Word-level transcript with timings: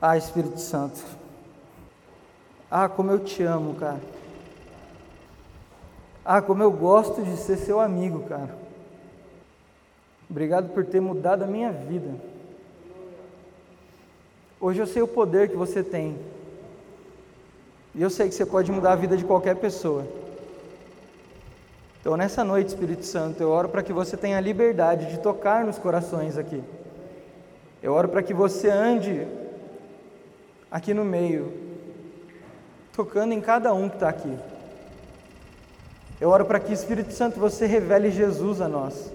Ah, 0.00 0.16
Espírito 0.16 0.60
Santo. 0.60 1.00
Ah, 2.70 2.88
como 2.88 3.10
eu 3.10 3.18
te 3.18 3.42
amo, 3.42 3.74
cara. 3.74 4.00
Ah, 6.24 6.40
como 6.40 6.62
eu 6.62 6.70
gosto 6.70 7.22
de 7.22 7.36
ser 7.36 7.56
seu 7.56 7.80
amigo, 7.80 8.20
cara. 8.28 8.54
Obrigado 10.30 10.68
por 10.68 10.84
ter 10.84 11.00
mudado 11.00 11.42
a 11.42 11.46
minha 11.46 11.72
vida. 11.72 12.14
Hoje 14.60 14.80
eu 14.80 14.86
sei 14.86 15.02
o 15.02 15.08
poder 15.08 15.48
que 15.48 15.56
você 15.56 15.82
tem. 15.82 16.16
E 17.94 18.02
eu 18.02 18.10
sei 18.10 18.28
que 18.28 18.34
você 18.34 18.46
pode 18.46 18.70
mudar 18.70 18.92
a 18.92 18.96
vida 18.96 19.16
de 19.16 19.24
qualquer 19.24 19.56
pessoa. 19.56 20.06
Então, 22.00 22.16
nessa 22.16 22.44
noite, 22.44 22.68
Espírito 22.68 23.04
Santo, 23.04 23.42
eu 23.42 23.50
oro 23.50 23.68
para 23.68 23.82
que 23.82 23.92
você 23.92 24.16
tenha 24.16 24.38
a 24.38 24.40
liberdade 24.40 25.06
de 25.10 25.18
tocar 25.18 25.64
nos 25.64 25.78
corações 25.78 26.38
aqui. 26.38 26.62
Eu 27.82 27.92
oro 27.92 28.08
para 28.08 28.22
que 28.22 28.32
você 28.32 28.68
ande 28.68 29.26
aqui 30.70 30.92
no 30.92 31.04
meio, 31.04 31.52
tocando 32.92 33.32
em 33.32 33.40
cada 33.40 33.72
um 33.72 33.88
que 33.88 33.96
está 33.96 34.08
aqui. 34.08 34.36
Eu 36.20 36.30
oro 36.30 36.44
para 36.44 36.58
que, 36.58 36.72
Espírito 36.72 37.12
Santo, 37.12 37.38
você 37.38 37.66
revele 37.66 38.10
Jesus 38.10 38.60
a 38.60 38.68
nós. 38.68 39.12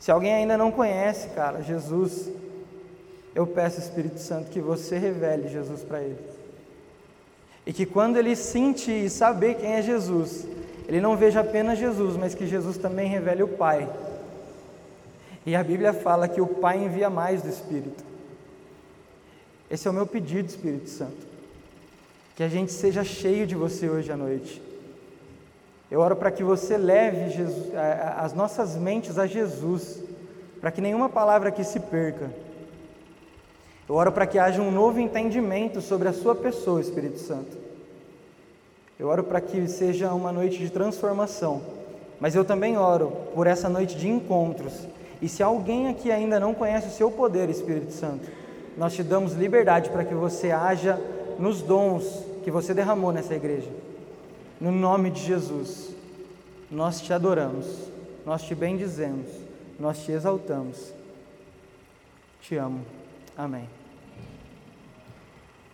Se 0.00 0.10
alguém 0.10 0.34
ainda 0.34 0.58
não 0.58 0.70
conhece, 0.70 1.28
cara, 1.28 1.62
Jesus, 1.62 2.30
eu 3.34 3.46
peço, 3.46 3.80
Espírito 3.80 4.18
Santo, 4.18 4.50
que 4.50 4.60
você 4.60 4.98
revele 4.98 5.48
Jesus 5.48 5.82
para 5.82 6.02
ele. 6.02 6.18
E 7.66 7.72
que 7.72 7.86
quando 7.86 8.18
ele 8.18 8.36
sentir 8.36 9.04
e 9.04 9.10
saber 9.10 9.54
quem 9.54 9.72
é 9.72 9.82
Jesus, 9.82 10.46
ele 10.86 11.00
não 11.00 11.16
veja 11.16 11.40
apenas 11.40 11.78
Jesus, 11.78 12.16
mas 12.16 12.34
que 12.34 12.46
Jesus 12.46 12.76
também 12.76 13.08
revele 13.08 13.42
o 13.42 13.48
Pai. 13.48 13.88
E 15.46 15.54
a 15.56 15.62
Bíblia 15.62 15.92
fala 15.92 16.28
que 16.28 16.40
o 16.40 16.46
Pai 16.46 16.84
envia 16.84 17.08
mais 17.08 17.42
do 17.42 17.48
Espírito. 17.48 18.13
Esse 19.70 19.88
é 19.88 19.90
o 19.90 19.94
meu 19.94 20.06
pedido, 20.06 20.48
Espírito 20.48 20.88
Santo. 20.90 21.26
Que 22.36 22.42
a 22.42 22.48
gente 22.48 22.72
seja 22.72 23.04
cheio 23.04 23.46
de 23.46 23.54
você 23.54 23.88
hoje 23.88 24.10
à 24.10 24.16
noite. 24.16 24.60
Eu 25.90 26.00
oro 26.00 26.16
para 26.16 26.30
que 26.30 26.42
você 26.42 26.76
leve 26.76 27.30
Jesus, 27.30 27.72
as 28.16 28.32
nossas 28.32 28.74
mentes 28.76 29.18
a 29.18 29.26
Jesus, 29.26 30.02
para 30.60 30.70
que 30.70 30.80
nenhuma 30.80 31.08
palavra 31.08 31.50
aqui 31.50 31.62
se 31.62 31.78
perca. 31.78 32.30
Eu 33.88 33.94
oro 33.94 34.10
para 34.10 34.26
que 34.26 34.38
haja 34.38 34.62
um 34.62 34.70
novo 34.70 34.98
entendimento 34.98 35.80
sobre 35.80 36.08
a 36.08 36.12
Sua 36.12 36.34
pessoa, 36.34 36.80
Espírito 36.80 37.18
Santo. 37.18 37.56
Eu 38.98 39.08
oro 39.08 39.24
para 39.24 39.40
que 39.40 39.66
seja 39.68 40.12
uma 40.12 40.32
noite 40.32 40.58
de 40.58 40.70
transformação, 40.70 41.62
mas 42.18 42.34
eu 42.34 42.44
também 42.44 42.78
oro 42.78 43.12
por 43.34 43.46
essa 43.46 43.68
noite 43.68 43.96
de 43.96 44.08
encontros. 44.08 44.88
E 45.20 45.28
se 45.28 45.42
alguém 45.42 45.88
aqui 45.88 46.10
ainda 46.10 46.40
não 46.40 46.54
conhece 46.54 46.88
o 46.88 46.92
Seu 46.92 47.10
poder, 47.10 47.50
Espírito 47.50 47.92
Santo, 47.92 48.28
nós 48.76 48.94
te 48.94 49.02
damos 49.02 49.34
liberdade 49.34 49.90
para 49.90 50.04
que 50.04 50.14
você 50.14 50.50
haja 50.50 51.00
nos 51.38 51.62
dons 51.62 52.24
que 52.42 52.50
você 52.50 52.74
derramou 52.74 53.12
nessa 53.12 53.34
igreja. 53.34 53.70
No 54.60 54.70
nome 54.70 55.10
de 55.10 55.20
Jesus, 55.20 55.94
nós 56.70 57.00
te 57.00 57.12
adoramos, 57.12 57.66
nós 58.24 58.42
te 58.42 58.54
bendizemos, 58.54 59.26
nós 59.78 59.98
te 59.98 60.12
exaltamos. 60.12 60.92
Te 62.40 62.56
amo. 62.56 62.80
Amém. 63.36 63.68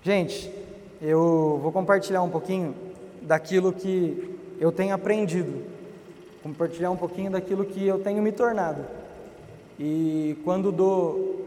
Gente, 0.02 0.52
eu 1.02 1.58
vou 1.62 1.72
compartilhar 1.72 2.22
um 2.22 2.30
pouquinho 2.30 2.74
daquilo 3.22 3.72
que 3.72 4.38
eu 4.58 4.70
tenho 4.70 4.94
aprendido, 4.94 5.64
compartilhar 6.42 6.90
um 6.90 6.96
pouquinho 6.96 7.30
daquilo 7.30 7.64
que 7.64 7.86
eu 7.86 7.98
tenho 7.98 8.22
me 8.22 8.32
tornado. 8.32 8.84
E 9.78 10.36
quando 10.44 10.70
do 10.70 11.40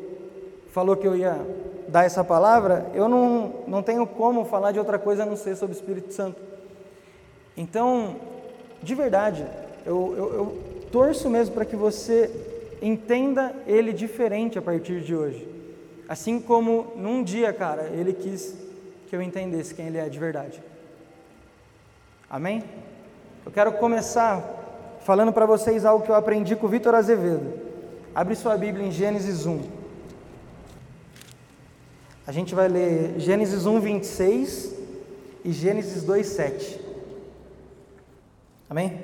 falou 0.73 0.97
que 0.97 1.07
eu 1.07 1.15
ia 1.15 1.39
dar 1.87 2.03
essa 2.03 2.23
palavra, 2.23 2.87
eu 2.95 3.07
não, 3.07 3.53
não 3.67 3.83
tenho 3.83 4.07
como 4.07 4.43
falar 4.43 4.71
de 4.71 4.79
outra 4.79 4.97
coisa 4.97 5.21
a 5.21 5.25
não 5.25 5.35
ser 5.35 5.55
sobre 5.55 5.75
o 5.75 5.79
Espírito 5.79 6.11
Santo. 6.11 6.41
Então, 7.55 8.15
de 8.81 8.95
verdade, 8.95 9.45
eu, 9.85 10.15
eu, 10.17 10.33
eu 10.33 10.59
torço 10.91 11.29
mesmo 11.29 11.53
para 11.53 11.63
que 11.63 11.75
você 11.75 12.27
entenda 12.81 13.53
ele 13.67 13.93
diferente 13.93 14.57
a 14.57 14.63
partir 14.63 15.01
de 15.01 15.15
hoje. 15.15 15.47
Assim 16.09 16.39
como 16.39 16.91
num 16.95 17.23
dia, 17.23 17.53
cara, 17.53 17.83
ele 17.93 18.11
quis 18.11 18.55
que 19.07 19.15
eu 19.15 19.21
entendesse 19.21 19.75
quem 19.75 19.85
ele 19.85 19.99
é 19.99 20.09
de 20.09 20.17
verdade. 20.17 20.59
Amém? 22.27 22.63
Eu 23.45 23.51
quero 23.51 23.73
começar 23.73 24.97
falando 25.01 25.31
para 25.31 25.45
vocês 25.45 25.85
algo 25.85 26.03
que 26.03 26.09
eu 26.09 26.15
aprendi 26.15 26.55
com 26.55 26.65
o 26.65 26.69
Vitor 26.69 26.95
Azevedo. 26.95 27.61
Abre 28.15 28.33
sua 28.33 28.57
Bíblia 28.57 28.87
em 28.87 28.91
Gênesis 28.91 29.45
1. 29.45 29.82
A 32.25 32.31
gente 32.31 32.55
vai 32.55 32.69
ler 32.69 33.19
Gênesis 33.19 33.65
1, 33.65 33.79
26 33.81 34.75
e 35.43 35.51
Gênesis 35.51 36.03
2, 36.03 36.25
7. 36.25 36.79
Amém? 38.69 38.97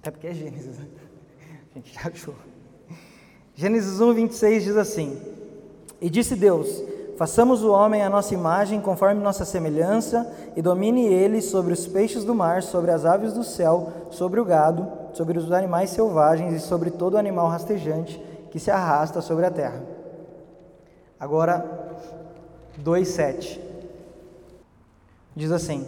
Até 0.00 0.10
porque 0.10 0.26
é 0.26 0.34
Gênesis, 0.34 0.78
né? 0.78 0.86
A 1.74 1.78
gente 1.78 1.94
já 1.94 2.08
achou. 2.08 2.34
Gênesis 3.54 4.00
1, 4.00 4.12
26 4.12 4.64
diz 4.64 4.76
assim: 4.76 5.18
E 6.00 6.10
disse 6.10 6.36
Deus: 6.36 6.82
Façamos 7.16 7.64
o 7.64 7.72
homem 7.72 8.02
à 8.02 8.10
nossa 8.10 8.34
imagem, 8.34 8.82
conforme 8.82 9.22
nossa 9.22 9.46
semelhança, 9.46 10.30
e 10.54 10.60
domine 10.60 11.06
ele 11.06 11.40
sobre 11.40 11.72
os 11.72 11.86
peixes 11.86 12.22
do 12.22 12.34
mar, 12.34 12.62
sobre 12.62 12.90
as 12.90 13.06
aves 13.06 13.32
do 13.32 13.42
céu, 13.42 13.92
sobre 14.10 14.38
o 14.38 14.44
gado, 14.44 14.86
sobre 15.14 15.38
os 15.38 15.50
animais 15.50 15.90
selvagens 15.90 16.54
e 16.54 16.60
sobre 16.60 16.90
todo 16.90 17.16
animal 17.16 17.48
rastejante 17.48 18.22
que 18.50 18.60
se 18.60 18.70
arrasta 18.70 19.20
sobre 19.20 19.46
a 19.46 19.50
terra. 19.50 19.97
Agora, 21.20 21.64
2,7 22.82 23.60
diz 25.34 25.50
assim: 25.50 25.86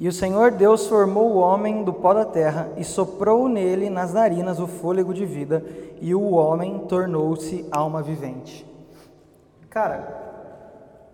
E 0.00 0.08
o 0.08 0.12
Senhor 0.12 0.52
Deus 0.52 0.86
formou 0.86 1.32
o 1.32 1.36
homem 1.36 1.84
do 1.84 1.92
pó 1.92 2.14
da 2.14 2.24
terra 2.24 2.70
e 2.76 2.84
soprou 2.84 3.48
nele 3.48 3.90
nas 3.90 4.14
narinas 4.14 4.58
o 4.58 4.66
fôlego 4.66 5.12
de 5.12 5.26
vida, 5.26 5.64
e 6.00 6.14
o 6.14 6.32
homem 6.32 6.78
tornou-se 6.80 7.66
alma 7.70 8.02
vivente. 8.02 8.66
Cara, 9.68 10.22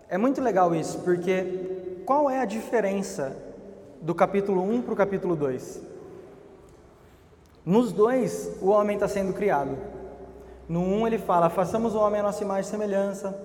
é 0.07 0.17
muito 0.17 0.41
legal 0.41 0.73
isso, 0.73 0.99
porque 0.99 2.01
qual 2.05 2.29
é 2.29 2.39
a 2.39 2.45
diferença 2.45 3.35
do 4.01 4.15
capítulo 4.15 4.63
1 4.63 4.81
para 4.81 4.93
o 4.93 4.97
capítulo 4.97 5.35
2? 5.35 5.81
Nos 7.65 7.91
dois, 7.91 8.57
o 8.61 8.69
homem 8.69 8.95
está 8.95 9.07
sendo 9.07 9.33
criado. 9.33 9.77
No 10.69 10.81
1 10.81 11.07
ele 11.07 11.17
fala, 11.17 11.49
façamos 11.49 11.95
o 11.95 11.99
homem 11.99 12.19
a 12.19 12.23
nossa 12.23 12.43
imagem 12.43 12.67
e 12.67 12.71
semelhança. 12.71 13.35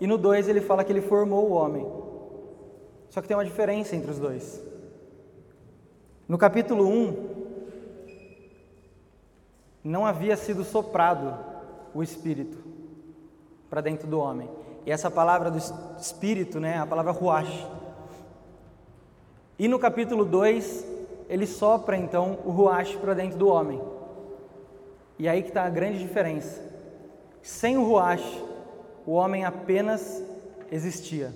E 0.00 0.06
no 0.06 0.16
2 0.16 0.48
ele 0.48 0.60
fala 0.60 0.84
que 0.84 0.92
ele 0.92 1.02
formou 1.02 1.50
o 1.50 1.52
homem. 1.52 1.84
Só 3.10 3.20
que 3.20 3.26
tem 3.26 3.36
uma 3.36 3.44
diferença 3.44 3.96
entre 3.96 4.12
os 4.12 4.18
dois. 4.20 4.62
No 6.28 6.38
capítulo 6.38 6.86
1, 6.86 7.28
não 9.82 10.06
havia 10.06 10.36
sido 10.36 10.62
soprado 10.62 11.36
o 11.92 12.00
Espírito 12.00 12.58
para 13.68 13.80
dentro 13.80 14.06
do 14.06 14.20
homem. 14.20 14.48
E 14.86 14.92
essa 14.92 15.10
palavra 15.10 15.50
do 15.50 15.58
Espírito, 15.98 16.60
né, 16.60 16.78
a 16.78 16.86
palavra 16.86 17.10
ruach. 17.10 17.66
E 19.58 19.66
no 19.66 19.80
capítulo 19.80 20.24
2, 20.24 20.86
ele 21.28 21.46
sopra 21.46 21.96
então 21.96 22.38
o 22.44 22.50
ruach 22.50 22.96
para 22.98 23.14
dentro 23.14 23.36
do 23.36 23.48
homem. 23.48 23.82
E 25.18 25.28
aí 25.28 25.42
que 25.42 25.48
está 25.48 25.64
a 25.64 25.70
grande 25.70 25.98
diferença. 25.98 26.67
Sem 27.48 27.78
o 27.78 27.82
ruach, 27.82 28.44
o 29.06 29.12
homem 29.12 29.42
apenas 29.42 30.22
existia. 30.70 31.34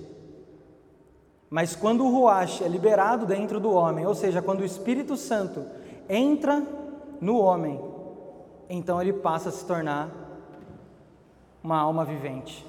Mas 1.49 1.75
quando 1.75 2.05
o 2.05 2.11
ruach 2.11 2.63
é 2.63 2.69
liberado 2.69 3.25
dentro 3.25 3.59
do 3.59 3.73
homem, 3.73 4.07
ou 4.07 4.15
seja, 4.15 4.43
quando 4.43 4.61
o 4.61 4.65
Espírito 4.65 5.17
Santo 5.17 5.65
entra 6.11 6.63
no 7.19 7.39
homem, 7.39 7.81
então 8.69 9.01
ele 9.01 9.15
passa 9.15 9.49
a 9.49 9.53
se 9.53 9.65
tornar 9.65 10.11
uma 11.65 11.79
alma 11.79 12.05
vivente. 12.05 12.67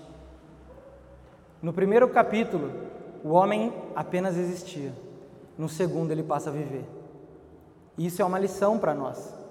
No 1.62 1.73
primeiro 1.73 2.07
capítulo, 2.07 2.71
o 3.25 3.31
homem 3.31 3.73
apenas 3.94 4.38
existia. 4.38 4.94
No 5.57 5.68
segundo, 5.68 6.12
ele 6.12 6.23
passa 6.23 6.50
a 6.50 6.53
viver. 6.53 6.85
Isso 7.97 8.21
é 8.21 8.25
uma 8.25 8.39
lição 8.39 8.79
para 8.79 8.94
nós. 8.94 9.43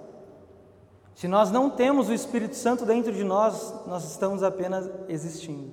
Se 1.15 1.29
nós 1.29 1.51
não 1.51 1.69
temos 1.69 2.09
o 2.09 2.15
Espírito 2.15 2.57
Santo 2.57 2.85
dentro 2.85 3.13
de 3.13 3.23
nós, 3.23 3.75
nós 3.87 4.05
estamos 4.11 4.43
apenas 4.43 4.89
existindo. 5.09 5.71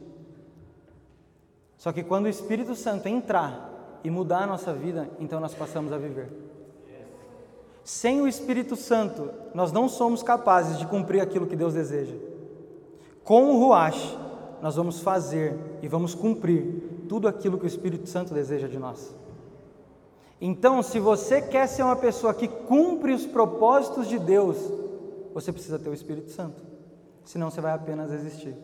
Só 1.77 1.93
que 1.93 2.03
quando 2.03 2.25
o 2.25 2.29
Espírito 2.29 2.75
Santo 2.75 3.07
entrar 3.07 3.99
e 4.03 4.09
mudar 4.09 4.43
a 4.43 4.47
nossa 4.47 4.73
vida, 4.73 5.09
então 5.19 5.39
nós 5.39 5.53
passamos 5.53 5.93
a 5.93 5.97
viver. 5.97 6.29
Sem 7.83 8.21
o 8.21 8.27
Espírito 8.27 8.75
Santo, 8.75 9.31
nós 9.53 9.71
não 9.71 9.87
somos 9.87 10.21
capazes 10.21 10.77
de 10.77 10.85
cumprir 10.85 11.21
aquilo 11.21 11.47
que 11.47 11.55
Deus 11.55 11.73
deseja. 11.73 12.15
Com 13.23 13.45
o 13.45 13.59
Ruach, 13.59 14.17
nós 14.61 14.75
vamos 14.75 14.99
fazer 14.99 15.57
e 15.81 15.87
vamos 15.87 16.13
cumprir 16.13 17.05
tudo 17.07 17.27
aquilo 17.27 17.57
que 17.57 17.65
o 17.65 17.67
Espírito 17.67 18.07
Santo 18.07 18.33
deseja 18.33 18.67
de 18.67 18.77
nós. 18.77 19.15
Então, 20.41 20.83
se 20.83 20.99
você 20.99 21.41
quer 21.41 21.67
ser 21.67 21.83
uma 21.83 21.95
pessoa 21.95 22.33
que 22.33 22.47
cumpre 22.47 23.13
os 23.13 23.25
propósitos 23.25 24.07
de 24.07 24.19
Deus, 24.19 24.57
você 25.33 25.51
precisa 25.51 25.79
ter 25.79 25.89
o 25.89 25.93
Espírito 25.93 26.31
Santo. 26.31 26.61
Senão 27.23 27.49
você 27.49 27.61
vai 27.61 27.73
apenas 27.73 28.11
existir. 28.11 28.55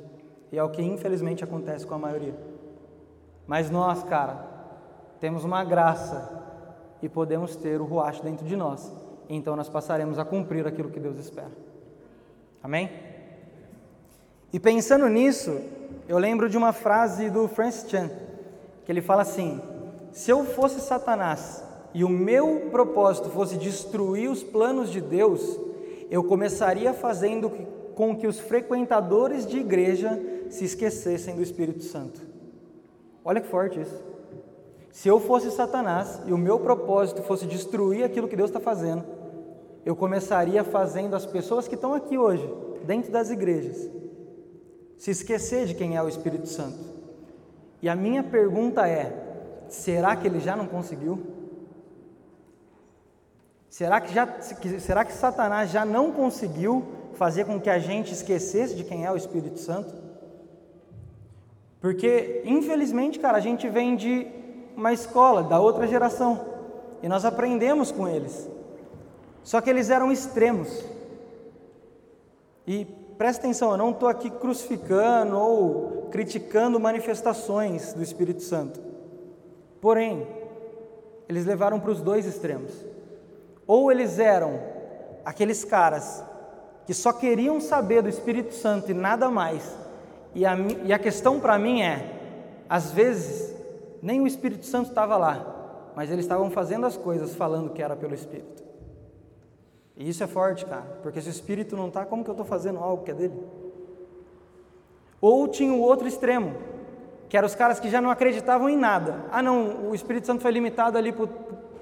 E 0.51 0.57
é 0.57 0.63
o 0.63 0.69
que 0.69 0.81
infelizmente 0.81 1.43
acontece 1.43 1.85
com 1.85 1.93
a 1.93 1.99
maioria. 1.99 2.35
Mas 3.47 3.69
nós, 3.69 4.03
cara, 4.03 4.45
temos 5.19 5.43
uma 5.43 5.63
graça 5.63 6.43
e 7.01 7.09
podemos 7.09 7.55
ter 7.55 7.79
o 7.79 7.85
ruach 7.85 8.21
dentro 8.21 8.45
de 8.45 8.55
nós. 8.55 8.91
Então 9.29 9.55
nós 9.55 9.69
passaremos 9.69 10.17
a 10.17 10.25
cumprir 10.25 10.65
aquilo 10.65 10.89
que 10.89 10.99
Deus 10.99 11.17
espera. 11.17 11.51
Amém? 12.63 12.89
E 14.51 14.59
pensando 14.59 15.07
nisso, 15.07 15.59
eu 16.07 16.17
lembro 16.17 16.49
de 16.49 16.57
uma 16.57 16.71
frase 16.71 17.29
do 17.29 17.47
Francis 17.47 17.89
Chan, 17.89 18.09
que 18.83 18.91
ele 18.91 19.01
fala 19.01 19.21
assim: 19.21 19.61
Se 20.11 20.31
eu 20.31 20.45
fosse 20.45 20.79
Satanás 20.79 21.63
e 21.93 22.03
o 22.03 22.09
meu 22.09 22.69
propósito 22.71 23.29
fosse 23.29 23.57
destruir 23.57 24.29
os 24.29 24.43
planos 24.43 24.89
de 24.91 25.01
Deus, 25.01 25.59
eu 26.09 26.23
começaria 26.23 26.93
fazendo 26.93 27.49
com 27.95 28.15
que 28.15 28.27
os 28.27 28.39
frequentadores 28.39 29.45
de 29.45 29.57
igreja 29.57 30.19
se 30.49 30.65
esquecessem 30.65 31.35
do 31.35 31.41
Espírito 31.41 31.83
Santo. 31.83 32.21
Olha 33.23 33.41
que 33.41 33.47
forte 33.47 33.79
isso. 33.79 34.03
Se 34.91 35.07
eu 35.09 35.19
fosse 35.19 35.51
Satanás 35.51 36.21
e 36.25 36.31
o 36.31 36.37
meu 36.37 36.59
propósito 36.59 37.21
fosse 37.23 37.45
destruir 37.45 38.03
aquilo 38.03 38.27
que 38.27 38.35
Deus 38.35 38.49
está 38.49 38.59
fazendo, 38.59 39.03
eu 39.85 39.95
começaria 39.95 40.63
fazendo 40.63 41.15
as 41.15 41.25
pessoas 41.25 41.67
que 41.67 41.75
estão 41.75 41.93
aqui 41.93 42.17
hoje, 42.17 42.49
dentro 42.85 43.11
das 43.11 43.29
igrejas, 43.29 43.89
se 44.97 45.11
esquecer 45.11 45.65
de 45.65 45.75
quem 45.75 45.95
é 45.95 46.01
o 46.01 46.07
Espírito 46.07 46.47
Santo. 46.47 46.79
E 47.81 47.89
a 47.89 47.95
minha 47.95 48.23
pergunta 48.23 48.87
é: 48.87 49.65
será 49.67 50.15
que 50.15 50.27
ele 50.27 50.39
já 50.39 50.55
não 50.55 50.65
conseguiu? 50.65 51.19
Será 53.75 53.99
que, 53.99 54.13
já, 54.13 54.25
será 54.79 55.03
que 55.03 55.11
Satanás 55.11 55.69
já 55.69 55.83
não 55.83 56.09
conseguiu 56.09 56.81
fazer 57.15 57.43
com 57.43 57.59
que 57.59 57.69
a 57.69 57.77
gente 57.77 58.13
esquecesse 58.13 58.73
de 58.73 58.85
quem 58.85 59.05
é 59.05 59.11
o 59.11 59.17
Espírito 59.17 59.59
Santo? 59.59 59.93
Porque, 61.81 62.41
infelizmente, 62.45 63.19
cara, 63.19 63.37
a 63.37 63.41
gente 63.41 63.67
vem 63.67 63.97
de 63.97 64.27
uma 64.77 64.93
escola 64.93 65.43
da 65.43 65.59
outra 65.59 65.85
geração 65.87 66.39
e 67.03 67.09
nós 67.09 67.25
aprendemos 67.25 67.91
com 67.91 68.07
eles. 68.07 68.49
Só 69.43 69.59
que 69.59 69.69
eles 69.69 69.89
eram 69.89 70.09
extremos. 70.09 70.69
E 72.65 72.85
presta 73.17 73.43
atenção, 73.43 73.71
eu 73.71 73.77
não 73.77 73.89
estou 73.91 74.07
aqui 74.07 74.29
crucificando 74.29 75.37
ou 75.37 76.07
criticando 76.11 76.79
manifestações 76.79 77.91
do 77.91 78.01
Espírito 78.01 78.41
Santo. 78.41 78.79
Porém, 79.81 80.25
eles 81.27 81.45
levaram 81.45 81.77
para 81.77 81.91
os 81.91 82.01
dois 82.01 82.25
extremos. 82.25 82.94
Ou 83.67 83.91
eles 83.91 84.19
eram 84.19 84.59
aqueles 85.23 85.63
caras 85.63 86.23
que 86.85 86.93
só 86.93 87.11
queriam 87.11 87.59
saber 87.59 88.01
do 88.01 88.09
Espírito 88.09 88.53
Santo 88.53 88.91
e 88.91 88.93
nada 88.93 89.29
mais. 89.29 89.75
E 90.33 90.45
a, 90.45 90.55
e 90.83 90.93
a 90.93 90.99
questão 90.99 91.39
para 91.39 91.57
mim 91.57 91.81
é: 91.81 92.63
às 92.69 92.91
vezes, 92.91 93.55
nem 94.01 94.21
o 94.21 94.27
Espírito 94.27 94.65
Santo 94.65 94.89
estava 94.89 95.17
lá, 95.17 95.91
mas 95.95 96.11
eles 96.11 96.25
estavam 96.25 96.51
fazendo 96.51 96.85
as 96.85 96.95
coisas 96.95 97.33
falando 97.35 97.71
que 97.71 97.81
era 97.81 97.95
pelo 97.95 98.13
Espírito. 98.13 98.63
E 99.97 100.09
isso 100.09 100.23
é 100.23 100.27
forte, 100.27 100.65
cara, 100.65 100.99
porque 101.01 101.21
se 101.21 101.29
o 101.29 101.31
Espírito 101.31 101.75
não 101.77 101.87
está, 101.87 102.05
como 102.05 102.23
que 102.23 102.29
eu 102.29 102.33
estou 102.33 102.45
fazendo 102.45 102.79
algo 102.79 103.03
que 103.03 103.11
é 103.11 103.13
dele? 103.13 103.41
Ou 105.21 105.47
tinha 105.47 105.73
o 105.73 105.79
outro 105.79 106.07
extremo, 106.07 106.53
que 107.29 107.37
eram 107.37 107.47
os 107.47 107.55
caras 107.55 107.79
que 107.79 107.89
já 107.89 108.01
não 108.01 108.11
acreditavam 108.11 108.69
em 108.69 108.77
nada. 108.77 109.25
Ah, 109.31 109.41
não, 109.41 109.89
o 109.89 109.95
Espírito 109.95 110.27
Santo 110.27 110.41
foi 110.41 110.51
limitado 110.51 110.97
ali 110.97 111.13
por, 111.13 111.29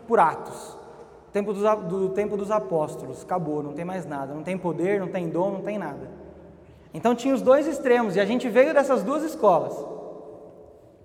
por 0.07 0.19
atos. 0.19 0.77
Tempo 1.33 1.51
dos, 1.51 1.63
do 1.87 2.09
tempo 2.09 2.37
dos 2.37 2.51
apóstolos, 2.51 3.23
acabou, 3.23 3.63
não 3.63 3.73
tem 3.73 3.83
mais 3.83 4.05
nada, 4.05 4.35
não 4.35 4.43
tem 4.43 4.55
poder, 4.55 4.99
não 4.99 5.07
tem 5.07 5.27
dom, 5.27 5.49
não 5.49 5.61
tem 5.61 5.79
nada. 5.79 6.07
Então 6.93 7.15
tinha 7.15 7.33
os 7.33 7.41
dois 7.41 7.65
extremos 7.65 8.15
e 8.15 8.19
a 8.19 8.25
gente 8.25 8.47
veio 8.47 8.71
dessas 8.71 9.01
duas 9.01 9.23
escolas. 9.23 9.73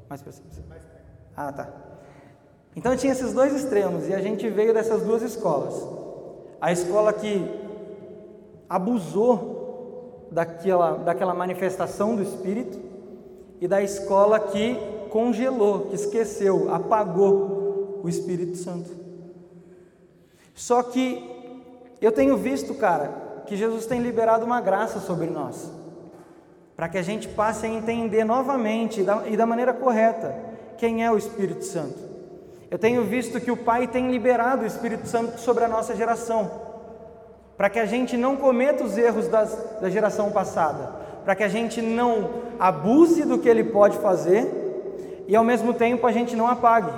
Mais 0.07 0.23
Ah, 1.35 1.51
tá. 1.51 1.69
Então 2.77 2.95
tinha 2.95 3.11
esses 3.11 3.33
dois 3.33 3.55
extremos 3.55 4.07
e 4.07 4.15
a 4.15 4.21
gente 4.21 4.49
veio 4.51 4.75
dessas 4.75 5.03
duas 5.03 5.23
escolas. 5.23 5.83
A 6.61 6.71
escola 6.73 7.11
que 7.11 7.49
abusou 8.69 10.29
daquela, 10.31 10.99
daquela 10.99 11.33
manifestação 11.33 12.15
do 12.15 12.23
Espírito 12.23 12.79
e 13.63 13.67
da 13.67 13.83
escola 13.83 14.39
que 14.39 14.77
congelou, 15.09 15.87
que 15.87 15.95
esqueceu, 15.95 16.73
apagou 16.73 18.01
o 18.03 18.09
Espírito 18.11 18.57
Santo. 18.59 18.98
Só 20.59 20.83
que 20.83 21.25
eu 22.01 22.11
tenho 22.11 22.37
visto, 22.37 22.75
cara, 22.75 23.43
que 23.47 23.57
Jesus 23.57 23.87
tem 23.87 24.03
liberado 24.03 24.45
uma 24.45 24.61
graça 24.61 24.99
sobre 24.99 25.27
nós, 25.27 25.71
para 26.75 26.89
que 26.89 26.99
a 26.99 27.03
gente 27.03 27.29
passe 27.29 27.65
a 27.65 27.69
entender 27.69 28.25
novamente 28.25 29.07
e 29.29 29.37
da 29.37 29.47
maneira 29.47 29.73
correta 29.73 30.35
quem 30.77 31.05
é 31.05 31.11
o 31.13 31.17
Espírito 31.17 31.65
Santo. 31.65 31.97
Eu 32.69 32.77
tenho 32.77 33.05
visto 33.05 33.41
que 33.41 33.53
o 33.53 33.57
Pai 33.57 33.87
tem 33.87 34.11
liberado 34.11 34.65
o 34.65 34.67
Espírito 34.67 35.07
Santo 35.07 35.39
sobre 35.39 35.63
a 35.63 35.69
nossa 35.69 35.95
geração, 35.95 36.51
para 37.57 37.71
que 37.71 37.79
a 37.79 37.87
gente 37.87 38.17
não 38.17 38.37
cometa 38.37 38.83
os 38.83 38.99
erros 38.99 39.29
das, 39.29 39.57
da 39.81 39.89
geração 39.89 40.33
passada, 40.33 40.93
para 41.23 41.37
que 41.37 41.45
a 41.45 41.49
gente 41.49 41.81
não 41.81 42.31
abuse 42.59 43.25
do 43.25 43.39
que 43.39 43.49
Ele 43.49 43.63
pode 43.63 43.97
fazer 43.99 45.23
e 45.29 45.37
ao 45.37 45.45
mesmo 45.45 45.73
tempo 45.73 46.05
a 46.05 46.11
gente 46.11 46.35
não 46.35 46.49
apague, 46.49 46.91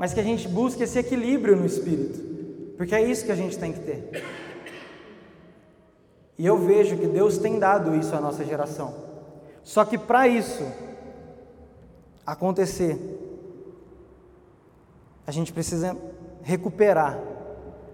mas 0.00 0.12
que 0.12 0.18
a 0.18 0.24
gente 0.24 0.48
busque 0.48 0.82
esse 0.82 0.98
equilíbrio 0.98 1.54
no 1.54 1.64
Espírito. 1.64 2.31
Porque 2.76 2.94
é 2.94 3.02
isso 3.02 3.24
que 3.24 3.32
a 3.32 3.36
gente 3.36 3.58
tem 3.58 3.72
que 3.72 3.80
ter. 3.80 4.24
E 6.38 6.46
eu 6.46 6.56
vejo 6.58 6.96
que 6.96 7.06
Deus 7.06 7.38
tem 7.38 7.58
dado 7.58 7.94
isso 7.94 8.14
à 8.14 8.20
nossa 8.20 8.44
geração. 8.44 8.94
Só 9.62 9.84
que 9.84 9.96
para 9.96 10.26
isso 10.26 10.66
acontecer, 12.26 12.98
a 15.26 15.30
gente 15.30 15.52
precisa 15.52 15.96
recuperar 16.42 17.18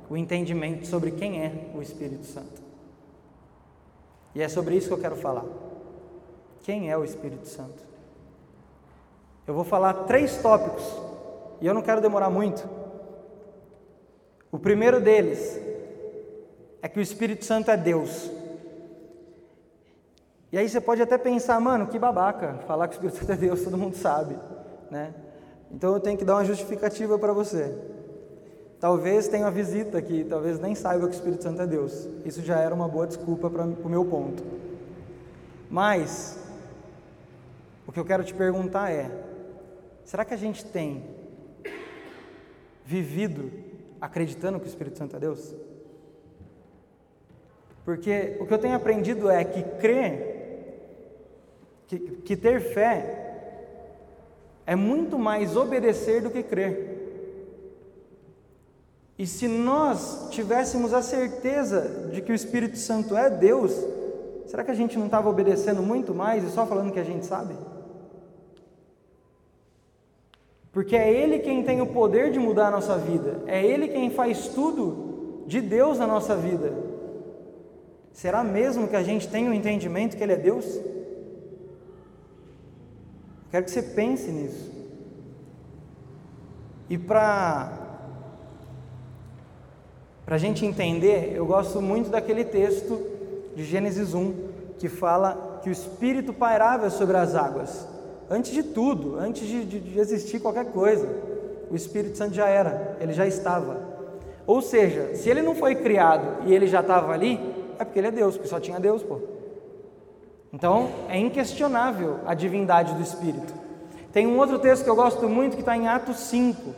o 0.09 0.17
entendimento 0.17 0.87
sobre 0.87 1.11
quem 1.11 1.43
é 1.43 1.71
o 1.75 1.83
Espírito 1.83 2.25
Santo. 2.25 2.63
E 4.35 4.41
é 4.41 4.49
sobre 4.49 4.77
isso 4.77 4.89
que 4.89 4.95
eu 4.95 4.99
quero 4.99 5.17
falar. 5.17 5.45
Quem 6.63 6.91
é 6.91 6.97
o 6.97 7.05
Espírito 7.05 7.47
Santo? 7.47 7.87
Eu 9.47 9.55
vou 9.55 9.65
falar 9.65 10.05
três 10.05 10.37
tópicos, 10.39 10.85
e 11.61 11.67
eu 11.67 11.75
não 11.75 11.83
quero 11.83 12.01
demorar 12.01 12.31
muito. 12.31 12.78
O 14.51 14.59
primeiro 14.59 15.01
deles 15.01 15.61
é 16.81 16.89
que 16.89 16.99
o 16.99 17.03
Espírito 17.03 17.45
Santo 17.45 17.71
é 17.71 17.77
Deus. 17.77 18.31
E 20.51 20.57
aí 20.57 20.67
você 20.69 20.81
pode 20.81 21.03
até 21.03 21.19
pensar, 21.19 21.61
mano, 21.61 21.87
que 21.87 21.99
babaca, 21.99 22.55
falar 22.67 22.89
que 22.89 22.95
o 22.95 22.97
Espírito 22.97 23.19
Santo 23.19 23.33
é 23.33 23.37
Deus, 23.37 23.61
todo 23.65 23.77
mundo 23.77 23.97
sabe, 23.97 24.39
né? 24.91 25.15
Então 25.71 25.93
eu 25.93 26.01
tenho 26.01 26.17
que 26.17 26.25
dar 26.25 26.37
uma 26.37 26.45
justificativa 26.45 27.19
para 27.19 27.33
você. 27.33 27.77
Talvez 28.81 29.29
tenha 29.29 29.45
uma 29.45 29.51
visita 29.51 30.01
que 30.01 30.25
talvez 30.25 30.59
nem 30.59 30.75
saiba 30.75 31.09
que 31.09 31.15
o 31.15 31.19
Espírito 31.19 31.43
Santo 31.43 31.61
é 31.61 31.67
Deus. 31.67 32.09
Isso 32.25 32.43
já 32.43 32.59
era 32.59 32.75
uma 32.75 32.89
boa 32.89 33.07
desculpa 33.07 33.51
para 33.51 33.65
o 33.65 33.89
meu 33.89 34.05
ponto. 34.05 34.43
Mas 35.69 36.39
o 37.87 37.93
que 37.93 38.01
eu 38.01 38.05
quero 38.05 38.25
te 38.25 38.33
perguntar 38.33 38.91
é: 38.91 39.11
será 40.05 40.25
que 40.25 40.33
a 40.33 40.39
gente 40.39 40.65
tem 40.65 41.05
vivido 42.85 43.68
acreditando 44.01 44.59
que 44.59 44.67
o 44.67 44.69
Espírito 44.69 44.99
Santo 44.99 45.17
é 45.17 45.19
Deus? 45.19 45.55
Porque 47.85 48.37
o 48.39 48.47
que 48.47 48.53
eu 48.53 48.59
tenho 48.59 48.77
aprendido 48.77 49.31
é 49.31 49.43
que 49.45 49.63
crer, 49.63 50.83
que, 51.87 51.99
que 51.99 52.37
ter 52.37 52.61
fé, 52.61 53.29
é 54.67 54.77
muito 54.77 55.19
mais 55.19 55.57
obedecer 55.57 56.21
do 56.21 56.31
que 56.31 56.43
crer. 56.43 56.99
E 59.19 59.27
se 59.27 59.49
nós 59.49 60.29
tivéssemos 60.31 60.93
a 60.93 61.03
certeza 61.03 62.11
de 62.13 62.21
que 62.21 62.31
o 62.31 62.35
Espírito 62.35 62.77
Santo 62.77 63.17
é 63.17 63.31
Deus, 63.31 63.73
será 64.47 64.63
que 64.63 64.71
a 64.71 64.75
gente 64.75 64.99
não 64.99 65.07
estava 65.07 65.29
obedecendo 65.29 65.83
muito 65.83 66.15
mais 66.15 66.45
e 66.45 66.51
só 66.51 66.67
falando 66.67 66.93
que 66.93 67.01
a 67.01 67.05
gente 67.05 67.25
sabe? 67.25 67.55
Porque 70.79 70.95
é 70.95 71.13
Ele 71.13 71.41
quem 71.41 71.65
tem 71.65 71.81
o 71.81 71.89
poder 71.89 72.31
de 72.31 72.39
mudar 72.39 72.69
a 72.69 72.71
nossa 72.71 72.97
vida, 72.97 73.43
é 73.49 73.61
Ele 73.61 73.89
quem 73.89 74.11
faz 74.11 74.47
tudo 74.47 75.43
de 75.45 75.61
Deus 75.61 75.99
na 75.99 76.07
nossa 76.07 76.37
vida. 76.37 76.73
Será 78.13 78.45
mesmo 78.45 78.87
que 78.87 78.95
a 78.95 79.03
gente 79.03 79.27
tem 79.27 79.49
o 79.49 79.53
entendimento 79.53 80.17
que 80.17 80.23
Ele 80.23 80.35
é 80.35 80.37
Deus? 80.37 80.81
Quero 83.51 83.65
que 83.65 83.73
você 83.73 83.83
pense 83.83 84.31
nisso. 84.31 84.71
E 86.89 86.97
para 86.97 87.73
para 90.25 90.37
a 90.37 90.39
gente 90.39 90.65
entender, 90.65 91.33
eu 91.35 91.45
gosto 91.45 91.83
muito 91.83 92.09
daquele 92.09 92.45
texto 92.45 93.05
de 93.57 93.65
Gênesis 93.65 94.15
1 94.15 94.33
que 94.79 94.89
fala 94.89 95.59
que 95.61 95.69
o 95.69 95.73
Espírito 95.73 96.33
pairava 96.33 96.89
sobre 96.89 97.17
as 97.17 97.35
águas. 97.35 97.98
Antes 98.31 98.53
de 98.53 98.63
tudo, 98.63 99.19
antes 99.19 99.47
de, 99.47 99.65
de, 99.65 99.81
de 99.81 99.99
existir 99.99 100.41
qualquer 100.41 100.67
coisa, 100.67 101.09
o 101.71 101.75
Espírito 101.75 102.17
Santo 102.19 102.35
já 102.35 102.47
era, 102.47 102.97
ele 103.01 103.13
já 103.13 103.27
estava. 103.27 103.81
Ou 104.47 104.61
seja, 104.63 105.15
se 105.15 105.29
ele 105.29 105.43
não 105.43 105.55
foi 105.55 105.75
criado 105.75 106.47
e 106.47 106.55
ele 106.55 106.67
já 106.67 106.81
estava 106.81 107.13
ali, 107.13 107.41
é 107.79 107.85
porque 107.85 107.99
ele 107.99 108.09
é 108.09 108.11
Deus, 108.11 108.35
porque 108.35 108.49
só 108.49 108.61
tinha 108.61 108.79
Deus, 108.79 109.03
pô. 109.03 109.19
Então, 110.53 110.91
é 111.09 111.19
inquestionável 111.19 112.21
a 112.27 112.35
divindade 112.35 112.95
do 112.95 113.03
Espírito. 113.03 113.53
Tem 114.13 114.27
um 114.27 114.39
outro 114.39 114.59
texto 114.59 114.85
que 114.85 114.91
eu 114.91 114.97
gosto 114.97 115.29
muito 115.29 115.55
que 115.55 115.61
está 115.61 115.77
em 115.77 115.87
Atos 115.87 116.19
5, 116.21 116.75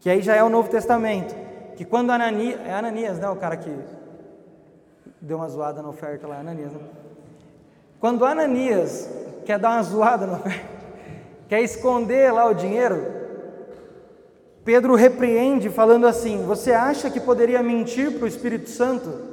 que 0.00 0.08
aí 0.08 0.22
já 0.22 0.36
é 0.36 0.42
o 0.42 0.48
Novo 0.48 0.68
Testamento, 0.68 1.34
que 1.76 1.84
quando 1.84 2.10
Ananias, 2.10 2.60
é 2.64 2.72
Ananias, 2.72 3.18
né, 3.18 3.28
o 3.28 3.36
cara 3.36 3.56
que 3.56 3.70
deu 5.20 5.36
uma 5.36 5.48
zoada 5.48 5.82
na 5.82 5.88
oferta 5.88 6.26
lá, 6.26 6.38
Ananias, 6.38 6.72
né? 6.72 6.80
Quando 7.98 8.24
Ananias 8.24 9.10
quer 9.44 9.58
dar 9.58 9.70
uma 9.70 9.82
zoada 9.82 10.26
na 10.26 10.32
oferta, 10.34 10.68
quer 11.48 11.60
esconder 11.62 12.32
lá 12.32 12.46
o 12.46 12.54
dinheiro, 12.54 13.20
Pedro 14.64 14.94
repreende 14.94 15.70
falando 15.70 16.06
assim: 16.06 16.44
Você 16.44 16.72
acha 16.72 17.10
que 17.10 17.18
poderia 17.18 17.62
mentir 17.62 18.12
para 18.12 18.24
o 18.24 18.28
Espírito 18.28 18.68
Santo? 18.70 19.30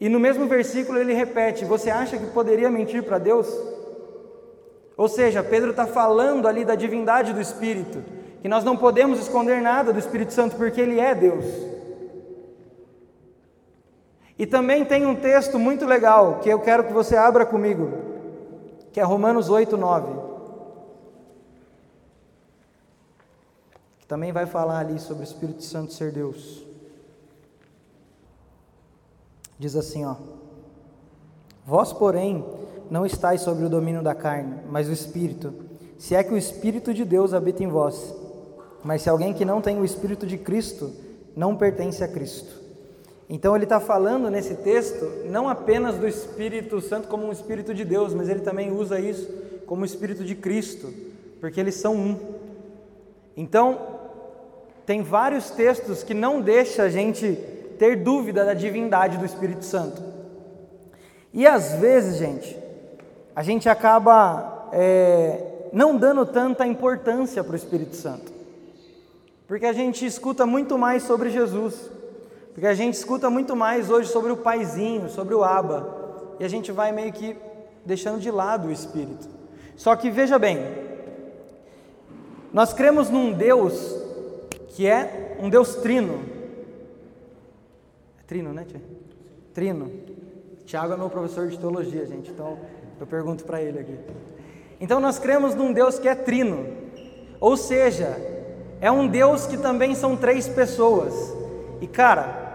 E 0.00 0.08
no 0.08 0.20
mesmo 0.20 0.46
versículo 0.46 0.98
ele 0.98 1.12
repete: 1.12 1.64
Você 1.64 1.90
acha 1.90 2.18
que 2.18 2.26
poderia 2.26 2.70
mentir 2.70 3.02
para 3.02 3.18
Deus? 3.18 3.48
Ou 4.96 5.08
seja, 5.08 5.42
Pedro 5.42 5.70
está 5.70 5.86
falando 5.86 6.46
ali 6.46 6.64
da 6.64 6.74
divindade 6.74 7.32
do 7.32 7.40
Espírito, 7.40 8.02
que 8.42 8.48
nós 8.48 8.64
não 8.64 8.76
podemos 8.76 9.18
esconder 9.20 9.60
nada 9.60 9.92
do 9.92 9.98
Espírito 9.98 10.32
Santo 10.32 10.56
porque 10.56 10.80
ele 10.80 11.00
é 11.00 11.14
Deus. 11.14 11.44
E 14.38 14.46
também 14.46 14.84
tem 14.84 15.04
um 15.04 15.16
texto 15.16 15.58
muito 15.58 15.84
legal 15.84 16.38
que 16.42 16.48
eu 16.48 16.60
quero 16.60 16.84
que 16.84 16.92
você 16.92 17.16
abra 17.16 17.44
comigo, 17.44 18.07
que 18.98 19.00
é 19.00 19.04
Romanos 19.04 19.48
8, 19.48 19.76
9. 19.76 20.12
Que 24.00 24.06
também 24.08 24.32
vai 24.32 24.44
falar 24.44 24.80
ali 24.80 24.98
sobre 24.98 25.22
o 25.22 25.24
Espírito 25.24 25.62
Santo 25.62 25.92
ser 25.92 26.10
Deus. 26.10 26.64
Diz 29.56 29.76
assim, 29.76 30.04
ó: 30.04 30.16
Vós, 31.64 31.92
porém, 31.92 32.44
não 32.90 33.06
estáis 33.06 33.40
sobre 33.40 33.64
o 33.64 33.68
domínio 33.68 34.02
da 34.02 34.16
carne, 34.16 34.62
mas 34.68 34.88
o 34.88 34.92
Espírito, 34.92 35.54
se 35.96 36.16
é 36.16 36.24
que 36.24 36.34
o 36.34 36.36
Espírito 36.36 36.92
de 36.92 37.04
Deus 37.04 37.32
habita 37.32 37.62
em 37.62 37.68
vós. 37.68 38.12
Mas 38.82 39.02
se 39.02 39.08
alguém 39.08 39.32
que 39.32 39.44
não 39.44 39.60
tem 39.60 39.78
o 39.78 39.84
Espírito 39.84 40.26
de 40.26 40.36
Cristo, 40.36 40.92
não 41.36 41.56
pertence 41.56 42.02
a 42.02 42.08
Cristo. 42.08 42.57
Então 43.28 43.54
ele 43.54 43.64
está 43.64 43.78
falando 43.78 44.30
nesse 44.30 44.54
texto 44.54 45.04
não 45.26 45.48
apenas 45.48 45.96
do 45.96 46.08
Espírito 46.08 46.80
Santo 46.80 47.08
como 47.08 47.26
um 47.26 47.32
Espírito 47.32 47.74
de 47.74 47.84
Deus, 47.84 48.14
mas 48.14 48.28
ele 48.28 48.40
também 48.40 48.72
usa 48.72 48.98
isso 48.98 49.28
como 49.66 49.82
o 49.82 49.84
Espírito 49.84 50.24
de 50.24 50.34
Cristo, 50.34 50.92
porque 51.40 51.60
eles 51.60 51.74
são 51.74 51.94
um. 51.94 52.18
Então, 53.36 53.78
tem 54.86 55.02
vários 55.02 55.50
textos 55.50 56.02
que 56.02 56.14
não 56.14 56.40
deixa 56.40 56.84
a 56.84 56.88
gente 56.88 57.38
ter 57.78 57.96
dúvida 57.96 58.44
da 58.46 58.54
divindade 58.54 59.18
do 59.18 59.26
Espírito 59.26 59.64
Santo. 59.64 60.02
E 61.34 61.46
às 61.46 61.74
vezes, 61.74 62.16
gente, 62.16 62.58
a 63.36 63.42
gente 63.42 63.68
acaba 63.68 64.70
é, 64.72 65.68
não 65.72 65.96
dando 65.96 66.24
tanta 66.24 66.66
importância 66.66 67.44
para 67.44 67.52
o 67.52 67.56
Espírito 67.56 67.94
Santo, 67.94 68.32
porque 69.46 69.66
a 69.66 69.72
gente 69.74 70.06
escuta 70.06 70.46
muito 70.46 70.78
mais 70.78 71.02
sobre 71.02 71.28
Jesus. 71.28 71.90
Porque 72.58 72.66
a 72.66 72.74
gente 72.74 72.94
escuta 72.94 73.30
muito 73.30 73.54
mais 73.54 73.88
hoje 73.88 74.10
sobre 74.10 74.32
o 74.32 74.36
paizinho, 74.36 75.08
sobre 75.08 75.32
o 75.32 75.44
aba, 75.44 76.34
e 76.40 76.44
a 76.44 76.48
gente 76.48 76.72
vai 76.72 76.90
meio 76.90 77.12
que 77.12 77.36
deixando 77.84 78.18
de 78.18 78.32
lado 78.32 78.66
o 78.66 78.72
espírito. 78.72 79.28
Só 79.76 79.94
que 79.94 80.10
veja 80.10 80.40
bem, 80.40 80.58
nós 82.52 82.72
cremos 82.72 83.10
num 83.10 83.32
Deus 83.32 83.96
que 84.70 84.88
é 84.88 85.36
um 85.40 85.48
Deus 85.48 85.76
trino. 85.76 86.20
É 88.18 88.24
trino, 88.26 88.52
né, 88.52 88.66
tia? 88.66 88.82
Trino. 89.54 89.92
Tiago 90.66 90.94
é 90.94 90.96
meu 90.96 91.08
professor 91.08 91.46
de 91.46 91.56
teologia, 91.56 92.04
gente, 92.06 92.32
então 92.32 92.58
eu 92.98 93.06
pergunto 93.06 93.44
para 93.44 93.62
ele 93.62 93.78
aqui. 93.78 93.96
Então 94.80 94.98
nós 94.98 95.16
cremos 95.16 95.54
num 95.54 95.72
Deus 95.72 95.96
que 95.96 96.08
é 96.08 96.14
trino, 96.16 96.66
ou 97.38 97.56
seja, 97.56 98.16
é 98.80 98.90
um 98.90 99.06
Deus 99.06 99.46
que 99.46 99.56
também 99.56 99.94
são 99.94 100.16
três 100.16 100.48
pessoas. 100.48 101.14
E 101.80 101.86
cara, 101.86 102.47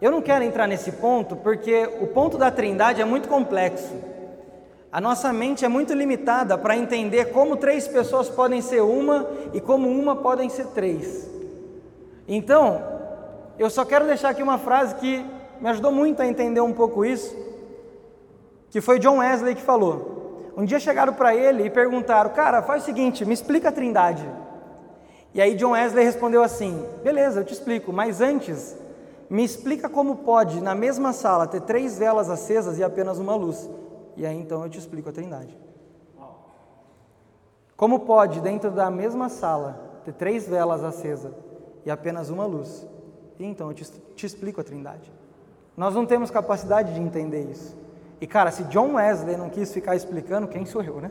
eu 0.00 0.10
não 0.10 0.20
quero 0.20 0.44
entrar 0.44 0.66
nesse 0.66 0.92
ponto 0.92 1.36
porque 1.36 1.88
o 2.00 2.06
ponto 2.08 2.36
da 2.36 2.50
trindade 2.50 3.00
é 3.00 3.04
muito 3.04 3.28
complexo. 3.28 3.94
A 4.92 5.00
nossa 5.00 5.32
mente 5.32 5.64
é 5.64 5.68
muito 5.68 5.92
limitada 5.92 6.56
para 6.56 6.76
entender 6.76 7.26
como 7.26 7.56
três 7.56 7.88
pessoas 7.88 8.28
podem 8.28 8.60
ser 8.60 8.82
uma 8.82 9.28
e 9.52 9.60
como 9.60 9.88
uma 9.88 10.16
podem 10.16 10.48
ser 10.48 10.66
três. 10.68 11.28
Então, 12.28 12.82
eu 13.58 13.70
só 13.70 13.84
quero 13.84 14.06
deixar 14.06 14.30
aqui 14.30 14.42
uma 14.42 14.58
frase 14.58 14.94
que 14.96 15.24
me 15.60 15.68
ajudou 15.70 15.92
muito 15.92 16.20
a 16.20 16.26
entender 16.26 16.60
um 16.60 16.72
pouco 16.72 17.04
isso, 17.04 17.34
que 18.70 18.80
foi 18.80 18.98
John 18.98 19.18
Wesley 19.18 19.54
que 19.54 19.62
falou. 19.62 20.52
Um 20.56 20.64
dia 20.64 20.80
chegaram 20.80 21.12
para 21.12 21.34
ele 21.34 21.64
e 21.64 21.70
perguntaram: 21.70 22.30
Cara, 22.30 22.62
faz 22.62 22.82
o 22.82 22.86
seguinte, 22.86 23.24
me 23.24 23.34
explica 23.34 23.68
a 23.68 23.72
trindade. 23.72 24.26
E 25.34 25.40
aí 25.40 25.54
John 25.54 25.72
Wesley 25.72 26.04
respondeu 26.04 26.42
assim: 26.42 26.86
Beleza, 27.02 27.40
eu 27.40 27.44
te 27.44 27.52
explico, 27.52 27.92
mas 27.92 28.20
antes 28.20 28.76
me 29.28 29.44
explica 29.44 29.88
como 29.88 30.16
pode, 30.16 30.60
na 30.60 30.74
mesma 30.74 31.12
sala, 31.12 31.46
ter 31.46 31.60
três 31.62 31.98
velas 31.98 32.30
acesas 32.30 32.78
e 32.78 32.84
apenas 32.84 33.18
uma 33.18 33.34
luz. 33.34 33.68
E 34.16 34.24
aí 34.24 34.38
então 34.38 34.62
eu 34.62 34.70
te 34.70 34.78
explico 34.78 35.08
a 35.08 35.12
trindade. 35.12 35.56
Como 37.76 38.00
pode, 38.00 38.40
dentro 38.40 38.70
da 38.70 38.90
mesma 38.90 39.28
sala, 39.28 40.00
ter 40.04 40.12
três 40.12 40.48
velas 40.48 40.82
acesas 40.82 41.32
e 41.84 41.90
apenas 41.90 42.30
uma 42.30 42.46
luz? 42.46 42.86
E 43.38 43.44
então 43.44 43.68
eu 43.68 43.74
te, 43.74 43.84
te 44.14 44.24
explico 44.24 44.60
a 44.60 44.64
trindade. 44.64 45.12
Nós 45.76 45.94
não 45.94 46.06
temos 46.06 46.30
capacidade 46.30 46.94
de 46.94 47.00
entender 47.00 47.50
isso. 47.50 47.76
E 48.18 48.26
cara, 48.26 48.50
se 48.50 48.64
John 48.64 48.94
Wesley 48.94 49.36
não 49.36 49.50
quis 49.50 49.72
ficar 49.72 49.94
explicando, 49.94 50.48
quem 50.48 50.64
sou 50.64 50.82
eu, 50.82 51.00
né? 51.00 51.10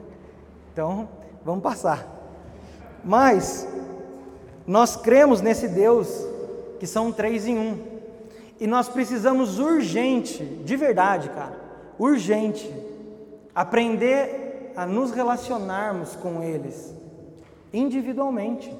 Então, 0.74 1.08
vamos 1.44 1.62
passar. 1.62 2.08
Mas, 3.04 3.68
nós 4.66 4.96
cremos 4.96 5.40
nesse 5.40 5.68
Deus 5.68 6.26
que 6.80 6.88
são 6.88 7.12
três 7.12 7.46
em 7.46 7.58
um. 7.58 7.95
E 8.60 8.68
nós 8.68 8.88
precisamos 8.88 9.60
urgente, 9.60 10.44
de 10.44 10.76
verdade, 10.76 11.30
cara, 11.30 11.60
urgente, 12.00 12.74
aprender 13.54 14.72
a 14.76 14.86
nos 14.86 15.12
relacionarmos 15.12 16.16
com 16.16 16.42
eles 16.42 16.94
individualmente. 17.74 18.74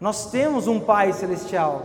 Nós 0.00 0.30
temos 0.30 0.66
um 0.66 0.80
Pai 0.80 1.12
celestial, 1.12 1.84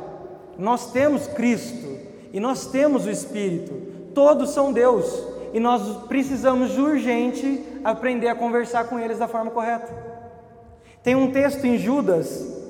nós 0.58 0.92
temos 0.92 1.28
Cristo 1.28 1.98
e 2.32 2.40
nós 2.40 2.68
temos 2.68 3.06
o 3.06 3.10
Espírito, 3.10 3.74
todos 4.14 4.52
são 4.52 4.72
Deus 4.72 5.24
e 5.54 5.60
nós 5.60 6.06
precisamos 6.08 6.78
urgente 6.78 7.64
aprender 7.84 8.28
a 8.28 8.36
conversar 8.36 8.86
com 8.86 9.00
eles 9.00 9.20
da 9.20 9.28
forma 9.28 9.52
correta. 9.52 9.92
Tem 11.02 11.16
um 11.16 11.32
texto 11.32 11.66
em 11.66 11.78
Judas 11.78 12.63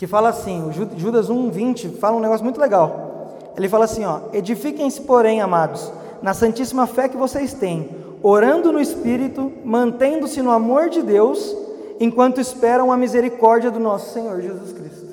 que 0.00 0.06
fala 0.06 0.30
assim, 0.30 0.72
Judas 0.96 1.28
1:20 1.28 1.98
fala 1.98 2.16
um 2.16 2.20
negócio 2.20 2.42
muito 2.42 2.58
legal. 2.58 3.36
Ele 3.54 3.68
fala 3.68 3.84
assim, 3.84 4.02
ó: 4.06 4.20
"Edifiquem-se, 4.32 5.02
porém, 5.02 5.42
amados, 5.42 5.92
na 6.22 6.32
santíssima 6.32 6.86
fé 6.86 7.06
que 7.06 7.18
vocês 7.18 7.52
têm, 7.52 7.90
orando 8.22 8.72
no 8.72 8.80
espírito, 8.80 9.52
mantendo-se 9.62 10.40
no 10.40 10.52
amor 10.52 10.88
de 10.88 11.02
Deus, 11.02 11.54
enquanto 12.00 12.40
esperam 12.40 12.90
a 12.90 12.96
misericórdia 12.96 13.70
do 13.70 13.78
nosso 13.78 14.14
Senhor 14.14 14.40
Jesus 14.40 14.72
Cristo." 14.72 15.06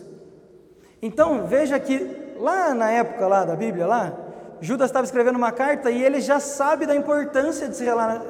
Então, 1.02 1.46
veja 1.46 1.78
que 1.82 2.36
lá 2.40 2.74
na 2.74 2.90
época 2.90 3.28
lá 3.28 3.44
da 3.44 3.58
Bíblia 3.58 3.86
lá, 3.86 4.14
Judas 4.62 4.88
estava 4.88 5.04
escrevendo 5.04 5.36
uma 5.36 5.52
carta 5.52 5.92
e 5.92 6.02
ele 6.02 6.22
já 6.22 6.40
sabe 6.40 6.86
da 6.86 6.96
importância 6.96 7.68
de 7.68 7.76
se 7.76 7.84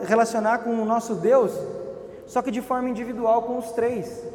relacionar 0.07 0.57
com 0.63 0.71
o 0.71 0.85
nosso 0.85 1.13
Deus, 1.13 1.51
só 2.25 2.41
que 2.41 2.49
de 2.49 2.63
forma 2.63 2.89
individual 2.89 3.43
com 3.43 3.59
os 3.59 3.71
três. 3.73 4.25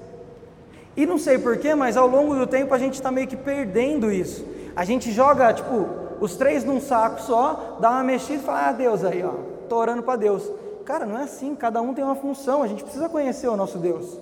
E 0.97 1.07
não 1.07 1.19
sei 1.19 1.39
porquê, 1.39 1.75
mas 1.75 1.97
ao 1.97 2.07
longo 2.07 2.35
do 2.35 2.47
tempo 2.47 2.75
a 2.75 2.79
gente 2.79 2.95
está 2.95 3.11
meio 3.11 3.27
que 3.27 3.37
perdendo 3.37 4.11
isso. 4.11 4.45
A 4.77 4.85
gente 4.85 5.11
joga, 5.11 5.53
tipo, 5.53 5.87
os 6.21 6.37
três 6.37 6.65
num 6.65 6.81
saco 6.81 7.21
só, 7.23 7.79
dá 7.81 7.91
uma 7.91 8.05
mexida 8.05 8.43
e 8.43 8.45
fala, 8.45 8.69
ah, 8.69 8.73
Deus 8.73 9.05
aí, 9.05 9.25
ó, 9.25 9.33
tô 9.69 9.77
orando 9.77 10.03
para 10.03 10.17
Deus. 10.17 10.51
Cara, 10.85 11.07
não 11.07 11.19
é 11.19 11.23
assim, 11.23 11.55
cada 11.55 11.81
um 11.81 11.95
tem 11.95 12.05
uma 12.05 12.15
função, 12.15 12.63
a 12.63 12.67
gente 12.67 12.83
precisa 12.83 13.09
conhecer 13.09 13.49
o 13.49 13.57
nosso 13.57 13.79
Deus. 13.79 14.19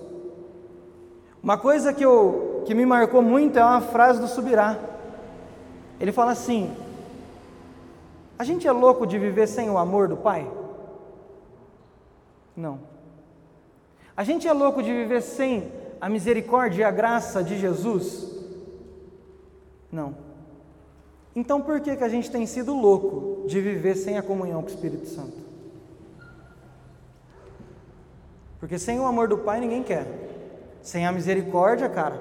Uma 1.43 1.57
coisa 1.57 1.91
que, 1.91 2.05
eu, 2.05 2.63
que 2.65 2.75
me 2.75 2.85
marcou 2.85 3.21
muito 3.21 3.57
é 3.57 3.63
uma 3.63 3.81
frase 3.81 4.21
do 4.21 4.27
Subirá. 4.27 4.77
Ele 5.99 6.11
fala 6.11 6.31
assim: 6.31 6.71
A 8.37 8.43
gente 8.43 8.67
é 8.67 8.71
louco 8.71 9.07
de 9.07 9.17
viver 9.17 9.47
sem 9.47 9.69
o 9.69 9.77
amor 9.77 10.07
do 10.07 10.15
Pai? 10.15 10.47
Não. 12.55 12.79
A 14.15 14.23
gente 14.23 14.47
é 14.47 14.53
louco 14.53 14.83
de 14.83 14.91
viver 14.91 15.21
sem 15.21 15.71
a 16.01 16.09
misericórdia 16.09 16.81
e 16.81 16.83
a 16.83 16.89
graça 16.89 17.43
de 17.43 17.59
Jesus? 17.59 18.27
Não. 19.91 20.15
Então 21.35 21.61
por 21.61 21.79
que, 21.79 21.95
que 21.95 22.03
a 22.03 22.09
gente 22.09 22.31
tem 22.31 22.45
sido 22.47 22.73
louco 22.73 23.45
de 23.47 23.61
viver 23.61 23.95
sem 23.95 24.17
a 24.17 24.23
comunhão 24.23 24.61
com 24.63 24.67
o 24.67 24.71
Espírito 24.71 25.05
Santo? 25.05 25.37
Porque 28.59 28.79
sem 28.79 28.99
o 28.99 29.05
amor 29.05 29.27
do 29.27 29.37
Pai 29.37 29.59
ninguém 29.59 29.83
quer. 29.83 30.07
Sem 30.81 31.05
a 31.05 31.11
misericórdia, 31.11 31.87
cara, 31.87 32.19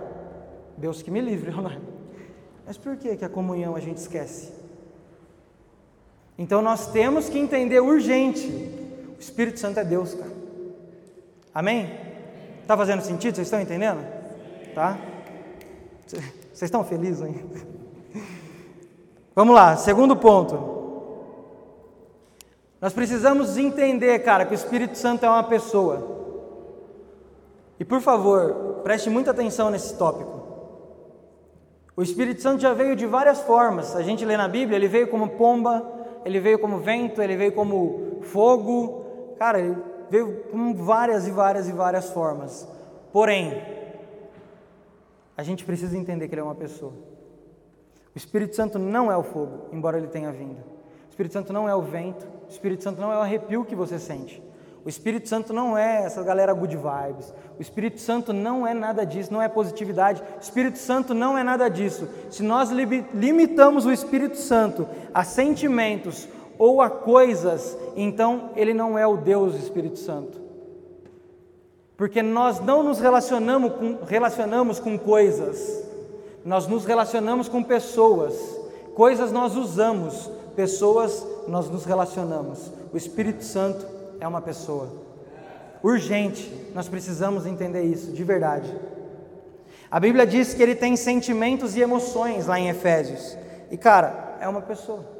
Deus 0.76 1.00
que 1.00 1.10
me 1.10 1.20
livre, 1.20 1.50
não 1.56 1.68
é? 1.70 1.78
Mas 2.66 2.76
por 2.76 2.96
que, 2.96 3.16
que 3.16 3.24
a 3.24 3.28
comunhão 3.28 3.74
a 3.74 3.80
gente 3.80 3.96
esquece? 3.96 4.52
Então 6.38 6.62
nós 6.62 6.86
temos 6.92 7.28
que 7.28 7.38
entender 7.38 7.80
urgente: 7.80 8.46
o 9.16 9.20
Espírito 9.20 9.58
Santo 9.58 9.80
é 9.80 9.84
Deus, 9.84 10.14
cara. 10.14 10.32
Amém? 11.52 12.09
Está 12.70 12.76
fazendo 12.76 13.02
sentido? 13.02 13.34
Vocês 13.34 13.48
estão 13.48 13.60
entendendo? 13.60 13.98
Tá? 14.76 14.96
Vocês 16.06 16.62
estão 16.62 16.84
felizes 16.84 17.20
ainda? 17.20 17.42
Vamos 19.34 19.56
lá, 19.56 19.76
segundo 19.76 20.14
ponto. 20.14 20.56
Nós 22.80 22.92
precisamos 22.92 23.58
entender, 23.58 24.20
cara, 24.20 24.44
que 24.44 24.52
o 24.52 24.54
Espírito 24.54 24.96
Santo 24.96 25.26
é 25.26 25.28
uma 25.28 25.42
pessoa. 25.42 26.46
E 27.80 27.84
por 27.84 28.00
favor, 28.00 28.82
preste 28.84 29.10
muita 29.10 29.32
atenção 29.32 29.68
nesse 29.68 29.96
tópico. 29.98 30.40
O 31.96 32.04
Espírito 32.04 32.40
Santo 32.40 32.62
já 32.62 32.72
veio 32.72 32.94
de 32.94 33.04
várias 33.04 33.40
formas. 33.40 33.96
A 33.96 34.02
gente 34.04 34.24
lê 34.24 34.36
na 34.36 34.46
Bíblia, 34.46 34.76
ele 34.76 34.86
veio 34.86 35.08
como 35.08 35.30
pomba, 35.30 35.84
ele 36.24 36.38
veio 36.38 36.60
como 36.60 36.78
vento, 36.78 37.20
ele 37.20 37.36
veio 37.36 37.50
como 37.50 38.20
fogo. 38.22 39.34
Cara, 39.40 39.58
veio 40.10 40.44
com 40.50 40.74
várias 40.74 41.26
e 41.26 41.30
várias 41.30 41.68
e 41.68 41.72
várias 41.72 42.10
formas. 42.10 42.66
Porém, 43.12 43.62
a 45.36 45.42
gente 45.42 45.64
precisa 45.64 45.96
entender 45.96 46.28
que 46.28 46.34
ele 46.34 46.42
é 46.42 46.44
uma 46.44 46.54
pessoa. 46.54 46.92
O 48.14 48.18
Espírito 48.18 48.56
Santo 48.56 48.78
não 48.78 49.10
é 49.10 49.16
o 49.16 49.22
fogo, 49.22 49.68
embora 49.72 49.96
ele 49.96 50.08
tenha 50.08 50.32
vindo. 50.32 50.58
O 50.58 51.10
Espírito 51.10 51.32
Santo 51.32 51.52
não 51.52 51.68
é 51.68 51.74
o 51.74 51.82
vento, 51.82 52.26
o 52.46 52.50
Espírito 52.50 52.82
Santo 52.82 53.00
não 53.00 53.12
é 53.12 53.16
o 53.16 53.20
arrepio 53.20 53.64
que 53.64 53.74
você 53.74 53.98
sente. 53.98 54.42
O 54.84 54.88
Espírito 54.88 55.28
Santo 55.28 55.52
não 55.52 55.76
é 55.76 56.04
essa 56.04 56.22
galera 56.22 56.54
good 56.54 56.74
vibes. 56.74 57.34
O 57.58 57.62
Espírito 57.62 58.00
Santo 58.00 58.32
não 58.32 58.66
é 58.66 58.72
nada 58.72 59.04
disso, 59.04 59.32
não 59.32 59.42
é 59.42 59.48
positividade. 59.48 60.22
O 60.38 60.40
Espírito 60.40 60.78
Santo 60.78 61.12
não 61.12 61.36
é 61.36 61.42
nada 61.42 61.68
disso. 61.68 62.08
Se 62.30 62.42
nós 62.42 62.70
limitamos 62.70 63.84
o 63.84 63.92
Espírito 63.92 64.38
Santo 64.38 64.88
a 65.12 65.22
sentimentos 65.22 66.26
ou 66.60 66.82
a 66.82 66.90
coisas, 66.90 67.74
então 67.96 68.50
ele 68.54 68.74
não 68.74 68.98
é 68.98 69.06
o 69.06 69.16
Deus 69.16 69.54
Espírito 69.54 69.98
Santo. 69.98 70.38
Porque 71.96 72.20
nós 72.20 72.60
não 72.60 72.82
nos 72.82 73.00
relacionamos 73.00 73.72
com, 73.72 73.98
relacionamos 74.04 74.78
com 74.78 74.98
coisas, 74.98 75.82
nós 76.44 76.66
nos 76.66 76.84
relacionamos 76.84 77.48
com 77.48 77.62
pessoas. 77.62 78.34
Coisas 78.94 79.32
nós 79.32 79.56
usamos, 79.56 80.30
pessoas 80.54 81.26
nós 81.48 81.70
nos 81.70 81.86
relacionamos. 81.86 82.70
O 82.92 82.96
Espírito 82.98 83.42
Santo 83.42 83.86
é 84.20 84.28
uma 84.28 84.42
pessoa. 84.42 84.90
Urgente, 85.82 86.52
nós 86.74 86.88
precisamos 86.88 87.46
entender 87.46 87.84
isso, 87.84 88.12
de 88.12 88.22
verdade. 88.22 88.70
A 89.90 89.98
Bíblia 89.98 90.26
diz 90.26 90.52
que 90.52 90.62
ele 90.62 90.74
tem 90.74 90.94
sentimentos 90.94 91.74
e 91.74 91.80
emoções 91.80 92.46
lá 92.46 92.60
em 92.60 92.68
Efésios. 92.68 93.34
E 93.70 93.78
cara, 93.78 94.36
é 94.42 94.46
uma 94.46 94.60
pessoa. 94.60 95.19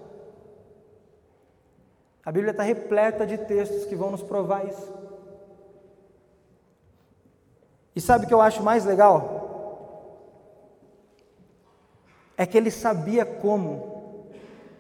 A 2.25 2.31
Bíblia 2.31 2.50
está 2.50 2.62
repleta 2.62 3.27
de 3.27 3.39
textos 3.39 3.85
que 3.87 3.97
vão 3.97 4.11
nos 4.11 4.23
provar 4.23 4.67
isso. 4.67 4.93
E 7.95 8.00
sabe 8.00 8.25
o 8.25 8.29
que 8.29 8.35
eu 8.35 8.41
acho 8.41 8.62
mais 8.62 8.85
legal? 8.85 9.49
É 12.37 12.47
que 12.47 12.57
ele 12.57 12.71
sabia 12.71 13.25
como 13.25 14.29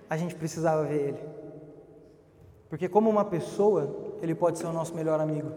a 0.08 0.16
gente 0.16 0.34
precisava 0.34 0.84
ver 0.84 1.08
ele. 1.08 1.28
Porque, 2.68 2.88
como 2.88 3.10
uma 3.10 3.24
pessoa, 3.24 4.16
ele 4.22 4.34
pode 4.34 4.58
ser 4.58 4.66
o 4.66 4.72
nosso 4.72 4.94
melhor 4.94 5.20
amigo. 5.20 5.50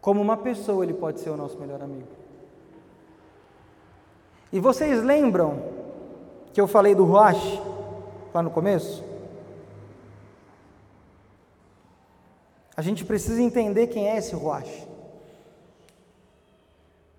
Como 0.00 0.20
uma 0.20 0.36
pessoa, 0.36 0.84
ele 0.84 0.94
pode 0.94 1.20
ser 1.20 1.30
o 1.30 1.36
nosso 1.36 1.58
melhor 1.58 1.82
amigo. 1.82 2.06
E 4.52 4.60
vocês 4.60 5.02
lembram 5.02 5.62
que 6.52 6.60
eu 6.60 6.68
falei 6.68 6.94
do 6.94 7.04
Ruach 7.04 7.60
lá 8.32 8.42
no 8.42 8.50
começo? 8.50 9.04
A 12.76 12.82
gente 12.82 13.04
precisa 13.04 13.40
entender 13.40 13.86
quem 13.86 14.08
é 14.08 14.18
esse 14.18 14.34
Ruach. 14.34 14.86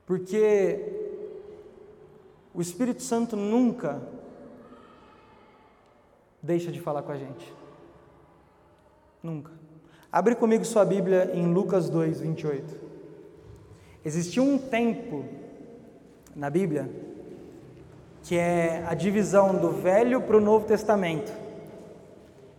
Porque 0.05 0.79
o 2.53 2.61
Espírito 2.61 3.01
Santo 3.01 3.35
nunca 3.35 4.01
deixa 6.41 6.71
de 6.71 6.79
falar 6.79 7.01
com 7.01 7.11
a 7.11 7.17
gente. 7.17 7.53
Nunca. 9.21 9.51
Abre 10.11 10.35
comigo 10.35 10.63
sua 10.63 10.85
Bíblia 10.85 11.31
em 11.33 11.51
Lucas 11.51 11.89
2, 11.89 12.21
28. 12.21 12.75
Existiu 14.05 14.43
um 14.43 14.57
tempo 14.57 15.25
na 16.35 16.49
Bíblia 16.49 16.89
que 18.23 18.37
é 18.37 18.83
a 18.85 18.93
divisão 18.93 19.55
do 19.55 19.71
Velho 19.71 20.21
para 20.21 20.37
o 20.37 20.41
Novo 20.41 20.65
Testamento. 20.65 21.31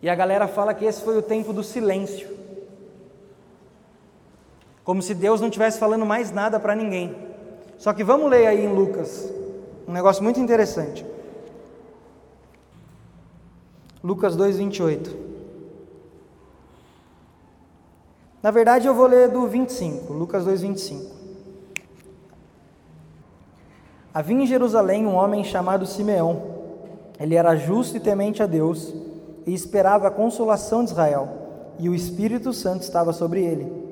E 0.01 0.09
a 0.09 0.15
galera 0.15 0.49
fala 0.49 0.73
que 0.73 0.85
esse 0.85 1.03
foi 1.03 1.19
o 1.19 1.23
tempo 1.23 1.53
do 1.53 1.63
silêncio. 1.63 2.38
Como 4.89 5.03
se 5.03 5.13
Deus 5.13 5.39
não 5.39 5.49
estivesse 5.49 5.79
falando 5.79 6.07
mais 6.07 6.33
nada 6.33 6.59
para 6.59 6.75
ninguém. 6.75 7.15
Só 7.77 7.93
que 7.93 8.03
vamos 8.03 8.31
ler 8.31 8.47
aí 8.47 8.65
em 8.65 8.75
Lucas, 8.75 9.31
um 9.87 9.93
negócio 9.93 10.25
muito 10.25 10.41
interessante. 10.41 11.05
Lucas 14.03 14.35
2, 14.35 14.57
28. 14.57 15.15
Na 18.43 18.51
verdade, 18.51 18.87
eu 18.87 18.95
vou 18.95 19.07
ler 19.07 19.29
do 19.29 19.47
25, 19.47 20.11
Lucas 20.11 20.47
2, 20.47 20.63
25. 20.63 21.15
Havia 24.15 24.43
em 24.43 24.47
Jerusalém 24.47 25.07
um 25.07 25.17
homem 25.17 25.45
chamado 25.45 25.85
Simeão. 25.85 26.43
Ele 27.21 27.35
era 27.35 27.55
justo 27.57 27.99
e 27.99 28.01
temente 28.01 28.43
a 28.43 28.47
Deus 28.47 28.95
e 29.45 29.53
esperava 29.53 30.09
a 30.09 30.11
consolação 30.11 30.83
de 30.83 30.93
Israel, 30.93 31.29
e 31.79 31.91
o 31.91 31.95
Espírito 31.95 32.55
Santo 32.55 32.85
estava 32.85 33.13
sobre 33.13 33.45
ele. 33.45 33.88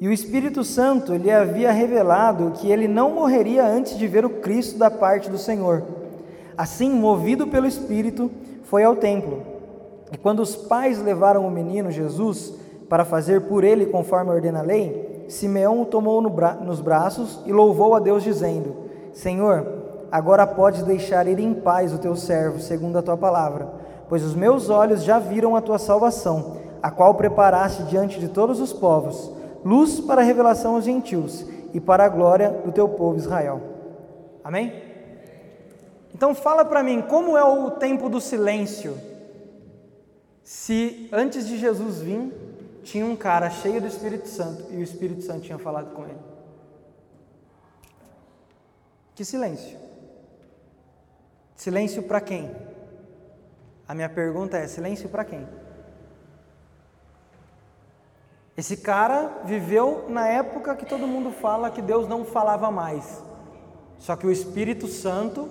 E 0.00 0.08
o 0.08 0.12
Espírito 0.12 0.64
Santo 0.64 1.14
lhe 1.14 1.30
havia 1.30 1.70
revelado 1.70 2.52
que 2.56 2.70
ele 2.70 2.88
não 2.88 3.14
morreria 3.14 3.64
antes 3.64 3.96
de 3.96 4.06
ver 4.06 4.24
o 4.24 4.30
Cristo 4.30 4.78
da 4.78 4.90
parte 4.90 5.30
do 5.30 5.38
Senhor. 5.38 5.82
Assim, 6.56 6.90
movido 6.90 7.46
pelo 7.46 7.66
Espírito, 7.66 8.30
foi 8.64 8.82
ao 8.84 8.96
templo. 8.96 9.42
E 10.12 10.18
quando 10.18 10.40
os 10.40 10.54
pais 10.54 11.02
levaram 11.02 11.46
o 11.46 11.50
menino 11.50 11.90
Jesus, 11.90 12.54
para 12.88 13.04
fazer 13.04 13.42
por 13.42 13.64
ele 13.64 13.86
conforme 13.86 14.30
ordena 14.30 14.60
a 14.60 14.62
lei, 14.62 15.24
Simeão 15.28 15.82
o 15.82 15.86
tomou 15.86 16.20
no 16.20 16.28
bra 16.28 16.54
nos 16.54 16.80
braços 16.80 17.40
e 17.46 17.52
louvou 17.52 17.94
a 17.94 17.98
Deus, 17.98 18.22
dizendo: 18.22 18.74
Senhor, 19.12 19.66
agora 20.12 20.46
podes 20.46 20.82
deixar 20.82 21.26
ir 21.26 21.38
em 21.38 21.54
paz 21.54 21.92
o 21.92 21.98
teu 21.98 22.14
servo, 22.14 22.60
segundo 22.60 22.98
a 22.98 23.02
tua 23.02 23.16
palavra, 23.16 23.68
pois 24.08 24.22
os 24.22 24.34
meus 24.34 24.68
olhos 24.68 25.02
já 25.02 25.18
viram 25.18 25.56
a 25.56 25.60
tua 25.60 25.78
salvação, 25.78 26.56
a 26.82 26.90
qual 26.90 27.14
preparaste 27.14 27.82
diante 27.84 28.20
de 28.20 28.28
todos 28.28 28.60
os 28.60 28.72
povos, 28.72 29.32
luz 29.64 30.00
para 30.00 30.20
a 30.20 30.24
revelação 30.24 30.74
aos 30.74 30.84
gentios 30.84 31.46
e 31.72 31.80
para 31.80 32.04
a 32.04 32.08
glória 32.08 32.50
do 32.50 32.70
teu 32.70 32.88
povo 32.88 33.16
Israel. 33.16 33.60
Amém? 34.44 34.82
Então 36.14 36.34
fala 36.34 36.64
para 36.64 36.82
mim, 36.82 37.02
como 37.02 37.36
é 37.36 37.42
o 37.42 37.72
tempo 37.72 38.08
do 38.08 38.20
silêncio? 38.20 38.96
Se 40.44 41.08
antes 41.10 41.46
de 41.46 41.58
Jesus 41.58 42.00
vir, 42.00 42.32
tinha 42.84 43.04
um 43.04 43.16
cara 43.16 43.48
cheio 43.48 43.80
do 43.80 43.86
Espírito 43.86 44.28
Santo 44.28 44.66
e 44.70 44.76
o 44.76 44.82
Espírito 44.82 45.22
Santo 45.22 45.40
tinha 45.40 45.58
falado 45.58 45.94
com 45.94 46.04
ele. 46.04 46.18
Que 49.14 49.24
silêncio. 49.24 49.78
Silêncio 51.56 52.02
para 52.02 52.20
quem? 52.20 52.54
A 53.88 53.94
minha 53.94 54.08
pergunta 54.08 54.58
é: 54.58 54.66
silêncio 54.66 55.08
para 55.08 55.24
quem? 55.24 55.46
Esse 58.56 58.76
cara 58.76 59.42
viveu 59.44 60.06
na 60.08 60.28
época 60.28 60.76
que 60.76 60.86
todo 60.86 61.06
mundo 61.06 61.32
fala 61.32 61.70
que 61.70 61.82
Deus 61.82 62.06
não 62.06 62.24
falava 62.24 62.70
mais. 62.70 63.22
Só 63.98 64.14
que 64.14 64.26
o 64.26 64.30
Espírito 64.30 64.86
Santo 64.86 65.48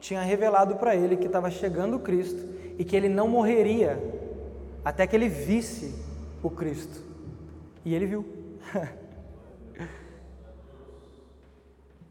tinha 0.00 0.22
revelado 0.22 0.76
para 0.76 0.96
ele 0.96 1.16
que 1.16 1.26
estava 1.26 1.50
chegando 1.50 1.98
Cristo 1.98 2.48
e 2.78 2.84
que 2.84 2.96
ele 2.96 3.08
não 3.08 3.28
morreria 3.28 4.02
até 4.84 5.06
que 5.06 5.14
ele 5.14 5.28
visse 5.28 5.94
o 6.42 6.50
Cristo. 6.50 7.04
E 7.84 7.94
ele 7.94 8.06
viu. 8.06 8.26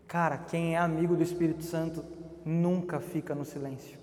Cara, 0.07 0.37
quem 0.37 0.75
é 0.75 0.77
amigo 0.77 1.15
do 1.15 1.23
Espírito 1.23 1.63
Santo 1.63 2.03
nunca 2.45 2.99
fica 2.99 3.35
no 3.35 3.43
silêncio. 3.43 3.99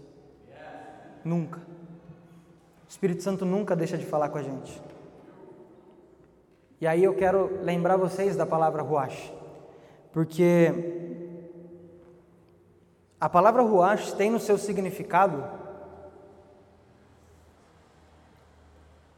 Nunca. 1.24 1.58
O 1.58 2.88
Espírito 2.88 3.22
Santo 3.22 3.44
nunca 3.44 3.74
deixa 3.74 3.96
de 3.96 4.04
falar 4.04 4.28
com 4.28 4.38
a 4.38 4.42
gente. 4.42 4.80
E 6.80 6.86
aí 6.86 7.02
eu 7.02 7.14
quero 7.14 7.60
lembrar 7.62 7.96
vocês 7.96 8.36
da 8.36 8.46
palavra 8.46 8.82
ruach, 8.82 9.32
porque 10.12 10.72
a 13.20 13.28
palavra 13.28 13.62
ruach 13.62 14.14
tem 14.14 14.30
no 14.30 14.38
seu 14.38 14.58
significado 14.58 15.42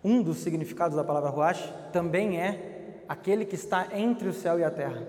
Um 0.02 0.22
dos 0.22 0.38
significados 0.38 0.96
da 0.96 1.02
palavra 1.02 1.28
Ruach 1.30 1.72
também 1.92 2.40
é 2.40 3.02
aquele 3.08 3.44
que 3.44 3.56
está 3.56 3.88
entre 3.92 4.28
o 4.28 4.32
céu 4.32 4.58
e 4.58 4.64
a 4.64 4.70
terra. 4.70 5.02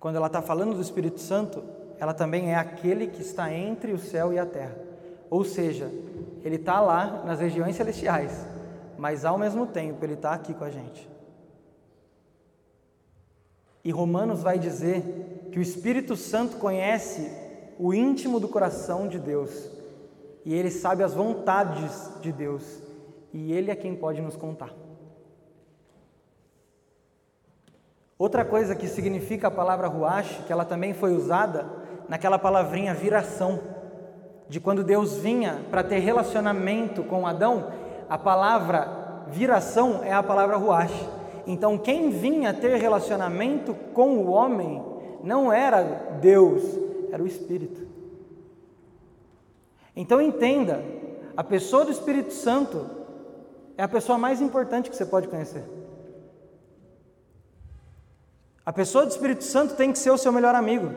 Quando 0.00 0.16
ela 0.16 0.26
está 0.26 0.40
falando 0.40 0.74
do 0.74 0.80
Espírito 0.80 1.20
Santo, 1.20 1.62
ela 1.98 2.14
também 2.14 2.52
é 2.52 2.56
aquele 2.56 3.06
que 3.06 3.20
está 3.20 3.52
entre 3.52 3.92
o 3.92 3.98
céu 3.98 4.32
e 4.32 4.38
a 4.38 4.46
terra. 4.46 4.76
Ou 5.30 5.44
seja, 5.44 5.90
ele 6.42 6.56
está 6.56 6.80
lá 6.80 7.22
nas 7.24 7.40
regiões 7.40 7.76
celestiais, 7.76 8.44
mas 9.02 9.24
ao 9.24 9.36
mesmo 9.36 9.66
tempo 9.66 10.04
ele 10.04 10.14
está 10.14 10.32
aqui 10.32 10.54
com 10.54 10.62
a 10.62 10.70
gente. 10.70 11.10
E 13.82 13.90
Romanos 13.90 14.44
vai 14.44 14.60
dizer 14.60 15.48
que 15.50 15.58
o 15.58 15.62
Espírito 15.62 16.14
Santo 16.14 16.56
conhece 16.58 17.28
o 17.80 17.92
íntimo 17.92 18.38
do 18.38 18.46
coração 18.46 19.08
de 19.08 19.18
Deus 19.18 19.68
e 20.44 20.54
ele 20.54 20.70
sabe 20.70 21.02
as 21.02 21.14
vontades 21.14 22.12
de 22.20 22.30
Deus 22.30 22.80
e 23.32 23.52
ele 23.52 23.72
é 23.72 23.74
quem 23.74 23.96
pode 23.96 24.22
nos 24.22 24.36
contar. 24.36 24.72
Outra 28.16 28.44
coisa 28.44 28.76
que 28.76 28.86
significa 28.86 29.48
a 29.48 29.50
palavra 29.50 29.88
ruach, 29.88 30.44
que 30.46 30.52
ela 30.52 30.64
também 30.64 30.94
foi 30.94 31.12
usada 31.12 31.66
naquela 32.08 32.38
palavrinha 32.38 32.94
viração, 32.94 33.58
de 34.48 34.60
quando 34.60 34.84
Deus 34.84 35.16
vinha 35.16 35.64
para 35.72 35.82
ter 35.82 35.98
relacionamento 35.98 37.02
com 37.02 37.26
Adão, 37.26 37.81
a 38.12 38.18
palavra 38.18 39.24
viração 39.28 40.04
é 40.04 40.12
a 40.12 40.22
palavra 40.22 40.58
ruach. 40.58 40.92
Então, 41.46 41.78
quem 41.78 42.10
vinha 42.10 42.52
ter 42.52 42.76
relacionamento 42.76 43.72
com 43.94 44.18
o 44.18 44.30
homem 44.30 44.84
não 45.24 45.50
era 45.50 45.82
Deus, 46.20 46.62
era 47.10 47.22
o 47.22 47.26
Espírito. 47.26 47.88
Então, 49.96 50.20
entenda: 50.20 50.84
a 51.34 51.42
pessoa 51.42 51.86
do 51.86 51.90
Espírito 51.90 52.34
Santo 52.34 52.84
é 53.78 53.82
a 53.82 53.88
pessoa 53.88 54.18
mais 54.18 54.42
importante 54.42 54.90
que 54.90 54.96
você 54.96 55.06
pode 55.06 55.26
conhecer. 55.26 55.64
A 58.66 58.74
pessoa 58.74 59.06
do 59.06 59.10
Espírito 59.10 59.44
Santo 59.44 59.74
tem 59.74 59.90
que 59.90 59.98
ser 59.98 60.10
o 60.10 60.18
seu 60.18 60.32
melhor 60.32 60.54
amigo. 60.54 60.90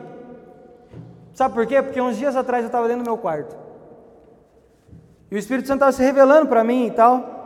Sabe 1.32 1.54
por 1.54 1.66
quê? 1.66 1.80
Porque 1.80 1.98
uns 1.98 2.18
dias 2.18 2.36
atrás 2.36 2.62
eu 2.62 2.66
estava 2.66 2.86
dentro 2.86 3.04
do 3.04 3.08
meu 3.08 3.16
quarto. 3.16 3.65
E 5.30 5.34
o 5.34 5.38
Espírito 5.38 5.66
Santo 5.66 5.78
estava 5.78 5.92
se 5.92 6.02
revelando 6.02 6.48
para 6.48 6.62
mim 6.62 6.86
e 6.86 6.90
tal. 6.90 7.36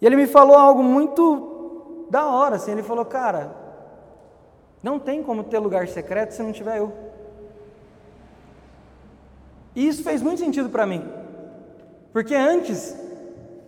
E 0.00 0.06
ele 0.06 0.16
me 0.16 0.26
falou 0.26 0.56
algo 0.56 0.82
muito 0.82 2.06
da 2.10 2.26
hora, 2.26 2.56
assim. 2.56 2.72
Ele 2.72 2.82
falou, 2.82 3.04
cara, 3.04 3.54
não 4.82 4.98
tem 4.98 5.22
como 5.22 5.44
ter 5.44 5.58
lugar 5.58 5.86
secreto 5.88 6.32
se 6.32 6.42
não 6.42 6.52
tiver 6.52 6.78
eu. 6.78 6.92
E 9.74 9.86
isso 9.86 10.02
fez 10.04 10.22
muito 10.22 10.40
sentido 10.40 10.68
para 10.70 10.86
mim. 10.86 11.10
Porque 12.12 12.34
antes 12.34 12.96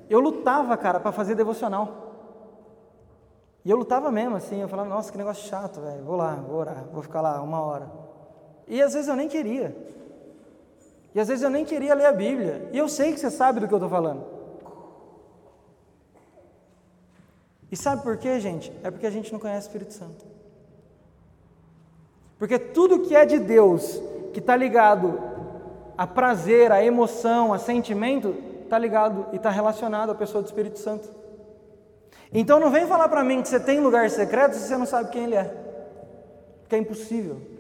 eu 0.09 0.21
lutava, 0.21 0.77
cara, 0.77 1.01
para 1.01 1.13
fazer 1.13 1.35
devocional. 1.35 2.05
E 3.65 3.71
eu 3.71 3.77
lutava 3.77 4.13
mesmo, 4.13 4.37
assim, 4.37 4.61
eu 4.61 4.69
falava, 4.69 4.89
nossa, 4.89 5.11
que 5.11 5.19
negócio 5.19 5.49
chato, 5.49 5.81
velho, 5.81 6.05
vou 6.05 6.15
lá, 6.15 6.37
vou 6.37 6.61
orar, 6.61 6.85
vou 6.93 7.03
ficar 7.03 7.21
lá 7.21 7.43
uma 7.43 7.61
hora. 7.61 7.91
E 8.69 8.81
às 8.81 8.95
vezes 8.95 9.09
eu 9.09 9.17
nem 9.17 9.27
queria. 9.27 9.77
E 11.17 11.21
às 11.21 11.29
vezes 11.29 11.43
eu 11.43 11.49
nem 11.49 11.65
queria 11.65 11.95
ler 11.95 12.05
a 12.05 12.13
Bíblia. 12.13 12.69
E 12.75 12.77
eu 12.77 12.91
sei 12.91 13.11
que 13.11 13.19
você 13.19 13.31
sabe 13.31 13.59
do 13.59 13.67
que 13.67 13.73
eu 13.73 13.79
estou 13.79 13.89
falando. 13.89 14.23
E 17.73 17.77
sabe 17.77 18.03
por 18.03 18.19
quê, 18.19 18.39
gente? 18.39 18.71
É 18.85 18.91
porque 18.91 19.07
a 19.07 19.11
gente 19.11 19.33
não 19.33 19.41
conhece 19.41 19.67
o 19.67 19.69
Espírito 19.71 19.95
Santo. 19.95 20.27
Porque 22.39 22.59
tudo 22.59 23.01
que 23.01 23.17
é 23.17 23.25
de 23.25 23.39
Deus, 23.39 23.99
que 24.35 24.41
está 24.41 24.55
ligado 24.55 25.19
a 25.97 26.07
prazer, 26.07 26.71
a 26.71 26.85
emoção, 26.85 27.51
a 27.51 27.59
sentimento, 27.59 28.37
está 28.65 28.79
ligado 28.79 29.29
e 29.33 29.37
está 29.37 29.49
relacionado 29.49 30.11
à 30.11 30.15
pessoa 30.15 30.43
do 30.43 30.47
Espírito 30.47 30.79
Santo. 30.79 31.09
Então 32.31 32.61
não 32.61 32.71
vem 32.71 32.87
falar 32.87 33.09
para 33.09 33.25
mim 33.25 33.41
que 33.41 33.49
você 33.49 33.59
tem 33.59 33.81
lugar 33.81 34.11
secreto 34.11 34.53
se 34.53 34.69
você 34.69 34.77
não 34.77 34.85
sabe 34.85 35.09
quem 35.09 35.25
ele 35.25 35.37
é. 35.37 35.45
Porque 36.61 36.77
é 36.77 36.79
impossível. 36.79 37.56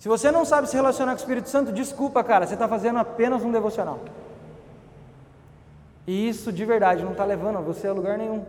Se 0.00 0.08
você 0.08 0.32
não 0.32 0.46
sabe 0.46 0.66
se 0.66 0.74
relacionar 0.74 1.12
com 1.12 1.18
o 1.18 1.20
Espírito 1.20 1.50
Santo, 1.50 1.70
desculpa, 1.70 2.24
cara, 2.24 2.46
você 2.46 2.54
está 2.54 2.66
fazendo 2.66 2.98
apenas 2.98 3.44
um 3.44 3.52
devocional. 3.52 3.98
E 6.06 6.26
isso 6.26 6.50
de 6.50 6.64
verdade 6.64 7.04
não 7.04 7.12
está 7.12 7.22
levando 7.22 7.62
você 7.62 7.86
a 7.86 7.92
lugar 7.92 8.16
nenhum. 8.16 8.42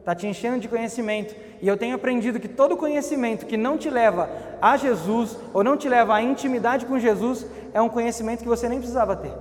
Está 0.00 0.16
te 0.16 0.26
enchendo 0.26 0.58
de 0.58 0.66
conhecimento. 0.66 1.32
E 1.62 1.68
eu 1.68 1.76
tenho 1.76 1.94
aprendido 1.94 2.40
que 2.40 2.48
todo 2.48 2.76
conhecimento 2.76 3.46
que 3.46 3.56
não 3.56 3.78
te 3.78 3.88
leva 3.88 4.28
a 4.60 4.76
Jesus, 4.76 5.38
ou 5.54 5.62
não 5.62 5.76
te 5.76 5.88
leva 5.88 6.12
à 6.12 6.20
intimidade 6.20 6.84
com 6.86 6.98
Jesus, 6.98 7.46
é 7.72 7.80
um 7.80 7.88
conhecimento 7.88 8.42
que 8.42 8.48
você 8.48 8.68
nem 8.68 8.80
precisava 8.80 9.14
ter. 9.14 9.32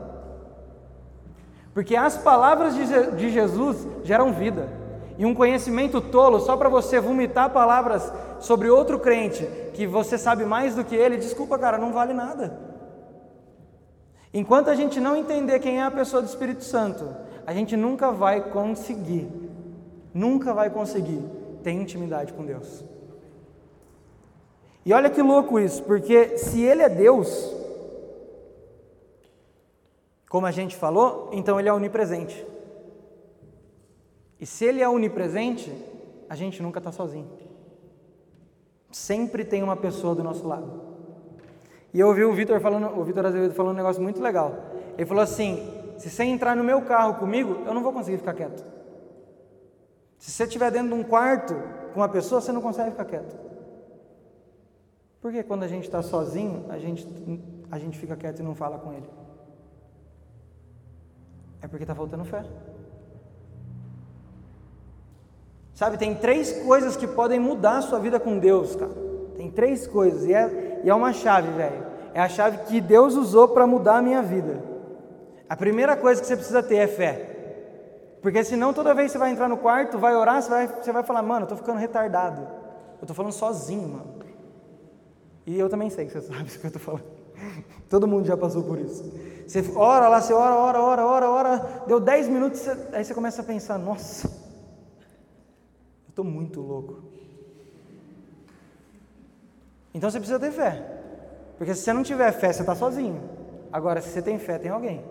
Porque 1.73 1.95
as 1.95 2.15
palavras 2.15 2.75
de 2.75 3.32
Jesus 3.32 3.88
geram 4.04 4.32
vida. 4.32 4.69
E 5.17 5.25
um 5.25 5.34
conhecimento 5.34 5.99
tolo 5.99 6.39
só 6.41 6.56
para 6.56 6.69
você 6.69 6.99
vomitar 6.99 7.49
palavras 7.49 8.13
sobre 8.45 8.69
outro 8.69 8.99
crente 8.99 9.43
que 9.73 9.88
você 9.88 10.19
sabe 10.19 10.45
mais 10.45 10.75
do 10.75 10.86
que 10.86 10.95
ele, 10.95 11.17
desculpa, 11.17 11.58
cara, 11.58 11.79
não 11.79 11.91
vale 11.91 12.13
nada. 12.13 12.60
Enquanto 14.31 14.69
a 14.69 14.75
gente 14.75 14.99
não 14.99 15.17
entender 15.17 15.60
quem 15.60 15.79
é 15.79 15.84
a 15.84 15.89
pessoa 15.89 16.21
do 16.21 16.27
Espírito 16.27 16.63
Santo, 16.63 17.10
a 17.43 17.51
gente 17.51 17.75
nunca 17.75 18.12
vai 18.12 18.51
conseguir, 18.51 19.27
nunca 20.13 20.53
vai 20.53 20.69
conseguir 20.69 21.23
ter 21.63 21.71
intimidade 21.71 22.34
com 22.34 22.45
Deus. 22.45 22.84
E 24.86 24.93
olha 24.93 25.10
que 25.10 25.23
louco 25.23 25.60
isso, 25.60 25.81
porque 25.81 26.38
se 26.38 26.62
Ele 26.62 26.84
é 26.84 26.89
Deus, 26.89 27.51
como 30.29 30.45
a 30.45 30.51
gente 30.51 30.75
falou, 30.75 31.31
então 31.34 31.60
ele 31.60 31.69
é 31.69 31.73
onipresente. 31.73 32.45
E 34.39 34.45
se 34.45 34.65
ele 34.65 34.84
é 34.84 34.88
onipresente, 34.88 35.73
a 36.29 36.36
gente 36.36 36.62
nunca 36.62 36.77
está 36.77 36.91
sozinho. 36.91 37.44
Sempre 38.95 39.43
tem 39.43 39.62
uma 39.62 39.75
pessoa 39.75 40.15
do 40.15 40.23
nosso 40.23 40.47
lado. 40.47 40.71
E 41.93 41.99
eu 41.99 42.08
ouvi 42.08 42.23
o 42.23 42.31
Vitor 42.31 42.62
falando, 42.62 42.97
o 42.97 43.03
Vitor 43.03 43.25
Azevedo 43.25 43.53
falando 43.53 43.73
um 43.73 43.77
negócio 43.77 44.01
muito 44.01 44.21
legal. 44.21 44.55
Ele 44.97 45.05
falou 45.05 45.21
assim: 45.21 45.69
se 45.97 46.10
você 46.10 46.23
entrar 46.23 46.55
no 46.55 46.63
meu 46.63 46.81
carro 46.84 47.15
comigo, 47.15 47.62
eu 47.65 47.73
não 47.73 47.84
vou 47.84 47.91
conseguir 47.91 48.19
ficar 48.19 48.34
quieto. 48.34 48.65
Se 50.17 50.31
você 50.31 50.45
estiver 50.45 50.71
dentro 50.71 50.88
de 50.88 50.93
um 50.93 51.03
quarto 51.03 51.53
com 51.93 51.99
uma 51.99 52.08
pessoa, 52.08 52.39
você 52.39 52.53
não 52.53 52.62
consegue 52.62 52.91
ficar 52.91 53.03
quieto. 53.03 53.36
Porque 55.19 55.43
quando 55.43 55.63
a 55.63 55.67
gente 55.67 55.84
está 55.84 56.01
sozinho, 56.01 56.65
a 56.69 56.79
gente, 56.79 57.05
a 57.69 57.77
gente 57.77 57.99
fica 57.99 58.15
quieto 58.15 58.39
e 58.39 58.43
não 58.43 58.55
fala 58.55 58.77
com 58.77 58.93
ele. 58.93 59.10
É 61.62 61.67
porque 61.67 61.84
está 61.84 61.93
faltando 61.93 62.23
fé. 62.23 62.45
Sabe, 65.75 65.97
tem 65.97 66.15
três 66.15 66.53
coisas 66.63 66.95
que 66.95 67.05
podem 67.05 67.38
mudar 67.38 67.79
a 67.79 67.81
sua 67.81 67.99
vida 67.99 68.17
com 68.17 68.39
Deus, 68.39 68.77
cara. 68.77 68.93
Tem 69.35 69.51
três 69.51 69.85
coisas, 69.85 70.23
e 70.23 70.33
é, 70.33 70.81
e 70.85 70.89
é 70.89 70.95
uma 70.95 71.11
chave, 71.11 71.51
velho. 71.51 71.85
É 72.13 72.21
a 72.21 72.29
chave 72.29 72.59
que 72.59 72.79
Deus 72.79 73.15
usou 73.15 73.49
para 73.49 73.67
mudar 73.67 73.97
a 73.97 74.01
minha 74.01 74.21
vida. 74.21 74.63
A 75.49 75.55
primeira 75.57 75.97
coisa 75.97 76.21
que 76.21 76.27
você 76.27 76.38
precisa 76.38 76.63
ter 76.63 76.77
é 76.77 76.88
fé. 76.88 77.31
Porque 78.21 78.41
senão 78.45 78.73
toda 78.73 78.93
vez 78.93 79.07
que 79.07 79.11
você 79.11 79.17
vai 79.17 79.31
entrar 79.31 79.49
no 79.49 79.57
quarto, 79.57 79.99
vai 79.99 80.15
orar, 80.15 80.41
você 80.41 80.49
vai, 80.49 80.67
você 80.67 80.91
vai 80.93 81.03
falar, 81.03 81.21
mano, 81.21 81.41
eu 81.41 81.43
estou 81.43 81.57
ficando 81.57 81.77
retardado. 81.77 82.41
Eu 82.41 83.01
estou 83.01 83.13
falando 83.13 83.33
sozinho, 83.33 83.89
mano. 83.89 84.15
E 85.45 85.59
eu 85.59 85.67
também 85.67 85.89
sei 85.89 86.05
que 86.05 86.13
você 86.13 86.21
sabe 86.33 86.43
o 86.43 86.45
que 86.45 86.65
eu 86.65 86.67
estou 86.69 86.81
falando. 86.81 87.03
Todo 87.89 88.07
mundo 88.07 88.25
já 88.25 88.38
passou 88.38 88.63
por 88.63 88.79
isso. 88.79 89.03
Você 89.45 89.61
ora 89.75 90.07
lá, 90.07 90.21
você 90.21 90.33
ora, 90.33 90.55
ora, 90.55 90.81
ora, 90.81 91.05
ora, 91.05 91.29
ora, 91.29 91.83
deu 91.85 91.99
10 91.99 92.29
minutos, 92.29 92.65
aí 92.93 93.03
você 93.03 93.13
começa 93.13 93.41
a 93.41 93.45
pensar: 93.45 93.77
nossa, 93.77 94.44
estou 96.15 96.23
muito 96.23 96.62
louco. 96.62 97.04
Então 99.93 100.10
você 100.10 100.17
precisa 100.17 100.39
ter 100.39 100.51
fé, 100.51 100.82
porque 101.58 101.75
se 101.75 101.82
você 101.82 101.91
não 101.91 102.04
tiver 102.04 102.32
fé, 102.32 102.54
você 102.54 102.62
está 102.62 102.73
sozinho. 102.73 103.21
Agora, 103.71 103.99
se 103.99 104.10
você 104.10 104.21
tem 104.21 104.39
fé, 104.39 104.58
tem 104.58 104.71
alguém. 104.71 105.04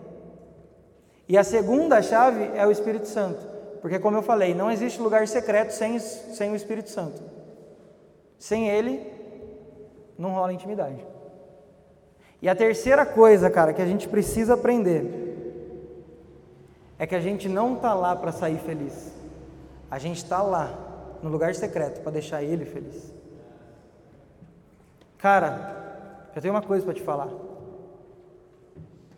E 1.29 1.37
a 1.37 1.43
segunda 1.43 2.01
chave 2.01 2.49
é 2.55 2.65
o 2.65 2.71
Espírito 2.71 3.07
Santo, 3.07 3.47
porque, 3.81 3.99
como 3.99 4.17
eu 4.17 4.23
falei, 4.23 4.55
não 4.55 4.71
existe 4.71 4.99
lugar 4.99 5.27
secreto 5.27 5.71
sem, 5.71 5.99
sem 5.99 6.51
o 6.51 6.55
Espírito 6.55 6.89
Santo. 6.89 7.21
Sem 8.39 8.67
ele, 8.67 8.99
não 10.17 10.31
rola 10.31 10.53
intimidade. 10.53 11.05
E 12.41 12.49
a 12.49 12.55
terceira 12.55 13.05
coisa, 13.05 13.49
cara, 13.49 13.73
que 13.73 13.81
a 13.81 13.85
gente 13.85 14.07
precisa 14.07 14.55
aprender 14.55 15.21
é 16.97 17.05
que 17.05 17.15
a 17.15 17.19
gente 17.19 17.47
não 17.47 17.75
está 17.75 17.93
lá 17.93 18.15
para 18.15 18.31
sair 18.31 18.57
feliz. 18.57 19.13
A 19.89 19.99
gente 19.99 20.17
está 20.17 20.41
lá, 20.41 20.84
no 21.21 21.29
lugar 21.29 21.55
secreto, 21.55 22.01
para 22.01 22.11
deixar 22.11 22.43
ele 22.43 22.65
feliz. 22.65 23.13
Cara, 25.17 26.29
eu 26.35 26.41
tenho 26.41 26.53
uma 26.53 26.61
coisa 26.61 26.83
para 26.85 26.93
te 26.93 27.01
falar. 27.01 27.29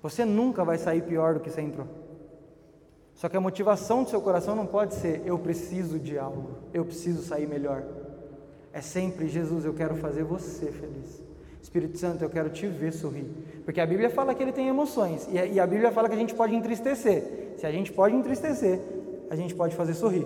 Você 0.01 0.23
nunca 0.23 0.63
vai 0.63 0.77
sair 0.77 1.01
pior 1.01 1.33
do 1.33 1.39
que 1.39 1.49
você 1.49 1.62
entrou. 1.62 1.88
Só 3.13 3.27
que 3.27 3.36
a 3.36 3.41
motivação 3.41 4.03
do 4.03 4.10
seu 4.10 4.21
coração 4.21 4.55
não 4.55 4.65
pode 4.65 4.93
ser 4.93 5.23
eu 5.25 5.39
preciso 5.39 5.97
de 5.99 6.19
algo, 6.19 6.51
eu 6.71 6.86
preciso 6.86 7.23
sair 7.23 7.47
melhor. 7.47 7.83
É 8.71 8.79
sempre 8.79 9.27
Jesus, 9.27 9.65
eu 9.65 9.73
quero 9.73 9.95
fazer 9.95 10.23
você 10.23 10.67
feliz. 10.71 11.21
Espírito 11.60 11.97
Santo, 11.97 12.23
eu 12.23 12.29
quero 12.29 12.49
te 12.49 12.67
ver 12.67 12.93
sorrir. 12.93 13.25
Porque 13.65 13.81
a 13.81 13.86
Bíblia 13.86 14.10
fala 14.10 14.36
que 14.36 14.41
ele 14.41 14.51
tem 14.51 14.67
emoções. 14.67 15.27
E 15.31 15.60
a 15.60 15.65
Bíblia 15.65 15.91
fala 15.91 16.07
que 16.07 16.15
a 16.15 16.17
gente 16.17 16.36
pode 16.36 16.55
entristecer. 16.55 17.55
Se 17.57 17.65
a 17.65 17.71
gente 17.71 17.91
pode 17.91 18.15
entristecer, 18.15 18.79
a 19.29 19.36
gente 19.36 19.55
pode 19.55 19.75
fazer 19.75 19.95
sorrir. 19.95 20.25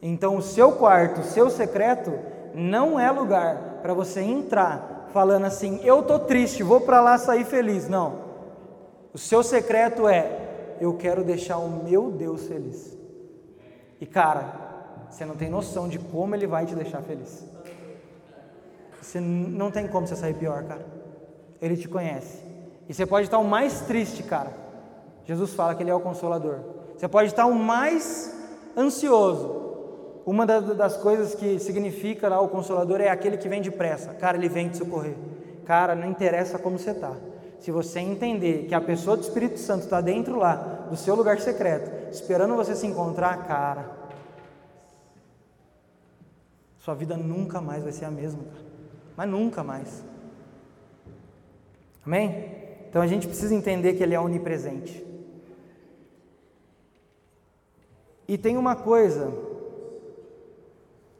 Então, 0.00 0.36
o 0.36 0.42
seu 0.42 0.72
quarto, 0.72 1.20
o 1.20 1.24
seu 1.24 1.50
secreto, 1.50 2.12
não 2.54 2.98
é 2.98 3.10
lugar 3.10 3.80
para 3.82 3.94
você 3.94 4.20
entrar 4.20 5.08
falando 5.12 5.44
assim: 5.44 5.80
eu 5.82 6.00
estou 6.00 6.18
triste, 6.20 6.62
vou 6.62 6.80
para 6.80 7.00
lá 7.00 7.18
sair 7.18 7.44
feliz. 7.44 7.88
Não. 7.88 8.28
O 9.12 9.18
seu 9.18 9.42
secreto 9.42 10.08
é: 10.08 10.76
eu 10.80 10.94
quero 10.94 11.24
deixar 11.24 11.58
o 11.58 11.68
meu 11.68 12.10
Deus 12.10 12.46
feliz. 12.46 12.96
E 14.00 14.06
cara, 14.06 15.06
você 15.10 15.24
não 15.24 15.36
tem 15.36 15.48
noção 15.48 15.88
de 15.88 15.98
como 15.98 16.34
ele 16.34 16.46
vai 16.46 16.66
te 16.66 16.74
deixar 16.74 17.02
feliz. 17.02 17.44
Você 19.00 19.20
não 19.20 19.70
tem 19.70 19.88
como 19.88 20.06
você 20.06 20.16
sair 20.16 20.34
pior, 20.34 20.62
cara. 20.64 20.84
Ele 21.60 21.76
te 21.76 21.88
conhece. 21.88 22.38
E 22.88 22.94
você 22.94 23.04
pode 23.06 23.26
estar 23.26 23.38
o 23.38 23.44
mais 23.44 23.80
triste, 23.80 24.22
cara. 24.22 24.52
Jesus 25.24 25.52
fala 25.54 25.74
que 25.74 25.82
ele 25.82 25.90
é 25.90 25.94
o 25.94 26.00
consolador. 26.00 26.58
Você 26.96 27.08
pode 27.08 27.28
estar 27.28 27.46
o 27.46 27.54
mais 27.54 28.34
ansioso. 28.76 29.67
Uma 30.28 30.44
das 30.44 30.94
coisas 30.98 31.34
que 31.34 31.58
significa 31.58 32.28
lá 32.28 32.38
o 32.38 32.50
consolador 32.50 33.00
é 33.00 33.08
aquele 33.08 33.38
que 33.38 33.48
vem 33.48 33.62
depressa. 33.62 34.12
Cara, 34.12 34.36
ele 34.36 34.46
vem 34.46 34.68
te 34.68 34.76
socorrer. 34.76 35.16
Cara, 35.64 35.94
não 35.94 36.06
interessa 36.06 36.58
como 36.58 36.78
você 36.78 36.90
está. 36.90 37.16
Se 37.58 37.70
você 37.70 38.00
entender 38.00 38.66
que 38.66 38.74
a 38.74 38.80
pessoa 38.80 39.16
do 39.16 39.22
Espírito 39.22 39.58
Santo 39.58 39.84
está 39.84 40.02
dentro 40.02 40.36
lá, 40.36 40.86
do 40.90 40.98
seu 40.98 41.14
lugar 41.14 41.40
secreto, 41.40 42.12
esperando 42.12 42.54
você 42.56 42.76
se 42.76 42.86
encontrar, 42.86 43.46
cara, 43.46 43.90
sua 46.76 46.92
vida 46.92 47.16
nunca 47.16 47.62
mais 47.62 47.82
vai 47.82 47.92
ser 47.92 48.04
a 48.04 48.10
mesma, 48.10 48.44
cara. 48.44 48.66
Mas 49.16 49.30
nunca 49.30 49.64
mais. 49.64 50.04
Amém? 52.04 52.54
Então 52.86 53.00
a 53.00 53.06
gente 53.06 53.26
precisa 53.26 53.54
entender 53.54 53.94
que 53.94 54.02
Ele 54.02 54.14
é 54.14 54.20
onipresente. 54.20 55.02
E 58.28 58.36
tem 58.36 58.58
uma 58.58 58.76
coisa 58.76 59.56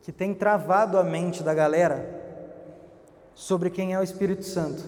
que 0.09 0.12
tem 0.12 0.33
travado 0.33 0.97
a 0.97 1.05
mente 1.05 1.42
da 1.42 1.53
galera 1.53 2.09
sobre 3.35 3.68
quem 3.68 3.92
é 3.92 4.01
o 4.01 4.03
Espírito 4.03 4.42
Santo. 4.42 4.83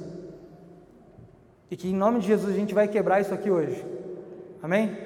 E 1.70 1.76
que 1.76 1.90
em 1.90 1.94
nome 1.94 2.20
de 2.20 2.28
Jesus 2.28 2.54
a 2.54 2.56
gente 2.56 2.72
vai 2.72 2.88
quebrar 2.88 3.20
isso 3.20 3.34
aqui 3.34 3.50
hoje. 3.50 3.84
Amém? 4.62 4.96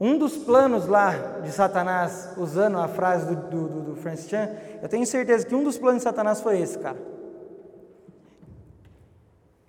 Um 0.00 0.16
dos 0.16 0.34
planos 0.34 0.86
lá 0.86 1.40
de 1.44 1.52
Satanás, 1.52 2.30
usando 2.38 2.78
a 2.78 2.88
frase 2.88 3.36
do, 3.36 3.68
do, 3.68 3.80
do 3.82 3.96
Francis 3.96 4.30
Chan, 4.30 4.48
eu 4.80 4.88
tenho 4.88 5.04
certeza 5.04 5.44
que 5.44 5.54
um 5.54 5.62
dos 5.62 5.76
planos 5.76 5.98
de 5.98 6.04
Satanás 6.04 6.40
foi 6.40 6.58
esse, 6.58 6.78
cara. 6.78 6.96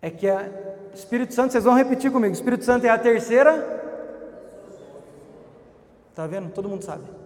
É 0.01 0.09
que 0.09 0.25
o 0.31 0.95
Espírito 0.95 1.33
Santo, 1.33 1.51
vocês 1.51 1.65
vão 1.65 1.73
repetir 1.73 2.09
comigo, 2.13 2.33
Espírito 2.33 2.63
Santo 2.63 2.85
é 2.85 2.89
a 2.89 2.97
terceira. 2.97 3.51
Tá 6.15 6.25
vendo? 6.25 6.49
Todo 6.53 6.69
mundo 6.69 6.85
sabe. 6.85 7.22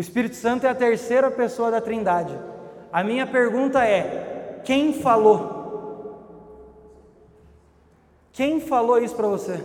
O 0.00 0.06
Espírito 0.08 0.34
Santo 0.34 0.66
é 0.66 0.70
a 0.70 0.74
terceira 0.74 1.30
pessoa 1.30 1.70
da 1.70 1.78
Trindade. 1.78 2.34
A 2.90 3.04
minha 3.04 3.26
pergunta 3.26 3.84
é: 3.84 4.62
quem 4.64 4.94
falou? 4.94 6.24
Quem 8.32 8.60
falou 8.60 8.96
isso 8.96 9.14
para 9.14 9.26
você? 9.26 9.62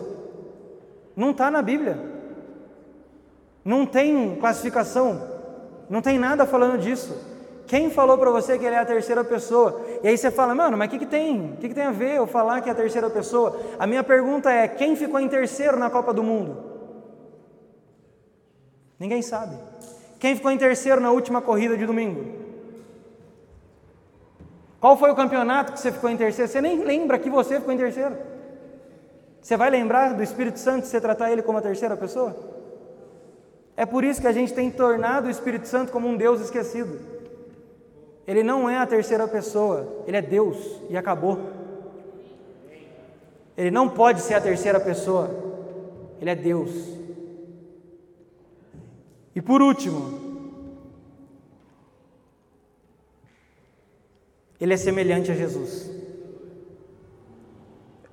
Não 1.15 1.31
está 1.31 1.49
na 1.49 1.61
Bíblia. 1.61 1.97
Não 3.63 3.85
tem 3.85 4.35
classificação. 4.35 5.25
Não 5.89 6.01
tem 6.01 6.19
nada 6.19 6.45
falando 6.45 6.79
disso. 6.79 7.17
Quem 7.65 7.89
falou 7.89 8.17
para 8.17 8.29
você 8.29 8.59
que 8.59 8.65
ele 8.65 8.75
é 8.75 8.79
a 8.79 8.85
terceira 8.85 9.23
pessoa? 9.23 9.85
E 10.03 10.09
aí 10.09 10.17
você 10.17 10.29
fala, 10.29 10.53
mano, 10.53 10.75
mas 10.75 10.89
o 10.89 10.91
que, 10.91 10.99
que 10.99 11.05
tem? 11.05 11.53
O 11.53 11.57
que, 11.61 11.69
que 11.69 11.73
tem 11.73 11.85
a 11.85 11.91
ver 11.91 12.17
eu 12.17 12.27
falar 12.27 12.59
que 12.59 12.67
é 12.67 12.73
a 12.73 12.75
terceira 12.75 13.09
pessoa? 13.09 13.57
A 13.79 13.87
minha 13.87 14.03
pergunta 14.03 14.51
é: 14.51 14.67
quem 14.67 14.97
ficou 14.97 15.17
em 15.17 15.29
terceiro 15.29 15.79
na 15.79 15.89
Copa 15.89 16.13
do 16.13 16.21
Mundo? 16.21 16.75
Ninguém 18.99 19.21
sabe. 19.21 19.57
Quem 20.19 20.35
ficou 20.35 20.51
em 20.51 20.57
terceiro 20.57 21.01
na 21.01 21.11
última 21.11 21.41
corrida 21.41 21.77
de 21.77 21.85
domingo? 21.85 22.45
Qual 24.79 24.97
foi 24.97 25.09
o 25.09 25.15
campeonato 25.15 25.73
que 25.73 25.79
você 25.79 25.91
ficou 25.91 26.09
em 26.09 26.17
terceiro? 26.17 26.51
Você 26.51 26.61
nem 26.61 26.83
lembra 26.83 27.17
que 27.17 27.29
você 27.29 27.59
ficou 27.59 27.73
em 27.73 27.77
terceiro. 27.77 28.15
Você 29.41 29.57
vai 29.57 29.69
lembrar 29.69 30.13
do 30.13 30.23
Espírito 30.23 30.59
Santo 30.59 30.85
se 30.85 30.91
você 30.91 31.01
tratar 31.01 31.31
ele 31.31 31.41
como 31.41 31.57
a 31.57 31.61
terceira 31.61 31.95
pessoa? 31.97 32.35
É 33.77 33.85
por 33.85 34.03
isso 34.03 34.21
que 34.21 34.27
a 34.27 34.31
gente 34.31 34.53
tem 34.53 34.71
tornado 34.71 35.27
o 35.27 35.31
Espírito 35.31 35.67
Santo 35.67 35.91
como 35.91 36.07
um 36.07 36.15
Deus 36.15 36.39
esquecido. 36.39 36.99
Ele 38.27 38.41
não 38.41 38.69
é 38.69 38.77
a 38.77 38.87
terceira 38.87 39.27
pessoa, 39.27 40.03
ele 40.07 40.17
é 40.17 40.21
Deus 40.21 40.81
e 40.89 40.97
acabou. 40.97 41.39
Ele 43.57 43.71
não 43.71 43.87
pode 43.87 44.21
ser 44.21 44.33
a 44.33 44.41
terceira 44.41 44.79
pessoa, 44.79 45.29
ele 46.19 46.29
é 46.29 46.35
Deus. 46.35 46.71
E 49.35 49.41
por 49.41 49.61
último, 49.61 50.25
ele 54.59 54.73
é 54.73 54.77
semelhante 54.77 55.29
a 55.29 55.35
Jesus. 55.35 55.91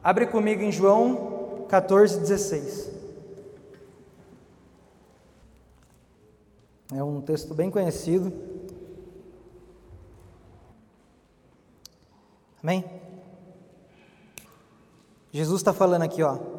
Abre 0.03 0.27
comigo 0.27 0.63
em 0.63 0.73
João 0.73 1.65
14, 1.69 2.19
16. 2.19 2.91
É 6.93 7.03
um 7.05 7.21
texto 7.21 7.55
bem 7.55 7.71
conhecido. 7.71 8.33
Amém? 12.61 12.85
Jesus 15.31 15.61
está 15.61 15.73
falando 15.73 16.03
aqui, 16.03 16.23
ó. 16.23 16.52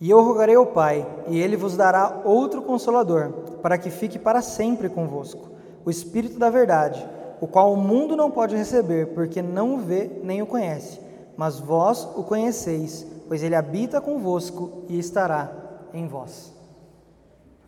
E 0.00 0.08
eu 0.08 0.22
rogarei 0.22 0.54
ao 0.54 0.66
Pai, 0.66 1.06
e 1.26 1.40
ele 1.40 1.56
vos 1.56 1.76
dará 1.76 2.20
outro 2.24 2.62
consolador, 2.62 3.30
para 3.62 3.76
que 3.76 3.90
fique 3.90 4.18
para 4.18 4.40
sempre 4.40 4.88
convosco, 4.88 5.48
o 5.84 5.90
Espírito 5.90 6.38
da 6.38 6.50
Verdade, 6.50 7.04
o 7.40 7.46
qual 7.46 7.72
o 7.72 7.76
mundo 7.76 8.16
não 8.16 8.30
pode 8.30 8.54
receber, 8.54 9.08
porque 9.08 9.42
não 9.42 9.74
o 9.74 9.78
vê 9.78 10.10
nem 10.22 10.40
o 10.40 10.46
conhece, 10.46 11.00
mas 11.36 11.58
vós 11.58 12.04
o 12.16 12.22
conheceis, 12.22 13.06
pois 13.26 13.42
ele 13.42 13.54
habita 13.54 14.00
convosco 14.00 14.84
e 14.88 14.98
estará 14.98 15.50
em 15.92 16.06
vós. 16.06 16.52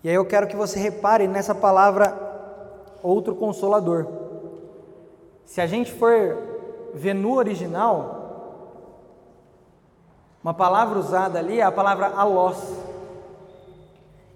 E 0.02 0.08
aí 0.08 0.14
eu 0.14 0.24
quero 0.24 0.46
que 0.46 0.56
você 0.56 0.78
repare 0.78 1.26
nessa 1.26 1.54
palavra 1.54 2.16
outro 3.02 3.34
consolador. 3.34 4.06
Se 5.44 5.60
a 5.60 5.66
gente 5.66 5.92
for 5.92 6.38
ver 6.94 7.14
no 7.14 7.34
original, 7.34 8.19
uma 10.42 10.54
palavra 10.54 10.98
usada 10.98 11.38
ali 11.38 11.60
é 11.60 11.62
a 11.62 11.72
palavra 11.72 12.08
alós. 12.08 12.56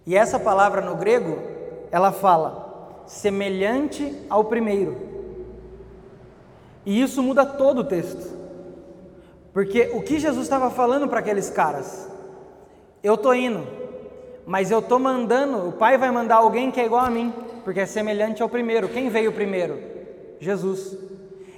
E 0.07 0.15
essa 0.15 0.39
palavra 0.39 0.83
no 0.83 0.97
grego, 0.97 1.39
ela 1.91 2.13
fala 2.13 3.03
semelhante 3.07 4.15
ao 4.29 4.45
primeiro. 4.45 4.97
E 6.85 7.01
isso 7.01 7.23
muda 7.23 7.47
todo 7.47 7.79
o 7.79 7.85
texto. 7.85 8.35
Porque 9.53 9.93
o 9.95 10.03
que 10.03 10.19
Jesus 10.19 10.43
estava 10.43 10.71
falando 10.71 11.09
para 11.09 11.21
aqueles 11.21 11.49
caras? 11.49 12.09
Eu 13.03 13.15
estou 13.15 13.35
indo, 13.35 13.67
mas 14.47 14.71
eu 14.71 14.81
estou 14.81 14.99
mandando, 14.99 15.69
o 15.69 15.73
Pai 15.73 15.97
vai 15.97 16.11
mandar 16.11 16.37
alguém 16.37 16.71
que 16.71 16.81
é 16.81 16.85
igual 16.85 17.05
a 17.05 17.11
mim, 17.11 17.33
porque 17.65 17.81
é 17.81 17.87
semelhante 17.87 18.43
ao 18.43 18.49
primeiro. 18.49 18.89
Quem 18.89 19.09
veio 19.09 19.33
primeiro? 19.33 19.79
Jesus. 20.39 20.99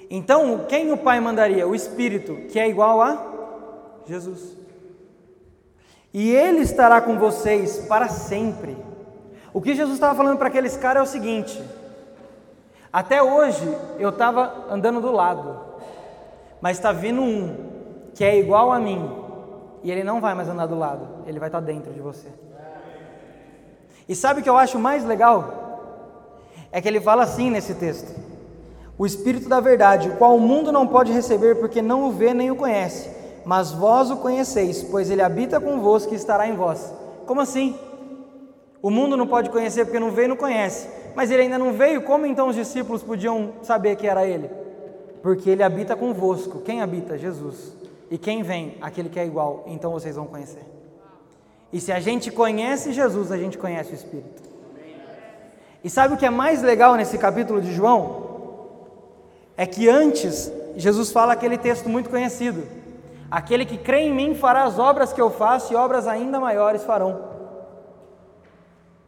Então, 0.08 0.66
quem 0.68 0.92
o 0.92 0.96
Pai 0.96 1.18
mandaria? 1.18 1.66
O 1.66 1.74
Espírito, 1.74 2.36
que 2.48 2.60
é 2.60 2.68
igual 2.68 3.02
a 3.02 3.35
Jesus. 4.06 4.56
E 6.14 6.30
Ele 6.30 6.60
estará 6.60 7.00
com 7.00 7.18
vocês 7.18 7.78
para 7.80 8.08
sempre. 8.08 8.76
O 9.52 9.60
que 9.60 9.74
Jesus 9.74 9.96
estava 9.96 10.14
falando 10.14 10.38
para 10.38 10.48
aqueles 10.48 10.76
caras 10.76 11.00
é 11.00 11.02
o 11.02 11.12
seguinte: 11.12 11.62
até 12.92 13.22
hoje 13.22 13.66
eu 13.98 14.10
estava 14.10 14.66
andando 14.70 15.00
do 15.00 15.10
lado, 15.10 15.60
mas 16.60 16.76
está 16.76 16.92
vindo 16.92 17.20
um 17.20 17.66
que 18.14 18.24
é 18.24 18.38
igual 18.38 18.72
a 18.72 18.78
mim, 18.78 19.10
e 19.82 19.90
ele 19.90 20.02
não 20.02 20.20
vai 20.20 20.34
mais 20.34 20.48
andar 20.48 20.66
do 20.66 20.78
lado, 20.78 21.06
ele 21.26 21.38
vai 21.38 21.48
estar 21.48 21.60
tá 21.60 21.66
dentro 21.66 21.92
de 21.92 22.00
você. 22.00 22.28
E 24.08 24.14
sabe 24.14 24.40
o 24.40 24.42
que 24.42 24.48
eu 24.48 24.56
acho 24.56 24.78
mais 24.78 25.04
legal? 25.04 25.66
É 26.72 26.80
que 26.80 26.88
ele 26.88 27.00
fala 27.00 27.24
assim 27.24 27.50
nesse 27.50 27.74
texto: 27.74 28.14
O 28.96 29.04
Espírito 29.04 29.48
da 29.48 29.60
Verdade, 29.60 30.08
o 30.08 30.16
qual 30.16 30.36
o 30.36 30.40
mundo 30.40 30.70
não 30.70 30.86
pode 30.86 31.12
receber 31.12 31.56
porque 31.56 31.82
não 31.82 32.04
o 32.04 32.12
vê 32.12 32.32
nem 32.32 32.50
o 32.50 32.56
conhece 32.56 33.15
mas 33.46 33.70
vós 33.70 34.10
o 34.10 34.16
conheceis, 34.16 34.82
pois 34.82 35.08
ele 35.08 35.22
habita 35.22 35.60
convosco 35.60 36.12
e 36.12 36.16
estará 36.16 36.48
em 36.48 36.56
vós. 36.56 36.92
Como 37.26 37.40
assim? 37.40 37.78
O 38.82 38.90
mundo 38.90 39.16
não 39.16 39.24
pode 39.24 39.50
conhecer 39.50 39.84
porque 39.84 40.00
não 40.00 40.10
veio 40.10 40.24
e 40.24 40.28
não 40.30 40.36
conhece. 40.36 40.88
Mas 41.14 41.30
ele 41.30 41.42
ainda 41.42 41.56
não 41.56 41.72
veio, 41.72 42.02
como 42.02 42.26
então 42.26 42.48
os 42.48 42.56
discípulos 42.56 43.04
podiam 43.04 43.52
saber 43.62 43.94
que 43.94 44.08
era 44.08 44.26
ele? 44.26 44.50
Porque 45.22 45.48
ele 45.48 45.62
habita 45.62 45.94
convosco. 45.94 46.58
Quem 46.58 46.82
habita? 46.82 47.16
Jesus. 47.16 47.72
E 48.10 48.18
quem 48.18 48.42
vem? 48.42 48.78
Aquele 48.80 49.08
que 49.08 49.20
é 49.20 49.24
igual. 49.24 49.62
Então 49.68 49.92
vocês 49.92 50.16
vão 50.16 50.26
conhecer. 50.26 50.64
E 51.72 51.80
se 51.80 51.92
a 51.92 52.00
gente 52.00 52.32
conhece 52.32 52.92
Jesus, 52.92 53.30
a 53.30 53.38
gente 53.38 53.56
conhece 53.56 53.92
o 53.92 53.94
Espírito. 53.94 54.42
E 55.84 55.88
sabe 55.88 56.14
o 56.14 56.16
que 56.16 56.26
é 56.26 56.30
mais 56.30 56.62
legal 56.62 56.96
nesse 56.96 57.16
capítulo 57.16 57.60
de 57.60 57.72
João? 57.72 58.26
É 59.56 59.64
que 59.66 59.88
antes, 59.88 60.50
Jesus 60.74 61.12
fala 61.12 61.32
aquele 61.32 61.56
texto 61.56 61.88
muito 61.88 62.10
conhecido. 62.10 62.84
Aquele 63.30 63.64
que 63.64 63.76
crê 63.76 64.00
em 64.00 64.14
mim 64.14 64.34
fará 64.34 64.64
as 64.64 64.78
obras 64.78 65.12
que 65.12 65.20
eu 65.20 65.30
faço 65.30 65.72
e 65.72 65.76
obras 65.76 66.06
ainda 66.06 66.38
maiores 66.38 66.84
farão. 66.84 67.36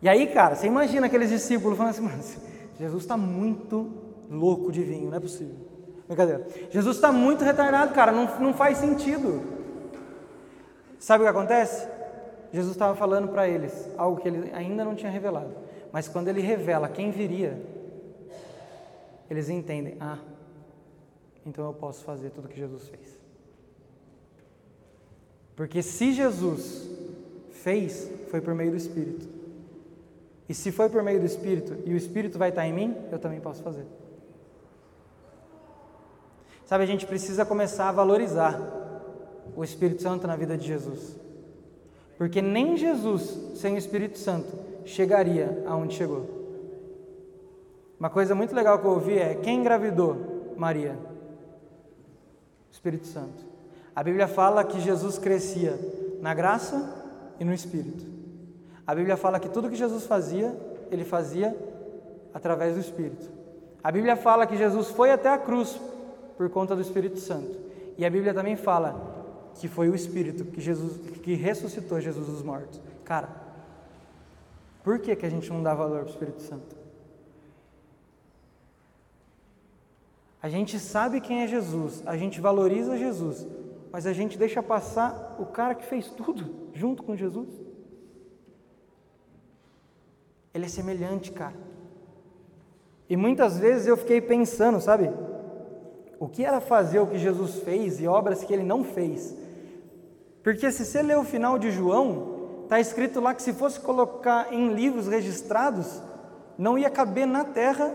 E 0.00 0.08
aí, 0.08 0.26
cara, 0.28 0.54
você 0.54 0.66
imagina 0.66 1.06
aqueles 1.06 1.28
discípulos 1.28 1.76
falando 1.76 1.92
assim, 1.92 2.02
mas 2.02 2.38
Jesus 2.78 3.02
está 3.02 3.16
muito 3.16 3.92
louco 4.30 4.70
de 4.70 4.82
vinho, 4.82 5.10
não 5.10 5.16
é 5.16 5.20
possível. 5.20 5.56
Brincadeira. 6.06 6.46
Jesus 6.70 6.96
está 6.96 7.12
muito 7.12 7.44
retardado, 7.44 7.92
cara, 7.92 8.12
não, 8.12 8.26
não 8.38 8.54
faz 8.54 8.78
sentido. 8.78 9.42
Sabe 10.98 11.22
o 11.22 11.26
que 11.26 11.30
acontece? 11.30 11.86
Jesus 12.52 12.72
estava 12.72 12.94
falando 12.94 13.28
para 13.28 13.46
eles 13.46 13.88
algo 13.96 14.20
que 14.20 14.28
ele 14.28 14.50
ainda 14.54 14.84
não 14.84 14.94
tinha 14.94 15.10
revelado. 15.10 15.54
Mas 15.92 16.08
quando 16.08 16.28
ele 16.28 16.40
revela 16.40 16.88
quem 16.88 17.10
viria, 17.10 17.60
eles 19.30 19.48
entendem: 19.48 19.96
ah, 20.00 20.18
então 21.44 21.66
eu 21.66 21.74
posso 21.74 22.04
fazer 22.04 22.30
tudo 22.30 22.46
o 22.46 22.48
que 22.48 22.58
Jesus 22.58 22.88
fez. 22.88 23.17
Porque 25.58 25.82
se 25.82 26.12
Jesus 26.12 26.88
fez, 27.50 28.08
foi 28.30 28.40
por 28.40 28.54
meio 28.54 28.70
do 28.70 28.76
Espírito. 28.76 29.28
E 30.48 30.54
se 30.54 30.70
foi 30.70 30.88
por 30.88 31.02
meio 31.02 31.18
do 31.18 31.26
Espírito 31.26 31.76
e 31.84 31.92
o 31.92 31.96
Espírito 31.96 32.38
vai 32.38 32.50
estar 32.50 32.64
em 32.64 32.72
mim, 32.72 32.96
eu 33.10 33.18
também 33.18 33.40
posso 33.40 33.60
fazer. 33.64 33.84
Sabe, 36.64 36.84
a 36.84 36.86
gente 36.86 37.04
precisa 37.06 37.44
começar 37.44 37.88
a 37.88 37.92
valorizar 37.92 38.56
o 39.56 39.64
Espírito 39.64 40.00
Santo 40.00 40.28
na 40.28 40.36
vida 40.36 40.56
de 40.56 40.64
Jesus. 40.64 41.16
Porque 42.16 42.40
nem 42.40 42.76
Jesus, 42.76 43.36
sem 43.56 43.74
o 43.74 43.78
Espírito 43.78 44.16
Santo, 44.16 44.56
chegaria 44.84 45.64
aonde 45.66 45.96
chegou. 45.96 46.38
Uma 47.98 48.08
coisa 48.08 48.32
muito 48.32 48.54
legal 48.54 48.78
que 48.78 48.86
eu 48.86 48.92
ouvi 48.92 49.18
é: 49.18 49.34
quem 49.34 49.58
engravidou 49.58 50.54
Maria? 50.56 50.96
O 52.70 52.72
Espírito 52.72 53.08
Santo. 53.08 53.47
A 53.98 54.02
Bíblia 54.04 54.28
fala 54.28 54.62
que 54.62 54.78
Jesus 54.80 55.18
crescia 55.18 55.76
na 56.20 56.32
graça 56.32 56.88
e 57.40 57.44
no 57.44 57.52
Espírito. 57.52 58.06
A 58.86 58.94
Bíblia 58.94 59.16
fala 59.16 59.40
que 59.40 59.48
tudo 59.48 59.68
que 59.68 59.74
Jesus 59.74 60.06
fazia, 60.06 60.56
ele 60.88 61.02
fazia 61.02 61.56
através 62.32 62.74
do 62.74 62.80
Espírito. 62.80 63.28
A 63.82 63.90
Bíblia 63.90 64.14
fala 64.14 64.46
que 64.46 64.56
Jesus 64.56 64.86
foi 64.90 65.10
até 65.10 65.28
a 65.28 65.36
cruz 65.36 65.80
por 66.36 66.48
conta 66.48 66.76
do 66.76 66.80
Espírito 66.80 67.18
Santo. 67.18 67.58
E 67.96 68.06
a 68.06 68.10
Bíblia 68.10 68.32
também 68.32 68.54
fala 68.54 69.50
que 69.56 69.66
foi 69.66 69.88
o 69.88 69.96
Espírito 69.96 70.44
que, 70.44 70.60
Jesus, 70.60 70.96
que 71.20 71.34
ressuscitou 71.34 72.00
Jesus 72.00 72.28
dos 72.28 72.40
mortos. 72.40 72.80
Cara, 73.04 73.28
por 74.84 75.00
que, 75.00 75.16
que 75.16 75.26
a 75.26 75.28
gente 75.28 75.52
não 75.52 75.60
dá 75.60 75.74
valor 75.74 76.02
para 76.02 76.06
o 76.06 76.10
Espírito 76.10 76.42
Santo? 76.42 76.76
A 80.40 80.48
gente 80.48 80.78
sabe 80.78 81.20
quem 81.20 81.42
é 81.42 81.48
Jesus, 81.48 82.00
a 82.06 82.16
gente 82.16 82.40
valoriza 82.40 82.96
Jesus, 82.96 83.44
mas 83.90 84.06
a 84.06 84.12
gente 84.12 84.38
deixa 84.38 84.62
passar 84.62 85.36
o 85.38 85.46
cara 85.46 85.74
que 85.74 85.84
fez 85.84 86.10
tudo 86.10 86.70
junto 86.72 87.02
com 87.02 87.16
Jesus. 87.16 87.48
Ele 90.52 90.66
é 90.66 90.68
semelhante, 90.68 91.32
cara. 91.32 91.56
E 93.08 93.16
muitas 93.16 93.58
vezes 93.58 93.86
eu 93.86 93.96
fiquei 93.96 94.20
pensando, 94.20 94.80
sabe? 94.80 95.10
O 96.18 96.28
que 96.28 96.44
era 96.44 96.60
fazer 96.60 96.98
o 96.98 97.06
que 97.06 97.18
Jesus 97.18 97.62
fez 97.62 98.00
e 98.00 98.06
obras 98.06 98.44
que 98.44 98.52
ele 98.52 98.64
não 98.64 98.84
fez? 98.84 99.34
Porque 100.42 100.70
se 100.70 100.84
você 100.84 101.00
ler 101.02 101.16
o 101.16 101.24
final 101.24 101.58
de 101.58 101.70
João, 101.70 102.62
está 102.64 102.78
escrito 102.78 103.20
lá 103.20 103.34
que 103.34 103.42
se 103.42 103.52
fosse 103.52 103.80
colocar 103.80 104.52
em 104.52 104.74
livros 104.74 105.06
registrados, 105.06 106.02
não 106.58 106.76
ia 106.76 106.90
caber 106.90 107.26
na 107.26 107.44
terra 107.44 107.94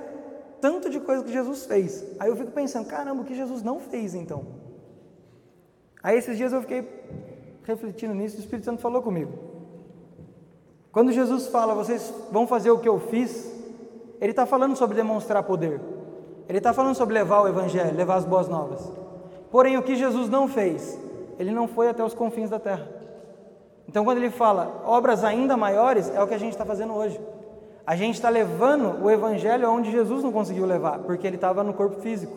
tanto 0.59 0.89
de 0.89 0.99
coisa 0.99 1.23
que 1.23 1.31
Jesus 1.31 1.65
fez. 1.65 2.03
Aí 2.19 2.29
eu 2.29 2.35
fico 2.35 2.51
pensando, 2.51 2.87
caramba, 2.87 3.21
o 3.21 3.25
que 3.25 3.35
Jesus 3.35 3.61
não 3.61 3.79
fez 3.79 4.15
então? 4.15 4.62
Aí 6.03 6.17
esses 6.17 6.37
dias 6.37 6.51
eu 6.51 6.61
fiquei 6.61 6.85
refletindo 7.63 8.13
nisso, 8.13 8.37
o 8.37 8.39
Espírito 8.41 8.65
Santo 8.65 8.81
falou 8.81 9.01
comigo. 9.01 9.31
Quando 10.91 11.11
Jesus 11.11 11.47
fala, 11.47 11.73
vocês 11.73 12.13
vão 12.31 12.45
fazer 12.45 12.69
o 12.69 12.77
que 12.77 12.89
eu 12.89 12.99
fiz, 12.99 13.51
ele 14.21 14.31
está 14.31 14.45
falando 14.45 14.75
sobre 14.75 14.95
demonstrar 14.95 15.41
poder. 15.43 15.81
Ele 16.47 16.57
está 16.57 16.73
falando 16.73 16.95
sobre 16.95 17.13
levar 17.13 17.41
o 17.41 17.47
Evangelho, 17.47 17.95
levar 17.95 18.15
as 18.15 18.25
boas 18.25 18.49
novas. 18.49 18.91
Porém, 19.49 19.77
o 19.77 19.81
que 19.81 19.95
Jesus 19.95 20.29
não 20.29 20.47
fez? 20.47 20.99
ele 21.39 21.51
não 21.51 21.67
foi 21.67 21.89
até 21.89 22.03
os 22.03 22.13
confins 22.13 22.49
da 22.49 22.59
terra. 22.59 22.87
Então, 23.87 24.05
quando 24.05 24.17
ele 24.17 24.29
fala 24.29 24.81
obras 24.85 25.23
ainda 25.23 25.57
maiores, 25.57 26.09
é 26.13 26.21
o 26.21 26.27
que 26.27 26.33
a 26.33 26.37
gente 26.37 26.53
está 26.53 26.65
fazendo 26.65 26.93
hoje. 26.93 27.19
A 27.85 27.95
gente 27.95 28.15
está 28.15 28.29
levando 28.29 29.03
o 29.03 29.11
evangelho 29.11 29.67
aonde 29.67 29.91
Jesus 29.91 30.23
não 30.23 30.31
conseguiu 30.31 30.65
levar, 30.65 30.99
porque 30.99 31.27
ele 31.27 31.35
estava 31.35 31.63
no 31.63 31.73
corpo 31.73 31.99
físico. 31.99 32.33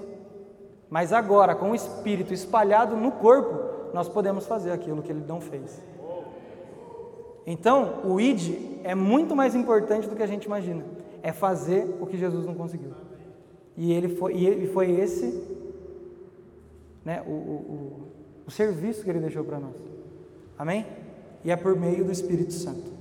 Mas 0.88 1.12
agora, 1.12 1.55
com 1.55 1.70
o 1.70 1.75
espírito 1.75 2.33
espalhado 2.33 2.96
no 2.96 3.12
corpo, 3.12 3.92
nós 3.92 4.09
podemos 4.09 4.46
fazer 4.46 4.70
aquilo 4.70 5.03
que 5.03 5.11
ele 5.11 5.25
não 5.27 5.40
fez. 5.40 5.83
Então, 7.46 8.01
o 8.05 8.20
ID 8.20 8.81
é 8.83 8.94
muito 8.94 9.35
mais 9.37 9.55
importante 9.55 10.09
do 10.09 10.16
que 10.16 10.22
a 10.22 10.27
gente 10.27 10.44
imagina. 10.44 10.85
É 11.22 11.33
fazer 11.33 11.96
o 12.01 12.07
que 12.07 12.16
Jesus 12.16 12.44
não 12.44 12.55
conseguiu. 12.55 12.90
E 13.77 13.92
ele 13.92 14.09
foi, 14.09 14.35
e 14.35 14.66
foi 14.68 14.90
esse, 14.90 15.42
né, 17.05 17.22
o, 17.27 17.31
o, 17.31 18.09
o 18.46 18.51
serviço 18.51 19.05
que 19.05 19.11
Ele 19.11 19.20
deixou 19.20 19.44
para 19.44 19.61
nós. 19.61 19.75
Amém? 20.59 20.87
E 21.44 21.51
é 21.51 21.57
por 21.57 21.77
meio 21.77 22.05
do 22.05 22.11
Espírito 22.11 22.53
Santo. 22.53 22.96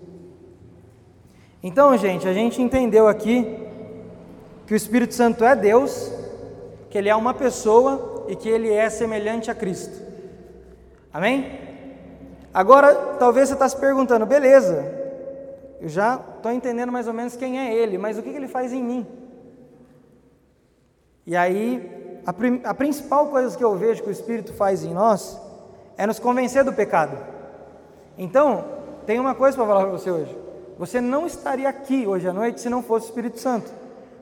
Então, 1.64 1.98
gente, 1.98 2.28
a 2.28 2.34
gente 2.34 2.62
entendeu 2.62 3.08
aqui 3.08 3.58
que 4.68 4.74
o 4.74 4.76
Espírito 4.76 5.14
Santo 5.14 5.44
é 5.44 5.56
Deus, 5.56 6.12
que 6.96 7.00
Ele 7.00 7.10
é 7.10 7.16
uma 7.16 7.34
pessoa 7.34 8.24
e 8.30 8.38
que 8.38 8.48
Ele 8.48 8.72
é 8.72 8.90
semelhante 8.90 9.52
a 9.52 9.54
Cristo. 9.54 10.02
Amém? 11.12 11.60
Agora, 12.54 12.96
talvez 13.20 13.50
você 13.50 13.54
está 13.54 13.68
se 13.68 13.76
perguntando, 13.76 14.26
beleza, 14.26 14.94
eu 15.82 15.90
já 15.90 16.18
estou 16.38 16.54
entendendo 16.54 16.94
mais 16.94 17.06
ou 17.06 17.14
menos 17.14 17.36
quem 17.36 17.60
é 17.60 17.76
Ele, 17.76 17.98
mas 17.98 18.18
o 18.18 18.24
que, 18.24 18.30
Ele 18.30 18.48
faz 18.48 18.72
em 18.72 18.82
mim? 18.82 19.06
E 21.26 21.36
aí, 21.36 22.22
a, 22.26 22.70
a 22.70 22.74
principal 22.74 23.28
coisa 23.28 23.58
que 23.58 23.64
eu 23.66 23.76
vejo 23.76 24.02
que 24.02 24.08
o 24.08 24.14
Espírito 24.14 24.54
faz 24.54 24.86
em 24.86 24.94
nós 24.94 25.38
é 25.98 26.08
nos 26.08 26.18
convencer 26.18 26.64
do 26.64 26.72
pecado. 26.72 27.18
Então, 28.18 28.64
tem 29.06 29.20
uma 29.20 29.36
coisa 29.36 29.58
para 29.58 29.68
falar 29.68 29.82
para 29.82 29.92
você 29.92 30.10
hoje. 30.10 30.34
Você 30.80 31.02
não 31.02 31.28
estaria 31.28 31.68
aqui 31.68 32.08
hoje 32.08 32.26
à 32.26 32.32
noite 32.32 32.62
se 32.62 32.70
não 32.70 32.82
fosse 32.82 33.08
o 33.08 33.10
Espírito 33.10 33.38
Santo. 33.38 33.70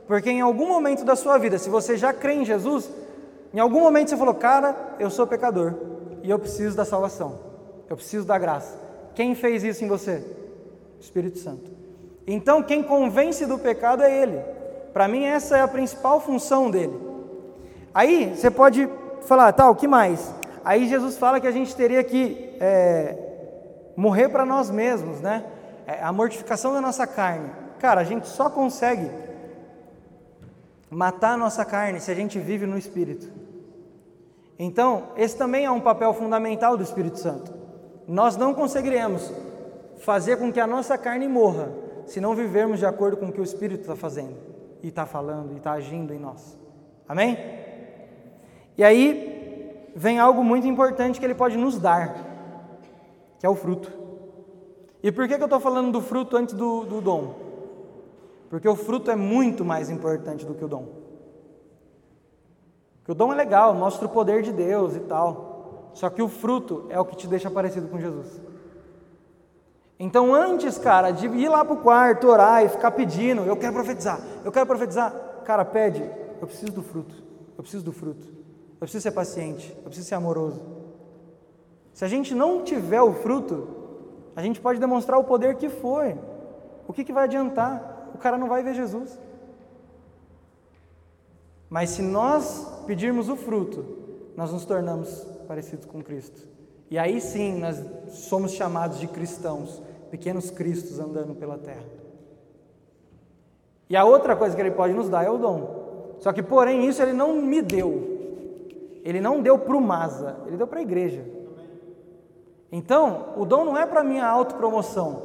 Porque 0.08 0.30
em 0.30 0.42
algum 0.42 0.68
momento 0.68 1.04
da 1.06 1.16
sua 1.16 1.38
vida, 1.38 1.58
se 1.58 1.70
você 1.70 1.96
já 1.98 2.12
crê 2.14 2.34
em 2.34 2.46
Jesus, 2.46 2.90
em 3.54 3.60
algum 3.60 3.80
momento 3.80 4.10
você 4.10 4.18
falou, 4.18 4.34
cara, 4.34 4.76
eu 5.00 5.10
sou 5.10 5.26
pecador 5.26 5.74
e 6.22 6.30
eu 6.30 6.40
preciso 6.40 6.76
da 6.76 6.86
salvação, 6.86 7.40
eu 7.90 7.96
preciso 7.96 8.26
da 8.26 8.38
graça. 8.38 8.78
Quem 9.16 9.36
fez 9.36 9.64
isso 9.64 9.84
em 9.84 9.88
você? 9.88 10.24
O 10.98 11.02
Espírito 11.02 11.38
Santo. 11.38 11.72
Então, 12.26 12.64
quem 12.64 12.82
convence 12.82 13.46
do 13.46 13.60
pecado 13.60 14.04
é 14.04 14.24
Ele. 14.24 14.40
Para 14.94 15.08
mim, 15.08 15.26
essa 15.26 15.58
é 15.58 15.62
a 15.62 15.68
principal 15.68 16.20
função 16.20 16.70
dele. 16.70 17.00
Aí 17.94 18.34
você 18.36 18.50
pode 18.50 18.90
falar, 19.22 19.52
tá, 19.54 19.70
o 19.70 19.76
que 19.76 19.88
mais? 19.88 20.34
Aí 20.64 20.88
Jesus 20.88 21.18
fala 21.18 21.40
que 21.40 21.48
a 21.48 21.52
gente 21.52 21.76
teria 21.76 22.04
que 22.04 22.56
é, 22.60 23.16
morrer 23.96 24.30
para 24.30 24.46
nós 24.46 24.70
mesmos, 24.70 25.20
né? 25.20 25.44
É, 25.86 26.02
a 26.02 26.12
mortificação 26.12 26.74
da 26.74 26.80
nossa 26.80 27.06
carne. 27.06 27.50
Cara, 27.80 28.02
a 28.02 28.04
gente 28.04 28.28
só 28.28 28.50
consegue 28.50 29.10
matar 30.94 31.34
a 31.34 31.38
nossa 31.38 31.66
carne 31.66 32.00
se 32.00 32.12
a 32.12 32.16
gente 32.16 32.40
vive 32.40 32.66
no 32.66 32.78
Espírito. 32.78 33.30
Então, 34.58 35.10
esse 35.18 35.36
também 35.36 35.66
é 35.66 35.72
um 35.72 35.82
papel 35.82 36.14
fundamental 36.14 36.78
do 36.78 36.84
Espírito 36.84 37.20
Santo. 37.20 37.54
Nós 38.08 38.38
não 38.38 38.54
conseguiremos 38.54 39.32
fazer 39.98 40.38
com 40.38 40.52
que 40.52 40.60
a 40.60 40.68
nossa 40.68 40.98
carne 40.98 41.28
morra 41.28 41.70
se 42.06 42.20
não 42.20 42.36
vivermos 42.36 42.80
de 42.80 42.86
acordo 42.86 43.18
com 43.18 43.28
o 43.28 43.32
que 43.32 43.40
o 43.40 43.44
Espírito 43.44 43.82
está 43.82 43.96
fazendo, 43.96 44.36
e 44.82 44.90
está 44.90 45.06
falando, 45.06 45.54
e 45.54 45.58
está 45.58 45.72
agindo 45.72 46.14
em 46.14 46.20
nós. 46.20 46.60
Amém? 47.08 47.38
E 48.78 48.84
aí 48.84 49.90
vem 49.96 50.20
algo 50.20 50.44
muito 50.44 50.68
importante 50.68 51.20
que 51.20 51.26
ele 51.26 51.36
pode 51.36 51.58
nos 51.58 51.80
dar, 51.80 52.14
que 53.40 53.46
é 53.46 53.50
o 53.50 53.56
fruto. 53.56 53.92
E 55.02 55.12
por 55.12 55.28
que, 55.28 55.36
que 55.36 55.42
eu 55.42 55.46
estou 55.46 55.60
falando 55.60 55.92
do 55.92 56.02
fruto 56.02 56.36
antes 56.38 56.54
do, 56.54 56.86
do 56.86 57.02
dom? 57.02 57.43
Porque 58.54 58.70
o 58.70 58.76
fruto 58.76 59.10
é 59.10 59.16
muito 59.16 59.66
mais 59.66 59.90
importante 59.90 60.46
do 60.46 60.54
que 60.54 60.64
o 60.64 60.68
dom. 60.68 60.86
Porque 62.98 63.12
o 63.12 63.16
dom 63.16 63.34
é 63.34 63.36
legal, 63.36 63.74
mostra 63.74 64.06
o 64.06 64.10
poder 64.10 64.44
de 64.44 64.52
Deus 64.52 64.96
e 64.96 65.00
tal. 65.00 65.90
Só 65.96 66.08
que 66.08 66.22
o 66.22 66.28
fruto 66.30 66.86
é 66.90 67.00
o 67.00 67.04
que 67.04 67.16
te 67.16 67.26
deixa 67.26 67.50
parecido 67.50 67.88
com 67.88 68.00
Jesus. 68.00 68.40
Então, 69.98 70.36
antes, 70.36 70.78
cara, 70.78 71.10
de 71.10 71.26
ir 71.26 71.50
lá 71.50 71.66
para 71.66 71.74
o 71.74 71.82
quarto, 71.82 72.28
orar 72.28 72.64
e 72.64 72.70
ficar 72.70 72.92
pedindo, 72.92 73.42
eu 73.42 73.58
quero 73.58 73.74
profetizar, 73.74 74.22
eu 74.46 74.52
quero 74.52 74.68
profetizar, 74.68 75.12
cara, 75.44 75.66
pede, 75.66 76.08
eu 76.40 76.46
preciso 76.46 76.74
do 76.74 76.84
fruto, 76.84 77.16
eu 77.58 77.64
preciso 77.64 77.84
do 77.84 77.92
fruto. 77.92 78.28
Eu 78.74 78.82
preciso 78.82 79.02
ser 79.02 79.12
paciente, 79.14 79.76
eu 79.78 79.86
preciso 79.86 80.08
ser 80.08 80.14
amoroso. 80.14 80.62
Se 81.92 82.06
a 82.06 82.08
gente 82.08 82.36
não 82.36 82.64
tiver 82.64 83.02
o 83.02 83.14
fruto, 83.14 83.68
a 84.36 84.44
gente 84.44 84.62
pode 84.62 84.80
demonstrar 84.80 85.20
o 85.20 85.24
poder 85.24 85.56
que 85.56 85.70
foi. 85.70 86.16
O 86.88 86.94
que, 86.94 87.04
que 87.04 87.12
vai 87.12 87.24
adiantar? 87.24 87.93
Cara 88.24 88.38
não 88.38 88.48
vai 88.48 88.64
ver 88.64 88.74
Jesus. 88.74 89.20
Mas 91.70 91.90
se 91.90 92.02
nós 92.02 92.66
pedirmos 92.88 93.28
o 93.28 93.36
fruto, 93.36 93.84
nós 94.38 94.50
nos 94.50 94.64
tornamos 94.64 95.28
parecidos 95.46 95.86
com 95.86 96.02
Cristo. 96.02 96.48
E 96.90 96.98
aí 96.98 97.20
sim 97.20 97.60
nós 97.60 97.84
somos 98.12 98.54
chamados 98.54 98.98
de 98.98 99.08
cristãos, 99.08 99.84
pequenos 100.10 100.50
cristos 100.50 101.00
andando 101.00 101.36
pela 101.36 101.58
terra. 101.58 101.84
E 103.90 103.98
a 103.98 104.06
outra 104.06 104.38
coisa 104.38 104.56
que 104.56 104.62
ele 104.62 104.72
pode 104.72 104.94
nos 104.94 105.10
dar 105.10 105.26
é 105.26 105.30
o 105.30 105.38
dom. 105.38 106.16
Só 106.22 106.32
que, 106.32 106.42
porém, 106.42 106.88
isso 106.88 107.02
ele 107.02 107.12
não 107.12 107.36
me 107.42 107.62
deu. 107.62 109.02
ele 109.04 109.20
não 109.20 109.42
deu 109.42 109.60
para 109.60 109.76
o 109.76 109.82
Masa, 109.82 110.38
ele 110.48 110.56
deu 110.56 110.66
para 110.66 110.80
a 110.80 110.82
igreja. 110.82 111.26
Então, 112.72 113.34
o 113.36 113.46
dom 113.46 113.66
não 113.66 113.78
é 113.78 113.86
para 113.86 114.02
minha 114.02 114.26
autopromoção, 114.26 115.24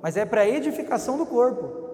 mas 0.00 0.16
é 0.16 0.24
para 0.24 0.42
a 0.42 0.48
edificação 0.48 1.18
do 1.18 1.26
corpo. 1.26 1.87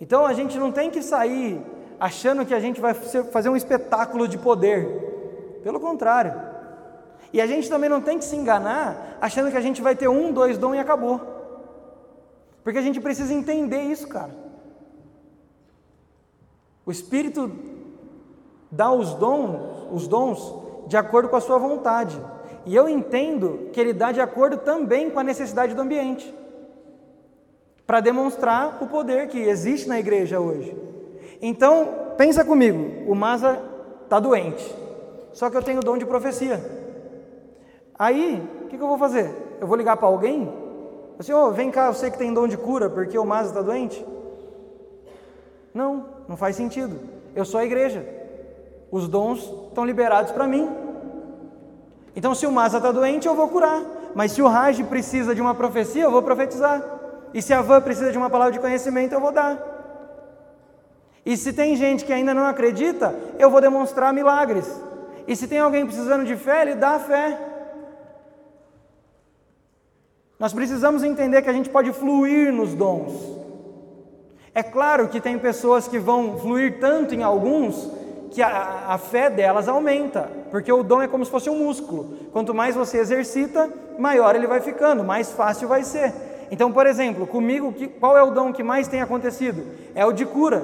Então, 0.00 0.26
a 0.26 0.32
gente 0.32 0.58
não 0.58 0.70
tem 0.70 0.90
que 0.90 1.02
sair 1.02 1.60
achando 1.98 2.46
que 2.46 2.54
a 2.54 2.60
gente 2.60 2.80
vai 2.80 2.94
fazer 2.94 3.48
um 3.48 3.56
espetáculo 3.56 4.28
de 4.28 4.38
poder. 4.38 5.60
Pelo 5.62 5.80
contrário. 5.80 6.34
E 7.32 7.40
a 7.40 7.46
gente 7.46 7.68
também 7.68 7.90
não 7.90 8.00
tem 8.00 8.18
que 8.18 8.24
se 8.24 8.36
enganar 8.36 9.18
achando 9.20 9.50
que 9.50 9.56
a 9.56 9.60
gente 9.60 9.82
vai 9.82 9.94
ter 9.94 10.08
um, 10.08 10.32
dois 10.32 10.56
dons 10.56 10.76
e 10.76 10.78
acabou. 10.78 11.20
Porque 12.62 12.78
a 12.78 12.82
gente 12.82 13.00
precisa 13.00 13.32
entender 13.32 13.82
isso, 13.82 14.08
cara. 14.08 14.34
O 16.86 16.90
Espírito 16.90 17.52
dá 18.70 18.90
os 18.90 19.14
dons, 19.14 19.88
os 19.92 20.08
dons 20.08 20.54
de 20.86 20.96
acordo 20.96 21.28
com 21.28 21.36
a 21.36 21.40
sua 21.40 21.58
vontade. 21.58 22.18
E 22.64 22.74
eu 22.74 22.88
entendo 22.88 23.68
que 23.72 23.80
ele 23.80 23.92
dá 23.92 24.10
de 24.10 24.20
acordo 24.20 24.58
também 24.58 25.10
com 25.10 25.18
a 25.18 25.24
necessidade 25.24 25.74
do 25.74 25.82
ambiente, 25.82 26.34
para 27.88 28.00
demonstrar 28.00 28.82
o 28.82 28.86
poder 28.86 29.28
que 29.28 29.38
existe 29.38 29.88
na 29.88 29.98
igreja 29.98 30.38
hoje. 30.38 30.76
Então, 31.40 31.88
pensa 32.18 32.44
comigo, 32.44 33.10
o 33.10 33.14
Masa 33.14 33.58
está 34.04 34.20
doente, 34.20 34.62
só 35.32 35.48
que 35.48 35.56
eu 35.56 35.62
tenho 35.62 35.78
o 35.78 35.82
dom 35.82 35.96
de 35.96 36.04
profecia. 36.04 36.62
Aí, 37.98 38.46
o 38.62 38.66
que, 38.66 38.76
que, 38.76 38.82
eu 38.82 38.88
vou 38.88 38.98
fazer? 38.98 39.34
Eu 39.58 39.66
vou 39.66 39.74
ligar 39.74 39.96
para 39.96 40.06
alguém? 40.06 40.52
Assim, 41.18 41.32
oh, 41.32 41.50
vem 41.50 41.70
cá, 41.70 41.86
eu 41.86 41.94
sei 41.94 42.10
que 42.10 42.18
tem 42.18 42.34
dom 42.34 42.46
de 42.46 42.58
cura, 42.58 42.90
porque 42.90 43.18
o 43.18 43.24
Masa 43.24 43.48
está 43.48 43.62
doente? 43.62 44.04
Não, 45.72 46.04
não 46.28 46.36
faz 46.36 46.56
sentido. 46.56 47.00
Eu 47.34 47.46
sou 47.46 47.58
a 47.58 47.64
igreja. 47.64 48.06
Os 48.90 49.08
dons 49.08 49.50
estão 49.68 49.86
liberados 49.86 50.30
para 50.32 50.46
mim. 50.46 50.68
Então, 52.14 52.34
se 52.34 52.44
o 52.44 52.52
Masa 52.52 52.76
está 52.76 52.92
doente, 52.92 53.26
eu 53.26 53.34
vou 53.34 53.48
curar. 53.48 53.82
Mas 54.14 54.32
se 54.32 54.42
o 54.42 54.46
Raj 54.46 54.82
precisa 54.82 55.34
de 55.34 55.40
uma 55.40 55.54
profecia, 55.54 56.02
eu 56.02 56.10
vou 56.10 56.22
profetizar. 56.22 56.97
E 57.34 57.42
se 57.42 57.52
a 57.52 57.60
Van 57.60 57.80
precisa 57.80 58.10
de 58.10 58.18
uma 58.18 58.30
palavra 58.30 58.52
de 58.52 58.58
conhecimento, 58.58 59.12
eu 59.12 59.20
vou 59.20 59.32
dar. 59.32 59.58
E 61.24 61.36
se 61.36 61.52
tem 61.52 61.76
gente 61.76 62.04
que 62.04 62.12
ainda 62.12 62.32
não 62.32 62.46
acredita, 62.46 63.14
eu 63.38 63.50
vou 63.50 63.60
demonstrar 63.60 64.12
milagres. 64.12 64.66
E 65.26 65.36
se 65.36 65.46
tem 65.46 65.58
alguém 65.58 65.84
precisando 65.84 66.24
de 66.24 66.36
fé, 66.36 66.62
ele 66.62 66.74
dá 66.74 66.98
fé. 66.98 67.38
Nós 70.38 70.52
precisamos 70.52 71.02
entender 71.02 71.42
que 71.42 71.50
a 71.50 71.52
gente 71.52 71.68
pode 71.68 71.92
fluir 71.92 72.52
nos 72.52 72.72
dons. 72.74 73.12
É 74.54 74.62
claro 74.62 75.08
que 75.08 75.20
tem 75.20 75.38
pessoas 75.38 75.86
que 75.86 75.98
vão 75.98 76.38
fluir 76.38 76.80
tanto 76.80 77.14
em 77.14 77.22
alguns 77.22 77.90
que 78.30 78.40
a, 78.40 78.86
a, 78.88 78.98
fé 78.98 79.28
delas 79.30 79.68
aumenta, 79.68 80.30
porque 80.50 80.72
o 80.72 80.82
dom 80.82 81.02
é 81.02 81.08
como 81.08 81.24
se 81.24 81.30
fosse 81.30 81.50
um 81.50 81.58
músculo. 81.58 82.16
Quanto 82.32 82.54
mais 82.54 82.74
você 82.74 82.98
exercita, 82.98 83.70
maior 83.98 84.34
ele 84.34 84.46
vai 84.46 84.60
ficando, 84.60 85.02
mais 85.04 85.30
fácil 85.32 85.68
vai 85.68 85.82
ser. 85.82 86.12
Então, 86.50 86.72
por 86.72 86.86
exemplo, 86.86 87.26
comigo, 87.26 87.74
qual 88.00 88.16
é 88.16 88.22
o 88.22 88.30
dom 88.30 88.52
que 88.52 88.62
mais 88.62 88.88
tem 88.88 89.00
acontecido? 89.00 89.62
É 89.94 90.04
o 90.04 90.12
de 90.12 90.24
cura. 90.24 90.62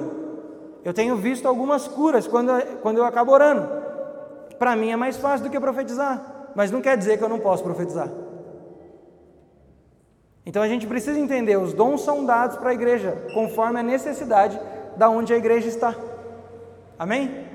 Eu 0.83 0.93
tenho 0.93 1.15
visto 1.15 1.47
algumas 1.47 1.87
curas 1.87 2.27
quando, 2.27 2.51
quando 2.81 2.97
eu 2.97 3.05
acabo 3.05 3.31
orando. 3.31 3.67
Para 4.57 4.75
mim 4.75 4.91
é 4.91 4.95
mais 4.95 5.17
fácil 5.17 5.45
do 5.45 5.51
que 5.51 5.59
profetizar, 5.59 6.51
mas 6.55 6.71
não 6.71 6.81
quer 6.81 6.97
dizer 6.97 7.17
que 7.17 7.23
eu 7.23 7.29
não 7.29 7.39
posso 7.39 7.63
profetizar. 7.63 8.09
Então 10.45 10.61
a 10.61 10.67
gente 10.67 10.85
precisa 10.85 11.19
entender, 11.19 11.57
os 11.57 11.73
dons 11.73 12.01
são 12.01 12.23
dados 12.23 12.57
para 12.57 12.69
a 12.69 12.73
igreja, 12.73 13.17
conforme 13.33 13.79
a 13.79 13.83
necessidade 13.83 14.59
da 14.95 15.09
onde 15.09 15.33
a 15.33 15.37
igreja 15.37 15.67
está. 15.67 15.95
Amém? 16.97 17.45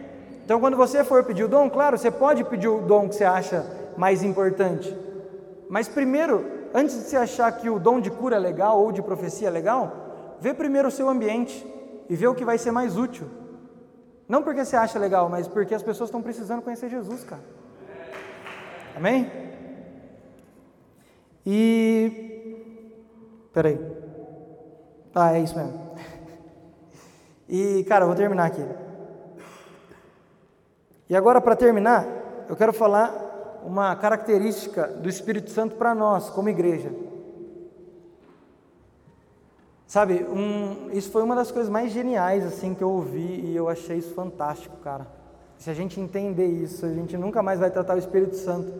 Então, 0.44 0.58
quando 0.58 0.76
você 0.76 1.04
for 1.04 1.22
pedir 1.22 1.44
o 1.44 1.48
dom, 1.48 1.70
claro, 1.70 1.96
você 1.96 2.10
pode 2.10 2.42
pedir 2.42 2.66
o 2.66 2.80
dom 2.80 3.08
que 3.08 3.14
você 3.14 3.24
acha 3.24 3.64
mais 3.96 4.24
importante. 4.24 4.92
Mas 5.68 5.86
primeiro, 5.86 6.44
antes 6.74 6.96
de 6.96 7.02
você 7.02 7.16
achar 7.16 7.50
que 7.52 7.68
o 7.68 7.78
dom 7.78 8.00
de 8.00 8.10
cura 8.10 8.36
é 8.36 8.38
legal 8.38 8.80
ou 8.80 8.92
de 8.92 9.02
profecia 9.02 9.48
é 9.48 9.50
legal, 9.50 10.36
vê 10.40 10.54
primeiro 10.54 10.88
o 10.88 10.90
seu 10.90 11.08
ambiente 11.08 11.66
e 12.08 12.16
vê 12.16 12.26
o 12.26 12.34
que 12.34 12.44
vai 12.44 12.58
ser 12.58 12.70
mais 12.70 12.96
útil. 12.96 13.28
Não 14.28 14.42
porque 14.42 14.64
você 14.64 14.76
acha 14.76 14.98
legal, 14.98 15.28
mas 15.28 15.48
porque 15.48 15.74
as 15.74 15.82
pessoas 15.82 16.08
estão 16.08 16.22
precisando 16.22 16.62
conhecer 16.62 16.88
Jesus, 16.88 17.24
cara. 17.24 17.42
Amém? 18.96 19.30
E. 21.44 22.60
Peraí. 23.52 23.78
Ah, 25.14 25.34
é 25.36 25.40
isso 25.40 25.56
mesmo. 25.56 25.90
E, 27.52 27.82
cara, 27.82 28.04
eu 28.04 28.06
vou 28.06 28.16
terminar 28.16 28.44
aqui. 28.44 28.64
E 31.08 31.16
agora, 31.16 31.40
para 31.40 31.56
terminar, 31.56 32.06
eu 32.48 32.54
quero 32.54 32.72
falar 32.72 33.29
uma 33.64 33.94
característica 33.96 34.86
do 34.86 35.08
Espírito 35.08 35.50
Santo 35.50 35.76
para 35.76 35.94
nós, 35.94 36.30
como 36.30 36.48
igreja. 36.48 36.92
Sabe, 39.86 40.24
um, 40.24 40.88
isso 40.92 41.10
foi 41.10 41.22
uma 41.22 41.34
das 41.34 41.50
coisas 41.50 41.68
mais 41.68 41.90
geniais 41.90 42.46
assim 42.46 42.74
que 42.74 42.82
eu 42.82 42.90
ouvi 42.90 43.40
e 43.44 43.56
eu 43.56 43.68
achei 43.68 43.98
isso 43.98 44.14
fantástico, 44.14 44.76
cara. 44.84 45.06
Se 45.58 45.68
a 45.68 45.74
gente 45.74 46.00
entender 46.00 46.46
isso, 46.46 46.86
a 46.86 46.92
gente 46.92 47.16
nunca 47.16 47.42
mais 47.42 47.58
vai 47.58 47.70
tratar 47.70 47.96
o 47.96 47.98
Espírito 47.98 48.36
Santo 48.36 48.72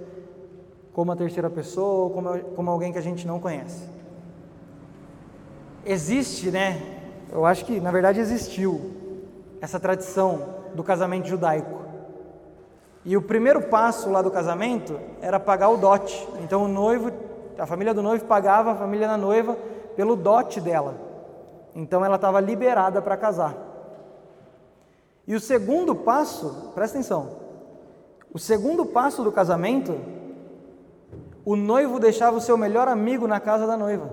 como 0.93 1.11
a 1.11 1.17
terceira 1.17 1.51
pessoa 1.51 2.05
ou 2.05 2.11
como, 2.11 2.39
como 2.55 2.71
alguém 2.71 2.93
que 2.93 2.99
a 2.99 3.03
gente 3.03 3.27
não 3.27 3.41
conhece. 3.41 3.89
Existe, 5.85 6.51
né? 6.51 6.81
Eu 7.33 7.45
acho 7.45 7.65
que 7.65 7.81
na 7.81 7.91
verdade 7.91 8.21
existiu 8.21 8.81
essa 9.61 9.81
tradição 9.81 10.61
do 10.75 10.85
casamento 10.85 11.27
judaico. 11.27 11.80
E 13.05 13.17
o 13.17 13.23
primeiro 13.23 13.63
passo 13.63 14.11
lá 14.11 14.21
do 14.21 14.31
casamento 14.31 14.99
era 15.23 15.41
pagar 15.41 15.71
o 15.71 15.77
dote. 15.77 16.29
Então 16.43 16.65
o 16.65 16.69
noivo, 16.69 17.11
a 17.59 17.67
família 17.67 17.95
do 17.95 18.03
noivo 18.03 18.25
pagava 18.27 18.73
a 18.73 18.77
família 18.77 19.09
da 19.09 19.17
noiva 19.17 19.57
pelo 19.97 20.15
dote 20.15 20.61
dela. 20.61 20.95
Então 21.75 22.05
ela 22.05 22.17
estava 22.17 22.41
liberada 22.41 23.01
para 23.01 23.17
casar. 23.17 23.57
E 25.27 25.35
o 25.35 25.41
segundo 25.41 25.95
passo, 25.95 26.73
presta 26.75 26.99
atenção, 26.99 27.37
o 28.33 28.39
segundo 28.39 28.85
passo 28.85 29.23
do 29.23 29.31
casamento, 29.31 29.97
o 31.45 31.57
noivo 31.57 31.99
deixava 31.99 32.37
o 32.37 32.41
seu 32.41 32.57
melhor 32.57 32.89
amigo 32.89 33.27
na 33.27 33.39
casa 33.39 33.67
da 33.67 33.77
noiva, 33.77 34.11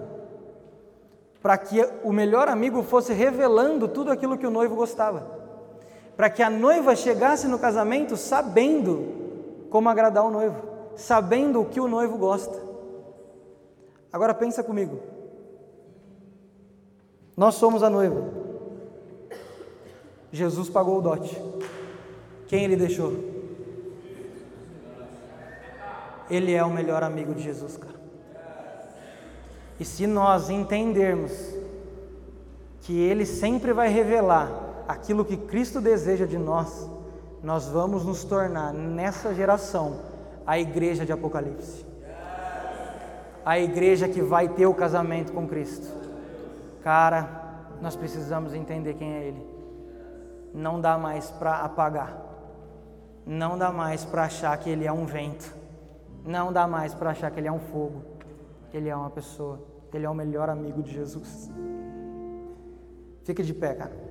para 1.41 1.57
que 1.57 1.83
o 2.03 2.13
melhor 2.13 2.47
amigo 2.47 2.83
fosse 2.83 3.13
revelando 3.13 3.87
tudo 3.87 4.11
aquilo 4.11 4.37
que 4.37 4.45
o 4.45 4.51
noivo 4.51 4.75
gostava 4.75 5.36
para 6.17 6.31
que 6.31 6.41
a 6.41 6.49
noiva 6.49 6.95
chegasse 6.95 7.47
no 7.47 7.59
casamento 7.59 8.17
sabendo 8.17 9.67
como 9.69 9.87
agradar 9.87 10.25
o 10.25 10.31
noivo, 10.31 10.59
sabendo 10.95 11.61
o 11.61 11.65
que 11.65 11.79
o 11.79 11.87
noivo 11.87 12.17
gosta. 12.17 12.59
Agora 14.11 14.33
pensa 14.33 14.63
comigo. 14.63 14.99
Nós 17.35 17.53
somos 17.53 17.83
a 17.83 17.89
noiva. 17.89 18.33
Jesus 20.31 20.71
pagou 20.71 20.97
o 20.97 21.01
dote. 21.01 21.39
Quem 22.47 22.63
ele 22.63 22.75
deixou? 22.75 23.13
Ele 26.31 26.51
é 26.51 26.63
o 26.63 26.69
melhor 26.71 27.03
amigo 27.03 27.35
de 27.35 27.43
Jesus, 27.43 27.77
cara. 27.77 27.95
E 29.79 29.85
se 29.85 30.07
nós 30.07 30.49
entendermos 30.49 31.31
que 32.81 32.99
ele 32.99 33.25
sempre 33.25 33.71
vai 33.71 33.89
revelar 33.89 34.66
aquilo 34.87 35.25
que 35.25 35.35
Cristo 35.35 35.81
deseja 35.81 36.25
de 36.25 36.37
nós, 36.37 36.89
nós 37.43 37.67
vamos 37.67 38.05
nos 38.05 38.23
tornar 38.23 38.73
nessa 38.73 39.33
geração 39.33 39.99
a 40.45 40.57
igreja 40.57 41.05
de 41.05 41.11
Apocalipse. 41.11 41.85
A 43.45 43.59
igreja 43.59 44.07
que 44.07 44.21
vai 44.21 44.49
ter 44.49 44.65
o 44.65 44.73
casamento 44.73 45.31
com 45.31 45.47
Cristo. 45.47 45.87
Cara, 46.83 47.27
nós 47.81 47.95
precisamos 47.95 48.53
entender 48.53 48.93
quem 48.95 49.13
é 49.13 49.23
Ele. 49.27 49.45
Não 50.53 50.79
dá 50.79 50.97
mais 50.97 51.29
para 51.31 51.59
apagar. 51.59 52.17
Não 53.25 53.57
dá 53.57 53.71
mais 53.71 54.03
para 54.03 54.23
achar 54.23 54.57
que 54.57 54.69
Ele 54.69 54.85
é 54.85 54.91
um 54.91 55.05
vento. 55.05 55.55
Não 56.25 56.51
dá 56.51 56.67
mais 56.67 56.93
para 56.93 57.11
achar 57.11 57.29
que 57.31 57.39
Ele 57.39 57.47
é 57.47 57.51
um 57.51 57.59
fogo. 57.59 58.01
Ele 58.73 58.89
é 58.89 58.95
uma 58.95 59.09
pessoa. 59.09 59.59
Ele 59.93 60.05
é 60.05 60.09
o 60.09 60.15
melhor 60.15 60.49
amigo 60.49 60.81
de 60.81 60.91
Jesus. 60.91 61.49
Fique 63.23 63.43
de 63.43 63.53
pé, 63.53 63.73
cara. 63.73 64.06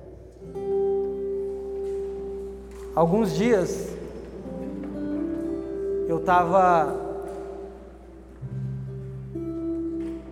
Alguns 2.97 3.35
dias 3.35 3.95
eu 6.07 6.17
estava. 6.17 6.95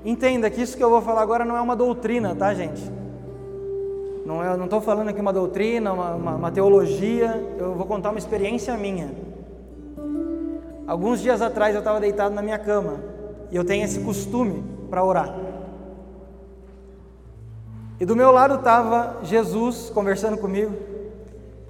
Entenda 0.03 0.49
que 0.49 0.63
isso 0.63 0.75
que 0.75 0.83
eu 0.83 0.89
vou 0.89 0.99
falar 0.99 1.21
agora 1.21 1.45
não 1.45 1.55
é 1.55 1.61
uma 1.61 1.75
doutrina, 1.75 2.33
tá, 2.33 2.55
gente? 2.55 2.81
Não 4.25 4.43
é, 4.43 4.57
não 4.57 4.65
estou 4.65 4.81
falando 4.81 5.09
aqui 5.09 5.21
uma 5.21 5.31
doutrina, 5.31 5.93
uma, 5.93 6.15
uma, 6.15 6.35
uma 6.37 6.51
teologia. 6.51 7.39
Eu 7.55 7.75
vou 7.75 7.85
contar 7.85 8.09
uma 8.09 8.17
experiência 8.17 8.75
minha. 8.75 9.13
Alguns 10.87 11.21
dias 11.21 11.43
atrás 11.43 11.75
eu 11.75 11.79
estava 11.79 11.99
deitado 11.99 12.33
na 12.33 12.41
minha 12.41 12.57
cama 12.57 12.95
e 13.51 13.55
eu 13.55 13.63
tenho 13.63 13.85
esse 13.85 13.99
costume 13.99 14.63
para 14.89 15.03
orar. 15.03 15.37
E 17.99 18.05
do 18.07 18.15
meu 18.15 18.31
lado 18.31 18.55
estava 18.55 19.17
Jesus 19.21 19.91
conversando 19.91 20.35
comigo. 20.35 20.73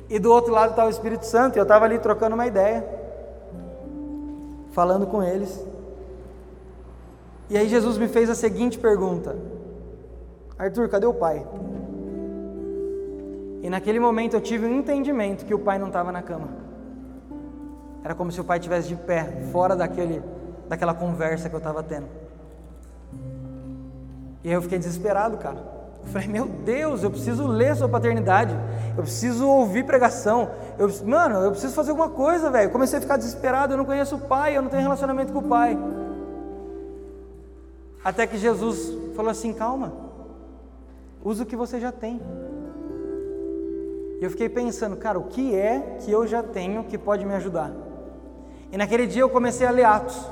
E 0.09 0.19
do 0.19 0.31
outro 0.31 0.53
lado 0.53 0.71
estava 0.71 0.87
o 0.87 0.91
Espírito 0.91 1.25
Santo, 1.25 1.55
e 1.55 1.59
eu 1.59 1.63
estava 1.63 1.85
ali 1.85 1.97
trocando 1.97 2.35
uma 2.35 2.45
ideia, 2.45 2.85
falando 4.71 5.07
com 5.07 5.23
eles. 5.23 5.65
E 7.49 7.57
aí 7.57 7.67
Jesus 7.67 7.97
me 7.97 8.07
fez 8.07 8.29
a 8.29 8.35
seguinte 8.35 8.77
pergunta: 8.77 9.35
Arthur, 10.57 10.89
cadê 10.89 11.05
o 11.05 11.13
pai? 11.13 11.45
E 13.63 13.69
naquele 13.69 13.99
momento 13.99 14.35
eu 14.35 14.41
tive 14.41 14.65
um 14.67 14.77
entendimento 14.77 15.45
que 15.45 15.53
o 15.53 15.59
pai 15.59 15.79
não 15.79 15.87
estava 15.87 16.11
na 16.11 16.21
cama. 16.21 16.49
Era 18.03 18.13
como 18.13 18.31
se 18.31 18.39
o 18.39 18.43
pai 18.43 18.59
estivesse 18.59 18.87
de 18.87 18.95
pé, 18.95 19.23
fora 19.51 19.75
daquele, 19.75 20.21
daquela 20.69 20.93
conversa 20.93 21.49
que 21.49 21.55
eu 21.55 21.57
estava 21.57 21.81
tendo. 21.81 22.05
E 24.43 24.49
aí 24.49 24.53
eu 24.53 24.61
fiquei 24.61 24.77
desesperado, 24.77 25.37
cara. 25.37 25.74
Eu 26.05 26.11
falei, 26.11 26.27
meu 26.27 26.45
Deus, 26.45 27.03
eu 27.03 27.09
preciso 27.09 27.47
ler 27.47 27.75
sobre 27.75 27.91
paternidade. 27.91 28.55
Eu 28.95 29.03
preciso 29.03 29.47
ouvir 29.47 29.85
pregação. 29.85 30.49
Eu, 30.77 30.89
mano, 31.03 31.39
eu 31.39 31.51
preciso 31.51 31.73
fazer 31.73 31.91
alguma 31.91 32.09
coisa, 32.09 32.49
velho. 32.49 32.69
Comecei 32.69 32.99
a 32.99 33.01
ficar 33.01 33.17
desesperado. 33.17 33.73
Eu 33.73 33.77
não 33.77 33.85
conheço 33.85 34.15
o 34.15 34.19
pai, 34.19 34.55
eu 34.55 34.61
não 34.61 34.69
tenho 34.69 34.83
relacionamento 34.83 35.33
com 35.33 35.39
o 35.39 35.43
pai. 35.43 35.77
Até 38.03 38.27
que 38.27 38.37
Jesus 38.37 38.95
falou 39.15 39.31
assim: 39.31 39.51
calma, 39.51 39.91
usa 41.23 41.43
o 41.43 41.45
que 41.45 41.55
você 41.55 41.79
já 41.79 41.91
tem. 41.91 42.21
E 44.21 44.23
eu 44.23 44.29
fiquei 44.29 44.47
pensando, 44.47 44.95
cara, 44.95 45.19
o 45.19 45.23
que 45.23 45.55
é 45.55 45.97
que 45.99 46.11
eu 46.11 46.25
já 46.27 46.43
tenho 46.43 46.83
que 46.83 46.97
pode 46.97 47.25
me 47.25 47.33
ajudar? 47.33 47.71
E 48.71 48.77
naquele 48.77 49.07
dia 49.07 49.23
eu 49.23 49.29
comecei 49.29 49.65
a 49.65 49.71
ler 49.71 49.85
Atos. 49.85 50.29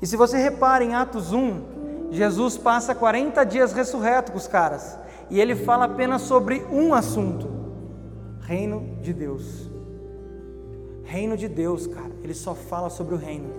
E 0.00 0.06
se 0.06 0.16
você 0.16 0.38
repara 0.38 0.82
em 0.82 0.94
Atos 0.94 1.32
1, 1.32 1.73
Jesus 2.14 2.56
passa 2.56 2.94
40 2.94 3.42
dias 3.44 3.72
ressurreto 3.72 4.30
com 4.30 4.38
os 4.38 4.46
caras. 4.46 4.96
E 5.28 5.40
ele 5.40 5.56
fala 5.56 5.86
apenas 5.86 6.22
sobre 6.22 6.64
um 6.70 6.94
assunto: 6.94 7.48
Reino 8.40 8.98
de 9.02 9.12
Deus. 9.12 9.68
Reino 11.02 11.36
de 11.36 11.48
Deus, 11.48 11.88
cara. 11.88 12.12
Ele 12.22 12.32
só 12.32 12.54
fala 12.54 12.88
sobre 12.88 13.16
o 13.16 13.18
reino. 13.18 13.50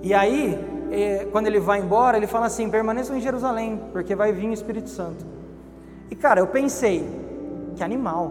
E 0.00 0.14
aí, 0.14 0.56
eh, 0.92 1.26
quando 1.32 1.48
ele 1.48 1.58
vai 1.58 1.80
embora, 1.80 2.16
ele 2.16 2.28
fala 2.28 2.46
assim: 2.46 2.70
permaneçam 2.70 3.16
em 3.16 3.20
Jerusalém, 3.20 3.82
porque 3.92 4.14
vai 4.14 4.32
vir 4.32 4.48
o 4.48 4.52
Espírito 4.52 4.88
Santo. 4.88 5.26
E 6.08 6.14
cara, 6.14 6.40
eu 6.40 6.46
pensei, 6.46 7.04
que 7.74 7.82
animal. 7.82 8.30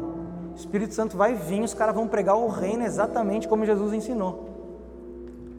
O 0.54 0.56
Espírito 0.56 0.94
Santo 0.94 1.18
vai 1.18 1.34
vir, 1.34 1.62
os 1.62 1.74
caras 1.74 1.94
vão 1.94 2.08
pregar 2.08 2.38
o 2.38 2.48
reino 2.48 2.86
exatamente 2.86 3.50
como 3.50 3.66
Jesus 3.66 3.92
ensinou. 3.92 4.48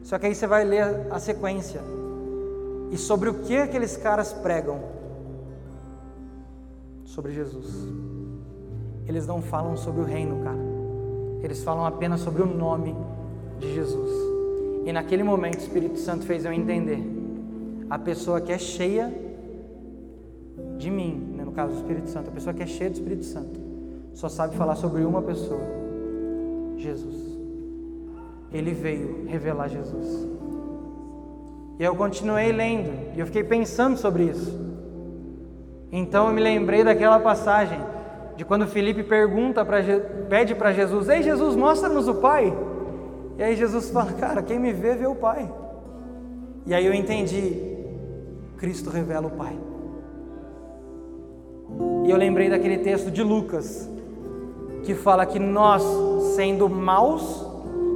Só 0.01 0.17
que 0.17 0.25
aí 0.25 0.33
você 0.33 0.47
vai 0.47 0.63
ler 0.63 1.07
a 1.11 1.19
sequência. 1.19 1.81
E 2.95 2.97
sobre 2.97 3.27
o 3.27 3.33
que 3.33 3.57
aqueles 3.57 3.97
caras 3.97 4.31
pregam? 4.31 4.79
Sobre 7.03 7.33
Jesus. 7.33 7.67
Eles 9.05 9.27
não 9.27 9.41
falam 9.41 9.75
sobre 9.75 9.99
o 9.99 10.05
reino, 10.05 10.41
cara. 10.41 10.57
Eles 11.43 11.61
falam 11.61 11.85
apenas 11.85 12.21
sobre 12.21 12.41
o 12.41 12.45
nome 12.45 12.95
de 13.59 13.73
Jesus. 13.73 14.09
E 14.85 14.93
naquele 14.93 15.23
momento 15.23 15.55
o 15.55 15.59
Espírito 15.59 15.99
Santo 15.99 16.25
fez 16.25 16.45
eu 16.45 16.53
entender. 16.53 17.03
A 17.89 17.99
pessoa 17.99 18.39
que 18.39 18.53
é 18.53 18.57
cheia 18.57 19.13
de 20.77 20.89
mim, 20.89 21.33
né, 21.35 21.43
no 21.43 21.51
caso 21.51 21.73
do 21.73 21.79
Espírito 21.79 22.09
Santo, 22.09 22.29
a 22.29 22.31
pessoa 22.31 22.53
que 22.53 22.63
é 22.63 22.65
cheia 22.65 22.89
do 22.89 22.93
Espírito 22.93 23.25
Santo, 23.25 23.59
só 24.13 24.29
sabe 24.29 24.55
falar 24.55 24.77
sobre 24.77 25.03
uma 25.03 25.21
pessoa: 25.21 25.59
Jesus. 26.77 27.37
Ele 28.53 28.71
veio 28.71 29.25
revelar 29.27 29.67
Jesus. 29.67 30.34
E 31.79 31.83
eu 31.83 31.95
continuei 31.95 32.51
lendo, 32.51 33.15
e 33.15 33.19
eu 33.19 33.25
fiquei 33.25 33.43
pensando 33.43 33.97
sobre 33.97 34.23
isso. 34.23 34.57
Então 35.91 36.27
eu 36.27 36.33
me 36.33 36.41
lembrei 36.41 36.83
daquela 36.83 37.19
passagem 37.19 37.79
de 38.35 38.43
quando 38.43 38.67
Felipe 38.67 39.03
pergunta 39.03 39.63
para 39.63 39.79
pede 40.29 40.55
para 40.55 40.71
Jesus: 40.71 41.09
"Ei 41.09 41.21
Jesus, 41.21 41.55
mostra-nos 41.55 42.07
o 42.07 42.15
Pai". 42.15 42.53
E 43.37 43.43
aí 43.43 43.55
Jesus 43.55 43.89
fala: 43.89 44.11
"Cara, 44.19 44.41
quem 44.41 44.59
me 44.59 44.73
vê 44.73 44.95
vê 44.95 45.07
o 45.07 45.15
Pai". 45.15 45.49
E 46.65 46.73
aí 46.73 46.85
eu 46.85 46.93
entendi, 46.93 47.75
Cristo 48.57 48.89
revela 48.89 49.27
o 49.27 49.31
Pai. 49.31 49.55
E 52.05 52.09
eu 52.09 52.17
lembrei 52.17 52.49
daquele 52.49 52.79
texto 52.79 53.11
de 53.11 53.21
Lucas, 53.21 53.89
que 54.83 54.93
fala 54.93 55.25
que 55.25 55.39
nós, 55.39 55.83
sendo 56.35 56.69
maus, 56.69 57.45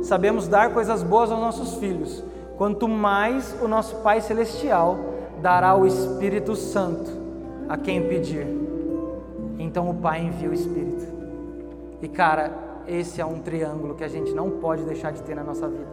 sabemos 0.04 0.48
dar 0.48 0.74
coisas 0.74 1.04
boas 1.04 1.32
aos 1.32 1.40
nossos 1.40 1.76
filhos, 1.76 2.24
quanto 2.60 2.90
mais 2.90 3.56
o 3.62 3.70
nosso 3.70 3.96
Pai 4.04 4.20
Celestial 4.20 5.00
dará 5.42 5.78
o 5.78 5.88
Espírito 5.88 6.58
Santo 6.58 7.10
a 7.70 7.78
quem 7.78 8.10
pedir. 8.10 8.46
Então 9.58 9.90
o 9.90 9.94
Pai 9.94 10.22
envia 10.22 10.50
o 10.50 10.54
Espírito. 10.54 11.08
E 12.02 12.10
cara, 12.10 12.52
esse 12.86 13.22
é 13.22 13.26
um 13.26 13.40
triângulo 13.40 13.96
que 13.96 14.04
a 14.04 14.10
gente 14.10 14.34
não 14.34 14.50
pode 14.50 14.84
deixar 14.84 15.14
de 15.14 15.24
ter 15.24 15.36
na 15.36 15.44
nossa 15.44 15.70
vida. 15.70 15.88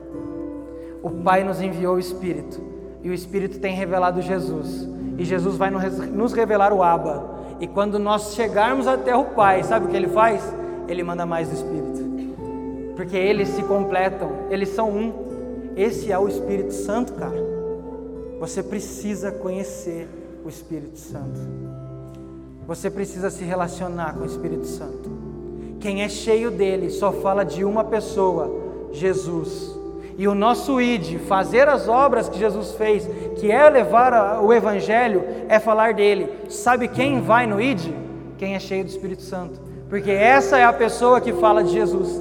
O 1.05 1.11
Pai 1.11 1.45
nos 1.45 1.61
enviou 1.61 1.95
o 1.95 1.99
Espírito, 2.01 2.61
e 3.01 3.11
o 3.11 3.14
Espírito 3.14 3.61
tem 3.61 3.73
revelado 3.73 4.21
Jesus, 4.21 4.89
e 5.17 5.25
Jesus 5.25 5.57
vai 5.57 5.71
nos 5.71 6.33
revelar 6.33 6.73
o 6.73 6.83
Abba. 6.83 7.31
E 7.61 7.69
quando 7.69 7.97
nós 7.97 8.35
chegarmos 8.35 8.89
até 8.89 9.14
o 9.14 9.27
Pai, 9.27 9.62
sabe 9.62 9.87
o 9.87 9.89
que 9.89 9.97
ele 9.97 10.09
faz? 10.09 10.43
Ele 10.89 11.05
manda 11.05 11.25
mais 11.25 11.49
do 11.49 11.55
Espírito. 11.55 12.05
Porque 12.97 13.17
eles 13.17 13.51
se 13.51 13.62
completam, 13.62 14.33
eles 14.51 14.71
são 14.71 14.91
um. 14.91 15.26
Esse 15.77 16.11
é 16.11 16.18
o 16.18 16.27
Espírito 16.27 16.72
Santo, 16.72 17.12
cara. 17.14 17.37
Você 18.41 18.62
precisa 18.62 19.31
conhecer 19.31 20.09
o 20.45 20.49
Espírito 20.49 20.99
Santo. 20.99 21.41
Você 22.66 22.91
precisa 22.91 23.31
se 23.31 23.45
relacionar 23.45 24.14
com 24.14 24.22
o 24.22 24.27
Espírito 24.27 24.66
Santo. 24.66 25.11
Quem 25.79 26.03
é 26.03 26.09
cheio 26.09 26.51
dele 26.51 26.91
só 26.91 27.12
fala 27.12 27.45
de 27.45 27.64
uma 27.64 27.85
pessoa, 27.85 28.91
Jesus. 28.93 29.77
E 30.18 30.27
o 30.27 30.35
nosso 30.35 30.81
id, 30.81 31.18
fazer 31.29 31.68
as 31.68 31.87
obras 31.87 32.29
que 32.29 32.39
Jesus 32.39 32.72
fez, 32.72 33.07
que 33.37 33.51
é 33.51 33.68
levar 33.68 34.43
o 34.43 34.53
Evangelho, 34.53 35.22
é 35.49 35.59
falar 35.59 35.93
dele. 35.93 36.29
Sabe 36.49 36.89
quem 36.89 37.20
vai 37.20 37.47
no 37.47 37.61
id? 37.61 37.93
Quem 38.39 38.55
é 38.55 38.59
cheio 38.59 38.83
do 38.83 38.89
Espírito 38.89 39.22
Santo 39.22 39.66
porque 39.89 40.11
essa 40.11 40.59
é 40.59 40.64
a 40.64 40.72
pessoa 40.72 41.20
que 41.20 41.33
fala 41.33 41.62
de 41.62 41.72
Jesus. 41.72 42.20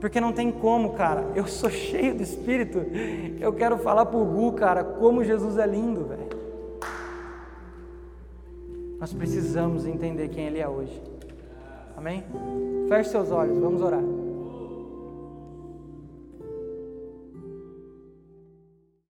Porque 0.00 0.20
não 0.20 0.32
tem 0.32 0.50
como, 0.50 0.92
cara. 0.94 1.26
Eu 1.34 1.46
sou 1.46 1.68
cheio 1.70 2.14
do 2.14 2.22
Espírito. 2.22 2.78
Eu 3.40 3.52
quero 3.52 3.78
falar 3.78 4.06
pro 4.06 4.24
Gu, 4.24 4.52
cara, 4.52 4.84
como 4.84 5.24
Jesus 5.24 5.58
é 5.58 5.66
lindo, 5.66 6.04
velho. 6.04 6.28
Nós 8.98 9.12
precisamos 9.12 9.86
entender 9.86 10.28
quem 10.28 10.46
Ele 10.46 10.58
é 10.58 10.68
hoje. 10.68 11.00
Amém? 11.96 12.24
Feche 12.88 13.10
seus 13.10 13.30
olhos, 13.30 13.58
vamos 13.58 13.80
orar. 13.82 14.02